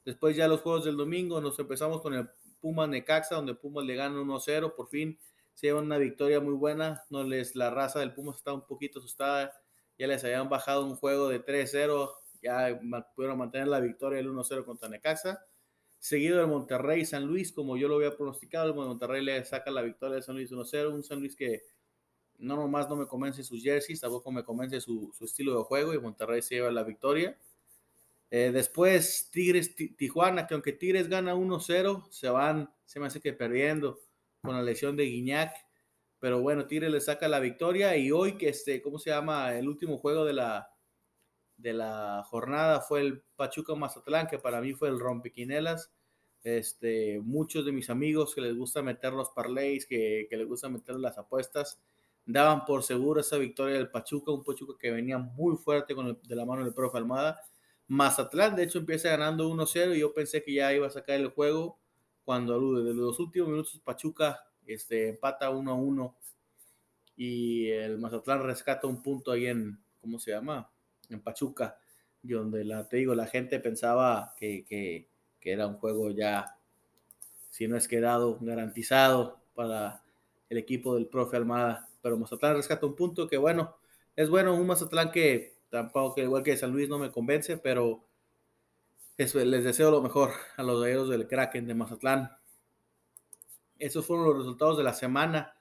Después 0.04 0.36
ya 0.36 0.48
los 0.48 0.60
juegos 0.60 0.84
del 0.84 0.96
domingo 0.96 1.40
nos 1.40 1.58
empezamos 1.58 2.00
con 2.00 2.14
el 2.14 2.28
Pumas 2.60 2.88
Necaxa, 2.88 3.36
donde 3.36 3.54
Pumas 3.54 3.84
le 3.84 3.94
gana 3.96 4.20
1-0, 4.20 4.74
por 4.74 4.88
fin 4.88 5.18
se 5.54 5.66
lleva 5.66 5.80
una 5.80 5.98
victoria 5.98 6.40
muy 6.40 6.54
buena, 6.54 7.04
no 7.10 7.24
les, 7.24 7.54
la 7.56 7.70
raza 7.70 8.00
del 8.00 8.14
Pumas 8.14 8.36
está 8.36 8.52
un 8.52 8.66
poquito 8.66 9.00
asustada, 9.00 9.52
ya 9.98 10.06
les 10.06 10.24
habían 10.24 10.48
bajado 10.48 10.86
un 10.86 10.96
juego 10.96 11.28
de 11.28 11.44
3-0, 11.44 12.10
ya 12.42 12.80
pudieron 13.14 13.38
mantener 13.38 13.68
la 13.68 13.80
victoria 13.80 14.18
del 14.18 14.30
1-0 14.30 14.64
contra 14.64 14.88
Necaxa. 14.88 15.44
Seguido 16.02 16.38
del 16.38 16.48
Monterrey 16.48 17.04
San 17.04 17.26
Luis, 17.26 17.52
como 17.52 17.76
yo 17.76 17.86
lo 17.86 17.94
había 17.94 18.16
pronosticado, 18.16 18.70
el 18.70 18.74
Monterrey 18.74 19.24
le 19.24 19.44
saca 19.44 19.70
la 19.70 19.82
victoria 19.82 20.16
de 20.16 20.22
San 20.22 20.34
Luis 20.34 20.50
1-0, 20.50 20.92
un 20.92 21.04
San 21.04 21.20
Luis 21.20 21.36
que 21.36 21.62
no 22.38 22.56
nomás 22.56 22.88
no 22.88 22.96
me 22.96 23.06
convence 23.06 23.44
sus 23.44 23.62
jerseys, 23.62 24.00
tampoco 24.00 24.32
me 24.32 24.42
convence 24.42 24.80
su, 24.80 25.12
su 25.16 25.26
estilo 25.26 25.56
de 25.56 25.62
juego 25.62 25.94
y 25.94 26.00
Monterrey 26.00 26.42
se 26.42 26.56
lleva 26.56 26.72
la 26.72 26.82
victoria. 26.82 27.38
Eh, 28.32 28.50
después 28.52 29.30
Tigres 29.30 29.76
Tijuana, 29.76 30.48
que 30.48 30.54
aunque 30.54 30.72
Tigres 30.72 31.08
gana 31.08 31.36
1-0, 31.36 32.10
se 32.10 32.28
van, 32.30 32.68
se 32.84 32.98
me 32.98 33.06
hace 33.06 33.20
que 33.20 33.32
perdiendo 33.32 34.00
con 34.42 34.56
la 34.56 34.62
lesión 34.62 34.96
de 34.96 35.04
Guiñac. 35.04 35.54
Pero 36.18 36.40
bueno, 36.40 36.66
Tigres 36.66 36.90
le 36.90 37.00
saca 37.00 37.28
la 37.28 37.38
victoria 37.38 37.96
y 37.96 38.10
hoy 38.10 38.36
que 38.36 38.48
este, 38.48 38.82
¿cómo 38.82 38.98
se 38.98 39.10
llama? 39.10 39.56
El 39.56 39.68
último 39.68 39.98
juego 39.98 40.24
de 40.24 40.32
la, 40.32 40.68
de 41.62 41.72
la 41.72 42.22
jornada 42.26 42.80
fue 42.80 43.00
el 43.00 43.22
Pachuca 43.36 43.74
Mazatlán, 43.74 44.26
que 44.26 44.38
para 44.38 44.60
mí 44.60 44.74
fue 44.74 44.88
el 44.88 44.98
rompequinelas. 44.98 45.92
Este, 46.44 47.20
muchos 47.20 47.64
de 47.64 47.72
mis 47.72 47.88
amigos 47.88 48.34
que 48.34 48.40
les 48.40 48.56
gusta 48.56 48.82
meter 48.82 49.12
los 49.12 49.30
parlays, 49.30 49.86
que, 49.86 50.26
que 50.28 50.36
les 50.36 50.46
gusta 50.46 50.68
meter 50.68 50.96
las 50.96 51.18
apuestas, 51.18 51.80
daban 52.26 52.64
por 52.64 52.82
seguro 52.82 53.20
esa 53.20 53.38
victoria 53.38 53.76
del 53.76 53.90
Pachuca, 53.90 54.32
un 54.32 54.44
Pachuca 54.44 54.74
que 54.78 54.90
venía 54.90 55.18
muy 55.18 55.56
fuerte 55.56 55.94
con 55.94 56.18
de 56.20 56.36
la 56.36 56.44
mano 56.44 56.64
del 56.64 56.74
profe 56.74 56.98
Almada 56.98 57.40
Mazatlán, 57.92 58.56
de 58.56 58.62
hecho, 58.62 58.78
empieza 58.78 59.10
ganando 59.10 59.50
1-0 59.50 59.94
y 59.94 60.00
yo 60.00 60.14
pensé 60.14 60.42
que 60.42 60.54
ya 60.54 60.72
iba 60.72 60.86
a 60.86 60.90
sacar 60.90 61.16
el 61.16 61.28
juego 61.28 61.78
cuando 62.24 62.82
de 62.82 62.94
los 62.94 63.20
últimos 63.20 63.50
minutos 63.50 63.82
Pachuca 63.84 64.46
este, 64.64 65.10
empata 65.10 65.50
1-1 65.50 66.14
y 67.16 67.68
el 67.68 67.98
Mazatlán 67.98 68.44
rescata 68.44 68.86
un 68.86 69.02
punto 69.02 69.30
ahí 69.30 69.44
en, 69.44 69.78
¿cómo 70.00 70.18
se 70.18 70.30
llama? 70.30 70.71
En 71.12 71.22
Pachuca, 71.22 71.78
donde 72.22 72.64
la, 72.64 72.88
te 72.88 72.98
digo, 72.98 73.14
la 73.14 73.26
gente 73.26 73.58
pensaba 73.60 74.34
que, 74.36 74.64
que, 74.64 75.08
que 75.40 75.52
era 75.52 75.66
un 75.66 75.74
juego 75.74 76.10
ya, 76.10 76.56
si 77.50 77.66
no 77.68 77.76
es 77.76 77.88
quedado, 77.88 78.38
garantizado 78.40 79.40
para 79.54 80.02
el 80.48 80.58
equipo 80.58 80.94
del 80.94 81.06
profe 81.06 81.36
Almada, 81.36 81.88
pero 82.00 82.18
Mazatlán 82.18 82.56
rescata 82.56 82.86
un 82.86 82.94
punto 82.94 83.26
que 83.26 83.36
bueno, 83.36 83.76
es 84.16 84.28
bueno, 84.28 84.54
un 84.54 84.66
Mazatlán 84.66 85.10
que 85.10 85.56
tampoco 85.70 86.14
que 86.14 86.22
igual 86.22 86.42
que 86.42 86.56
San 86.56 86.72
Luis 86.72 86.88
no 86.88 86.98
me 86.98 87.10
convence, 87.10 87.56
pero 87.56 88.04
les 89.16 89.64
deseo 89.64 89.90
lo 89.90 90.02
mejor 90.02 90.30
a 90.56 90.62
los 90.62 90.80
galleros 90.80 91.08
del 91.08 91.26
Kraken 91.26 91.66
de 91.66 91.74
Mazatlán. 91.74 92.36
Esos 93.78 94.06
fueron 94.06 94.26
los 94.26 94.36
resultados 94.36 94.76
de 94.78 94.84
la 94.84 94.94
semana. 94.94 95.54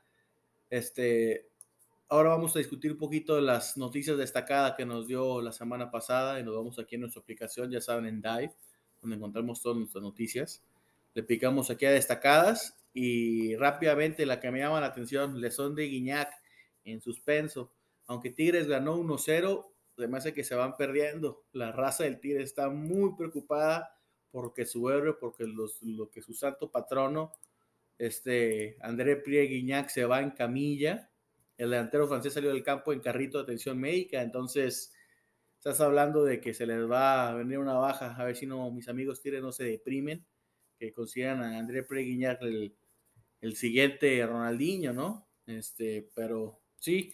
Este, 0.69 1.49
ahora 2.11 2.31
vamos 2.31 2.53
a 2.57 2.59
discutir 2.59 2.91
un 2.91 2.97
poquito 2.97 3.35
de 3.35 3.41
las 3.41 3.77
noticias 3.77 4.17
destacadas 4.17 4.73
que 4.75 4.85
nos 4.85 5.07
dio 5.07 5.41
la 5.41 5.53
semana 5.53 5.89
pasada 5.89 6.41
y 6.41 6.43
nos 6.43 6.53
vamos 6.53 6.77
aquí 6.77 6.95
en 6.95 7.01
nuestra 7.01 7.21
aplicación, 7.21 7.71
ya 7.71 7.79
saben, 7.79 8.05
en 8.05 8.21
Dive, 8.21 8.53
donde 9.01 9.15
encontramos 9.15 9.61
todas 9.61 9.77
nuestras 9.77 10.03
noticias. 10.03 10.61
Le 11.13 11.23
picamos 11.23 11.69
aquí 11.69 11.85
a 11.85 11.91
destacadas 11.91 12.77
y 12.93 13.55
rápidamente 13.55 14.25
la 14.25 14.41
que 14.41 14.51
me 14.51 14.59
llama 14.59 14.81
la 14.81 14.87
atención, 14.87 15.39
Lesón 15.39 15.73
de 15.73 15.85
Guiñac 15.85 16.29
en 16.83 16.99
suspenso. 16.99 17.71
Aunque 18.07 18.29
Tigres 18.29 18.67
ganó 18.67 18.97
1-0, 18.97 19.71
además 19.97 20.25
de 20.25 20.33
que 20.33 20.43
se 20.43 20.55
van 20.55 20.75
perdiendo. 20.75 21.45
La 21.53 21.71
raza 21.71 22.03
del 22.03 22.19
Tigre 22.19 22.43
está 22.43 22.69
muy 22.69 23.15
preocupada 23.15 23.97
porque 24.31 24.65
su 24.65 24.89
héroe, 24.89 25.13
porque 25.13 25.45
lo 25.47 26.09
que 26.09 26.21
su 26.21 26.33
santo 26.33 26.69
patrono, 26.69 27.31
este 27.97 28.75
André 28.81 29.15
Prie 29.15 29.43
Guignac, 29.43 29.87
se 29.87 30.03
va 30.03 30.19
en 30.19 30.31
camilla. 30.31 31.07
El 31.61 31.69
delantero 31.69 32.07
francés 32.07 32.33
salió 32.33 32.49
del 32.49 32.63
campo 32.63 32.91
en 32.91 33.01
carrito 33.01 33.37
de 33.37 33.43
atención 33.43 33.79
médica, 33.79 34.23
entonces 34.23 34.91
estás 35.59 35.79
hablando 35.79 36.23
de 36.23 36.41
que 36.41 36.55
se 36.55 36.65
les 36.65 36.89
va 36.89 37.29
a 37.29 37.35
venir 37.35 37.59
una 37.59 37.75
baja, 37.75 38.15
a 38.15 38.25
ver 38.25 38.35
si 38.35 38.47
no 38.47 38.71
mis 38.71 38.89
amigos 38.89 39.21
Tigres 39.21 39.43
no 39.43 39.51
se 39.51 39.65
deprimen, 39.65 40.25
que 40.79 40.91
consideran 40.91 41.43
a 41.43 41.59
André 41.59 41.83
Prie 41.83 42.03
Guignac 42.03 42.41
el, 42.41 42.75
el 43.41 43.55
siguiente 43.55 44.25
Ronaldinho, 44.25 44.91
¿no? 44.91 45.29
Este, 45.45 46.09
pero 46.15 46.63
sí, 46.77 47.13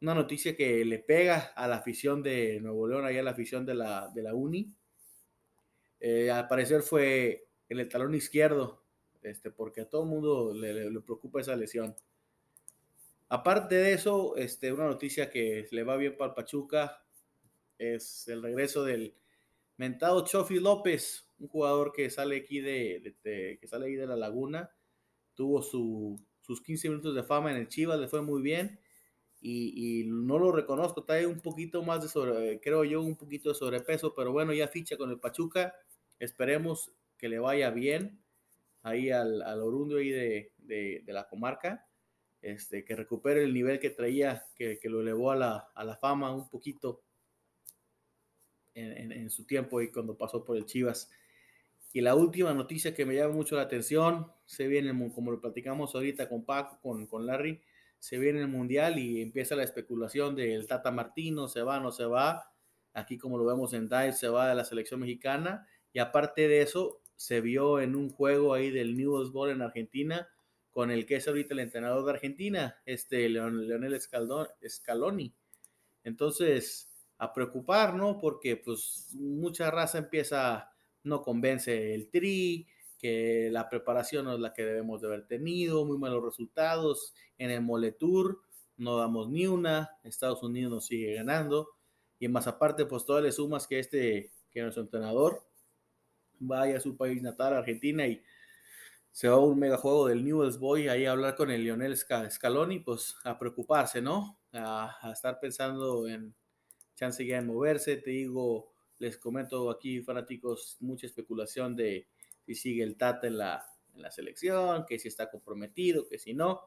una 0.00 0.14
noticia 0.14 0.54
que 0.56 0.84
le 0.84 1.00
pega 1.00 1.52
a 1.56 1.66
la 1.66 1.78
afición 1.78 2.22
de 2.22 2.60
Nuevo 2.60 2.86
León, 2.86 3.04
allá 3.04 3.18
a 3.18 3.24
la 3.24 3.32
afición 3.32 3.66
de 3.66 3.74
la, 3.74 4.08
de 4.14 4.22
la 4.22 4.34
Uni. 4.34 4.72
Eh, 5.98 6.30
al 6.30 6.46
parecer 6.46 6.82
fue 6.82 7.48
en 7.68 7.80
el 7.80 7.88
talón 7.88 8.14
izquierdo, 8.14 8.84
este, 9.20 9.50
porque 9.50 9.80
a 9.80 9.88
todo 9.88 10.04
el 10.04 10.08
mundo 10.08 10.54
le, 10.54 11.00
preocupa 11.00 11.40
esa 11.40 11.56
lesión. 11.56 11.92
Aparte 13.30 13.76
de 13.76 13.92
eso, 13.92 14.36
este, 14.36 14.72
una 14.72 14.86
noticia 14.86 15.30
que 15.30 15.66
le 15.70 15.84
va 15.84 15.96
bien 15.96 16.16
para 16.16 16.34
Pachuca 16.34 17.04
es 17.78 18.26
el 18.26 18.42
regreso 18.42 18.84
del 18.84 19.14
mentado 19.76 20.24
Chofi 20.24 20.58
López, 20.58 21.26
un 21.38 21.46
jugador 21.46 21.92
que 21.92 22.10
sale 22.10 22.36
aquí 22.36 22.60
de, 22.60 23.14
que 23.22 23.66
sale 23.68 23.86
ahí 23.86 23.94
de 23.94 24.08
la 24.08 24.16
Laguna, 24.16 24.70
tuvo 25.34 25.62
sus 25.62 26.60
15 26.60 26.88
minutos 26.88 27.14
de 27.14 27.22
fama 27.22 27.52
en 27.52 27.58
el 27.58 27.68
Chivas, 27.68 28.00
le 28.00 28.08
fue 28.08 28.20
muy 28.20 28.42
bien 28.42 28.80
y, 29.40 30.02
no 30.06 30.38
lo 30.38 30.50
reconozco, 30.50 31.04
trae 31.04 31.24
un 31.24 31.40
poquito 31.40 31.84
más 31.84 32.02
de 32.02 32.08
sobre, 32.08 32.60
creo 32.60 32.84
yo, 32.84 33.00
un 33.00 33.16
poquito 33.16 33.50
de 33.50 33.54
sobrepeso, 33.54 34.12
pero 34.12 34.32
bueno, 34.32 34.52
ya 34.52 34.66
ficha 34.66 34.96
con 34.96 35.08
el 35.08 35.20
Pachuca, 35.20 35.74
esperemos 36.18 36.92
que 37.16 37.28
le 37.28 37.38
vaya 37.38 37.70
bien 37.70 38.20
ahí 38.82 39.10
al, 39.10 39.40
al 39.42 39.62
ahí 39.96 40.10
de, 40.10 40.52
de, 40.58 41.04
la 41.06 41.28
comarca, 41.28 41.86
este, 42.42 42.84
que 42.84 42.96
recupere 42.96 43.44
el 43.44 43.52
nivel 43.52 43.78
que 43.78 43.90
traía, 43.90 44.46
que, 44.54 44.78
que 44.78 44.88
lo 44.88 45.00
elevó 45.00 45.30
a 45.30 45.36
la, 45.36 45.56
a 45.74 45.84
la, 45.84 45.96
fama 45.96 46.34
un 46.34 46.48
poquito 46.48 47.02
en, 48.74 49.12
en, 49.12 49.30
su 49.30 49.44
tiempo 49.44 49.80
y 49.80 49.90
cuando 49.90 50.16
pasó 50.16 50.44
por 50.44 50.56
el 50.56 50.64
Chivas. 50.64 51.10
Y 51.92 52.00
la 52.00 52.14
última 52.14 52.54
noticia 52.54 52.94
que 52.94 53.04
me 53.04 53.14
llama 53.14 53.34
mucho 53.34 53.56
la 53.56 53.62
atención, 53.62 54.32
se 54.46 54.68
viene, 54.68 54.92
como 55.12 55.32
lo 55.32 55.40
platicamos 55.40 55.94
ahorita 55.94 56.28
con 56.28 56.44
Paco, 56.44 56.78
con, 56.80 57.06
con 57.06 57.26
Larry, 57.26 57.60
se 57.98 58.18
viene 58.18 58.40
el 58.40 58.48
Mundial 58.48 58.98
y 58.98 59.20
empieza 59.20 59.56
la 59.56 59.64
especulación 59.64 60.34
del 60.34 60.66
Tata 60.66 60.90
Martino, 60.90 61.48
se 61.48 61.62
va, 61.62 61.80
no 61.80 61.92
se 61.92 62.06
va. 62.06 62.52
Aquí 62.94 63.18
como 63.18 63.36
lo 63.36 63.44
vemos 63.44 63.74
en 63.74 63.88
Dive, 63.88 64.12
se 64.12 64.28
va 64.28 64.48
de 64.48 64.54
la 64.54 64.64
selección 64.64 65.00
mexicana. 65.00 65.66
Y 65.92 65.98
aparte 65.98 66.48
de 66.48 66.62
eso, 66.62 67.02
se 67.16 67.42
vio 67.42 67.80
en 67.80 67.94
un 67.94 68.08
juego 68.08 68.54
ahí 68.54 68.70
del 68.70 68.96
Newell's 68.96 69.32
Bowl 69.32 69.50
en 69.50 69.60
Argentina, 69.60 70.28
con 70.70 70.90
el 70.90 71.06
que 71.06 71.16
es 71.16 71.28
ahorita 71.28 71.54
el 71.54 71.60
entrenador 71.60 72.04
de 72.04 72.12
Argentina, 72.12 72.80
este 72.86 73.28
Leonel 73.28 74.00
Scaloni. 74.00 75.34
Entonces, 76.04 76.90
a 77.18 77.32
preocupar, 77.32 77.94
¿no? 77.94 78.18
Porque 78.18 78.56
pues 78.56 79.14
mucha 79.14 79.70
raza 79.70 79.98
empieza, 79.98 80.70
no 81.02 81.22
convence 81.22 81.94
el 81.94 82.08
tri, 82.10 82.66
que 82.98 83.48
la 83.50 83.68
preparación 83.68 84.26
no 84.26 84.34
es 84.34 84.40
la 84.40 84.52
que 84.52 84.64
debemos 84.64 85.00
de 85.00 85.08
haber 85.08 85.26
tenido, 85.26 85.84
muy 85.84 85.98
malos 85.98 86.24
resultados. 86.24 87.14
En 87.38 87.50
el 87.50 87.62
Moletour 87.62 88.40
no 88.76 88.96
damos 88.96 89.28
ni 89.28 89.46
una, 89.46 89.98
Estados 90.04 90.42
Unidos 90.42 90.72
nos 90.72 90.86
sigue 90.86 91.14
ganando. 91.14 91.70
Y 92.18 92.28
más 92.28 92.46
aparte, 92.46 92.86
pues 92.86 93.04
todas 93.04 93.24
las 93.24 93.36
sumas 93.36 93.66
que 93.66 93.78
este, 93.78 94.32
que 94.50 94.62
nuestro 94.62 94.82
entrenador 94.82 95.46
vaya 96.38 96.78
a 96.78 96.80
su 96.80 96.96
país 96.96 97.22
natal, 97.22 97.54
Argentina, 97.54 98.06
y 98.06 98.22
se 99.12 99.28
va 99.28 99.34
a 99.34 99.38
un 99.38 99.58
mega 99.58 99.76
juego 99.76 100.06
del 100.06 100.24
Newell's 100.24 100.58
Boy 100.58 100.88
ahí 100.88 101.04
a 101.04 101.12
hablar 101.12 101.34
con 101.34 101.50
el 101.50 101.62
Lionel 101.62 101.96
Scaloni, 101.96 102.78
pues 102.78 103.16
a 103.24 103.38
preocuparse, 103.38 104.00
¿no? 104.00 104.40
A, 104.52 105.10
estar 105.12 105.40
pensando 105.40 106.08
en 106.08 106.34
chance 106.94 107.24
ya 107.26 107.38
en 107.38 107.46
moverse. 107.46 107.96
Te 107.96 108.10
digo, 108.10 108.72
les 108.98 109.18
comento 109.18 109.70
aquí, 109.70 110.00
fanáticos, 110.00 110.76
mucha 110.80 111.06
especulación 111.06 111.74
de 111.74 112.08
si 112.46 112.54
sigue 112.54 112.82
el 112.82 112.96
Tata 112.96 113.26
en 113.26 113.38
la, 113.38 113.66
selección, 114.10 114.86
que 114.86 114.98
si 114.98 115.08
está 115.08 115.28
comprometido, 115.28 116.08
que 116.08 116.18
si 116.18 116.32
no. 116.32 116.60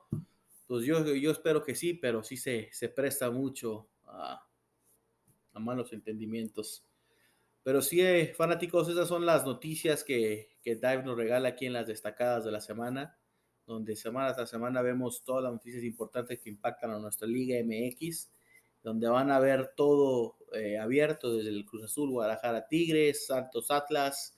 Pues 0.68 0.86
yo, 0.86 1.00
espero 1.32 1.64
que 1.64 1.76
sí, 1.76 1.94
pero 1.94 2.24
sí 2.24 2.38
se, 2.38 2.70
se 2.72 2.90
presta 2.90 3.32
mucho 3.32 3.90
a, 4.06 4.46
a, 5.54 5.60
malos 5.60 5.94
entendimientos. 5.94 6.86
Pero 7.64 7.82
sí, 7.82 8.02
eh, 8.02 8.34
fanáticos, 8.36 8.90
esas 8.90 9.08
son 9.08 9.26
las 9.26 9.46
noticias 9.46 10.04
que, 10.04 10.53
que 10.64 10.76
Dive 10.76 11.04
nos 11.04 11.18
regala 11.18 11.50
aquí 11.50 11.66
en 11.66 11.74
las 11.74 11.86
destacadas 11.86 12.46
de 12.46 12.52
la 12.52 12.62
semana, 12.62 13.18
donde 13.68 13.96
semana 13.96 14.34
tras 14.34 14.50
semana 14.50 14.82
vemos 14.82 15.24
todas 15.24 15.44
las 15.44 15.52
noticias 15.52 15.84
importantes 15.84 16.40
que 16.40 16.50
impactan 16.50 16.92
a 16.92 17.00
nuestra 17.00 17.28
Liga 17.28 17.58
MX. 17.64 18.30
donde 18.82 19.08
van 19.08 19.32
a 19.32 19.40
ver 19.40 19.72
todo 19.78 20.36
eh, 20.54 20.78
abierto 20.78 21.34
desde 21.34 21.50
el 21.50 21.66
Cruz 21.66 21.86
Azul, 21.86 22.10
Guadalajara 22.12 22.68
Tigres, 22.68 23.28
Santos 23.28 23.72
Atlas, 23.72 24.36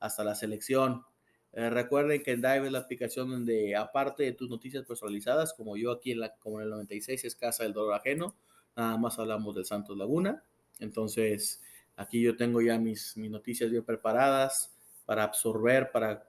hasta 0.00 0.24
la 0.24 0.34
selección. 0.34 1.04
Eh, 1.52 1.70
recuerden 1.70 2.22
que 2.22 2.32
en 2.32 2.42
Dive 2.42 2.66
es 2.66 2.72
la 2.72 2.80
aplicación 2.80 3.30
donde, 3.30 3.76
aparte 3.76 4.24
de 4.24 4.32
tus 4.32 4.50
noticias 4.50 4.84
personalizadas, 4.84 5.54
como 5.54 5.76
yo 5.76 5.92
aquí 5.92 6.10
en 6.10 6.20
la, 6.20 6.34
como 6.34 6.58
en 6.58 6.64
el 6.64 6.70
96 6.70 7.24
es 7.24 7.36
Casa 7.36 7.62
del 7.62 7.74
Dolor 7.74 7.94
Ajeno, 7.94 8.34
nada 8.76 8.96
más 8.98 9.20
hablamos 9.20 9.54
del 9.54 9.64
Santos 9.64 9.96
Laguna. 9.96 10.42
Entonces, 10.80 11.62
aquí 11.94 12.20
yo 12.20 12.36
tengo 12.36 12.60
ya 12.60 12.78
mis, 12.78 13.16
mis 13.16 13.30
noticias 13.30 13.70
bien 13.70 13.84
preparadas 13.84 14.75
para 15.06 15.22
absorber, 15.22 15.90
para 15.92 16.28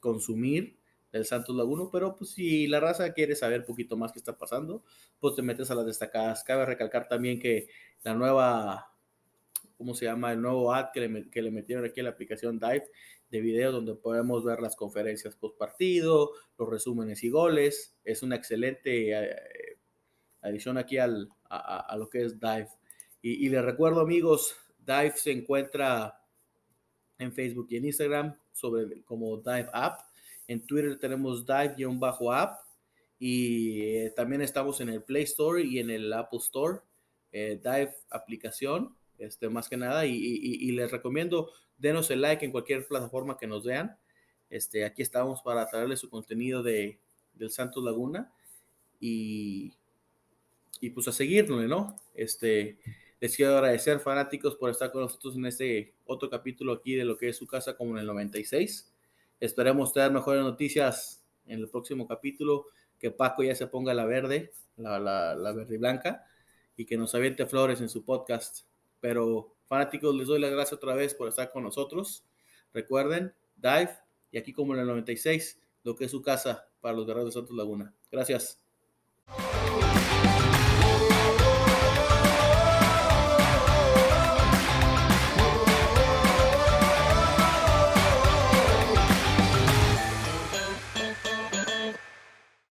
consumir 0.00 0.78
del 1.12 1.24
Santos 1.24 1.54
Laguna, 1.54 1.84
pero 1.92 2.16
pues 2.16 2.30
si 2.30 2.66
la 2.66 2.80
raza 2.80 3.12
quiere 3.12 3.36
saber 3.36 3.60
un 3.60 3.66
poquito 3.66 3.96
más 3.96 4.10
qué 4.10 4.18
está 4.18 4.36
pasando, 4.36 4.82
pues 5.20 5.36
te 5.36 5.42
metes 5.42 5.70
a 5.70 5.76
las 5.76 5.86
destacadas. 5.86 6.42
Cabe 6.42 6.66
recalcar 6.66 7.06
también 7.06 7.38
que 7.38 7.68
la 8.02 8.14
nueva, 8.14 8.92
¿cómo 9.76 9.94
se 9.94 10.06
llama? 10.06 10.32
El 10.32 10.42
nuevo 10.42 10.74
ad 10.74 10.90
que 10.92 11.00
le, 11.00 11.30
que 11.30 11.40
le 11.40 11.52
metieron 11.52 11.84
aquí 11.84 12.00
a 12.00 12.02
la 12.02 12.10
aplicación 12.10 12.58
Dive 12.58 12.90
de 13.30 13.40
video 13.40 13.70
donde 13.70 13.94
podemos 13.94 14.44
ver 14.44 14.60
las 14.60 14.74
conferencias 14.74 15.36
post 15.36 15.56
partido, 15.56 16.32
los 16.58 16.68
resúmenes 16.68 17.22
y 17.22 17.30
goles. 17.30 17.96
Es 18.02 18.24
una 18.24 18.34
excelente 18.34 19.12
eh, 19.12 19.78
adición 20.42 20.78
aquí 20.78 20.98
al, 20.98 21.28
a, 21.48 21.94
lo 21.96 22.10
que 22.10 22.24
es 22.24 22.40
Dive. 22.40 22.68
Y, 23.22 23.46
y 23.46 23.48
les 23.50 23.64
recuerdo 23.64 24.00
amigos, 24.00 24.56
Dive 24.78 25.14
se 25.14 25.30
encuentra 25.30 26.23
en 27.18 27.32
Facebook 27.32 27.66
y 27.70 27.76
en 27.76 27.86
Instagram 27.86 28.36
sobre 28.52 29.02
como 29.02 29.36
Dive 29.38 29.68
App. 29.72 30.00
En 30.46 30.66
Twitter 30.66 30.98
tenemos 30.98 31.46
Dive-app 31.46 32.58
y 33.18 33.80
eh, 33.80 34.12
también 34.14 34.42
estamos 34.42 34.80
en 34.80 34.90
el 34.90 35.02
Play 35.02 35.22
Store 35.22 35.62
y 35.62 35.78
en 35.78 35.90
el 35.90 36.12
Apple 36.12 36.38
Store. 36.40 36.80
Eh, 37.32 37.60
Dive 37.62 37.94
aplicación, 38.10 38.94
este, 39.18 39.48
más 39.48 39.68
que 39.68 39.76
nada, 39.76 40.06
y, 40.06 40.70
les 40.72 40.90
recomiendo 40.90 41.50
denos 41.78 42.10
el 42.10 42.20
like 42.20 42.44
en 42.44 42.52
cualquier 42.52 42.86
plataforma 42.86 43.36
que 43.38 43.46
nos 43.46 43.64
vean. 43.64 43.96
Este, 44.50 44.84
aquí 44.84 45.02
estamos 45.02 45.40
para 45.42 45.66
traerles 45.68 46.00
su 46.00 46.10
contenido 46.10 46.62
de, 46.62 47.00
del 47.32 47.50
Santos 47.50 47.82
Laguna 47.82 48.32
y, 49.00 49.72
y 50.80 50.90
pues 50.90 51.08
a 51.08 51.12
seguirnos, 51.12 51.64
¿no? 51.64 51.96
Este, 52.14 52.78
les 53.24 53.34
quiero 53.34 53.54
agradecer, 53.54 54.00
fanáticos, 54.00 54.54
por 54.54 54.68
estar 54.68 54.92
con 54.92 55.00
nosotros 55.00 55.34
en 55.36 55.46
este 55.46 55.94
otro 56.04 56.28
capítulo 56.28 56.74
aquí 56.74 56.94
de 56.94 57.06
lo 57.06 57.16
que 57.16 57.30
es 57.30 57.38
su 57.38 57.46
casa 57.46 57.74
como 57.74 57.92
en 57.92 58.00
el 58.00 58.06
96. 58.06 58.92
Esperemos 59.40 59.94
tener 59.94 60.10
mejores 60.10 60.42
noticias 60.42 61.24
en 61.46 61.60
el 61.60 61.70
próximo 61.70 62.06
capítulo, 62.06 62.66
que 62.98 63.10
Paco 63.10 63.42
ya 63.42 63.54
se 63.54 63.66
ponga 63.66 63.94
la 63.94 64.04
verde, 64.04 64.52
la, 64.76 64.98
la, 64.98 65.52
verde 65.54 65.76
y 65.76 65.78
blanca, 65.78 66.26
y 66.76 66.84
que 66.84 66.98
nos 66.98 67.14
aviente 67.14 67.46
flores 67.46 67.80
en 67.80 67.88
su 67.88 68.04
podcast. 68.04 68.66
Pero, 69.00 69.54
fanáticos, 69.64 70.14
les 70.14 70.26
doy 70.26 70.38
las 70.38 70.50
gracias 70.50 70.74
otra 70.74 70.94
vez 70.94 71.14
por 71.14 71.26
estar 71.26 71.50
con 71.50 71.62
nosotros. 71.62 72.26
Recuerden, 72.74 73.32
Dive, 73.56 73.96
y 74.32 74.36
aquí 74.36 74.52
como 74.52 74.74
en 74.74 74.80
el 74.80 74.86
96, 74.86 75.62
lo 75.82 75.96
que 75.96 76.04
es 76.04 76.10
su 76.10 76.20
casa 76.20 76.68
para 76.82 76.94
los 76.94 77.06
guerreros 77.06 77.30
de 77.30 77.40
Santos 77.40 77.56
Laguna. 77.56 77.94
Gracias. 78.12 78.63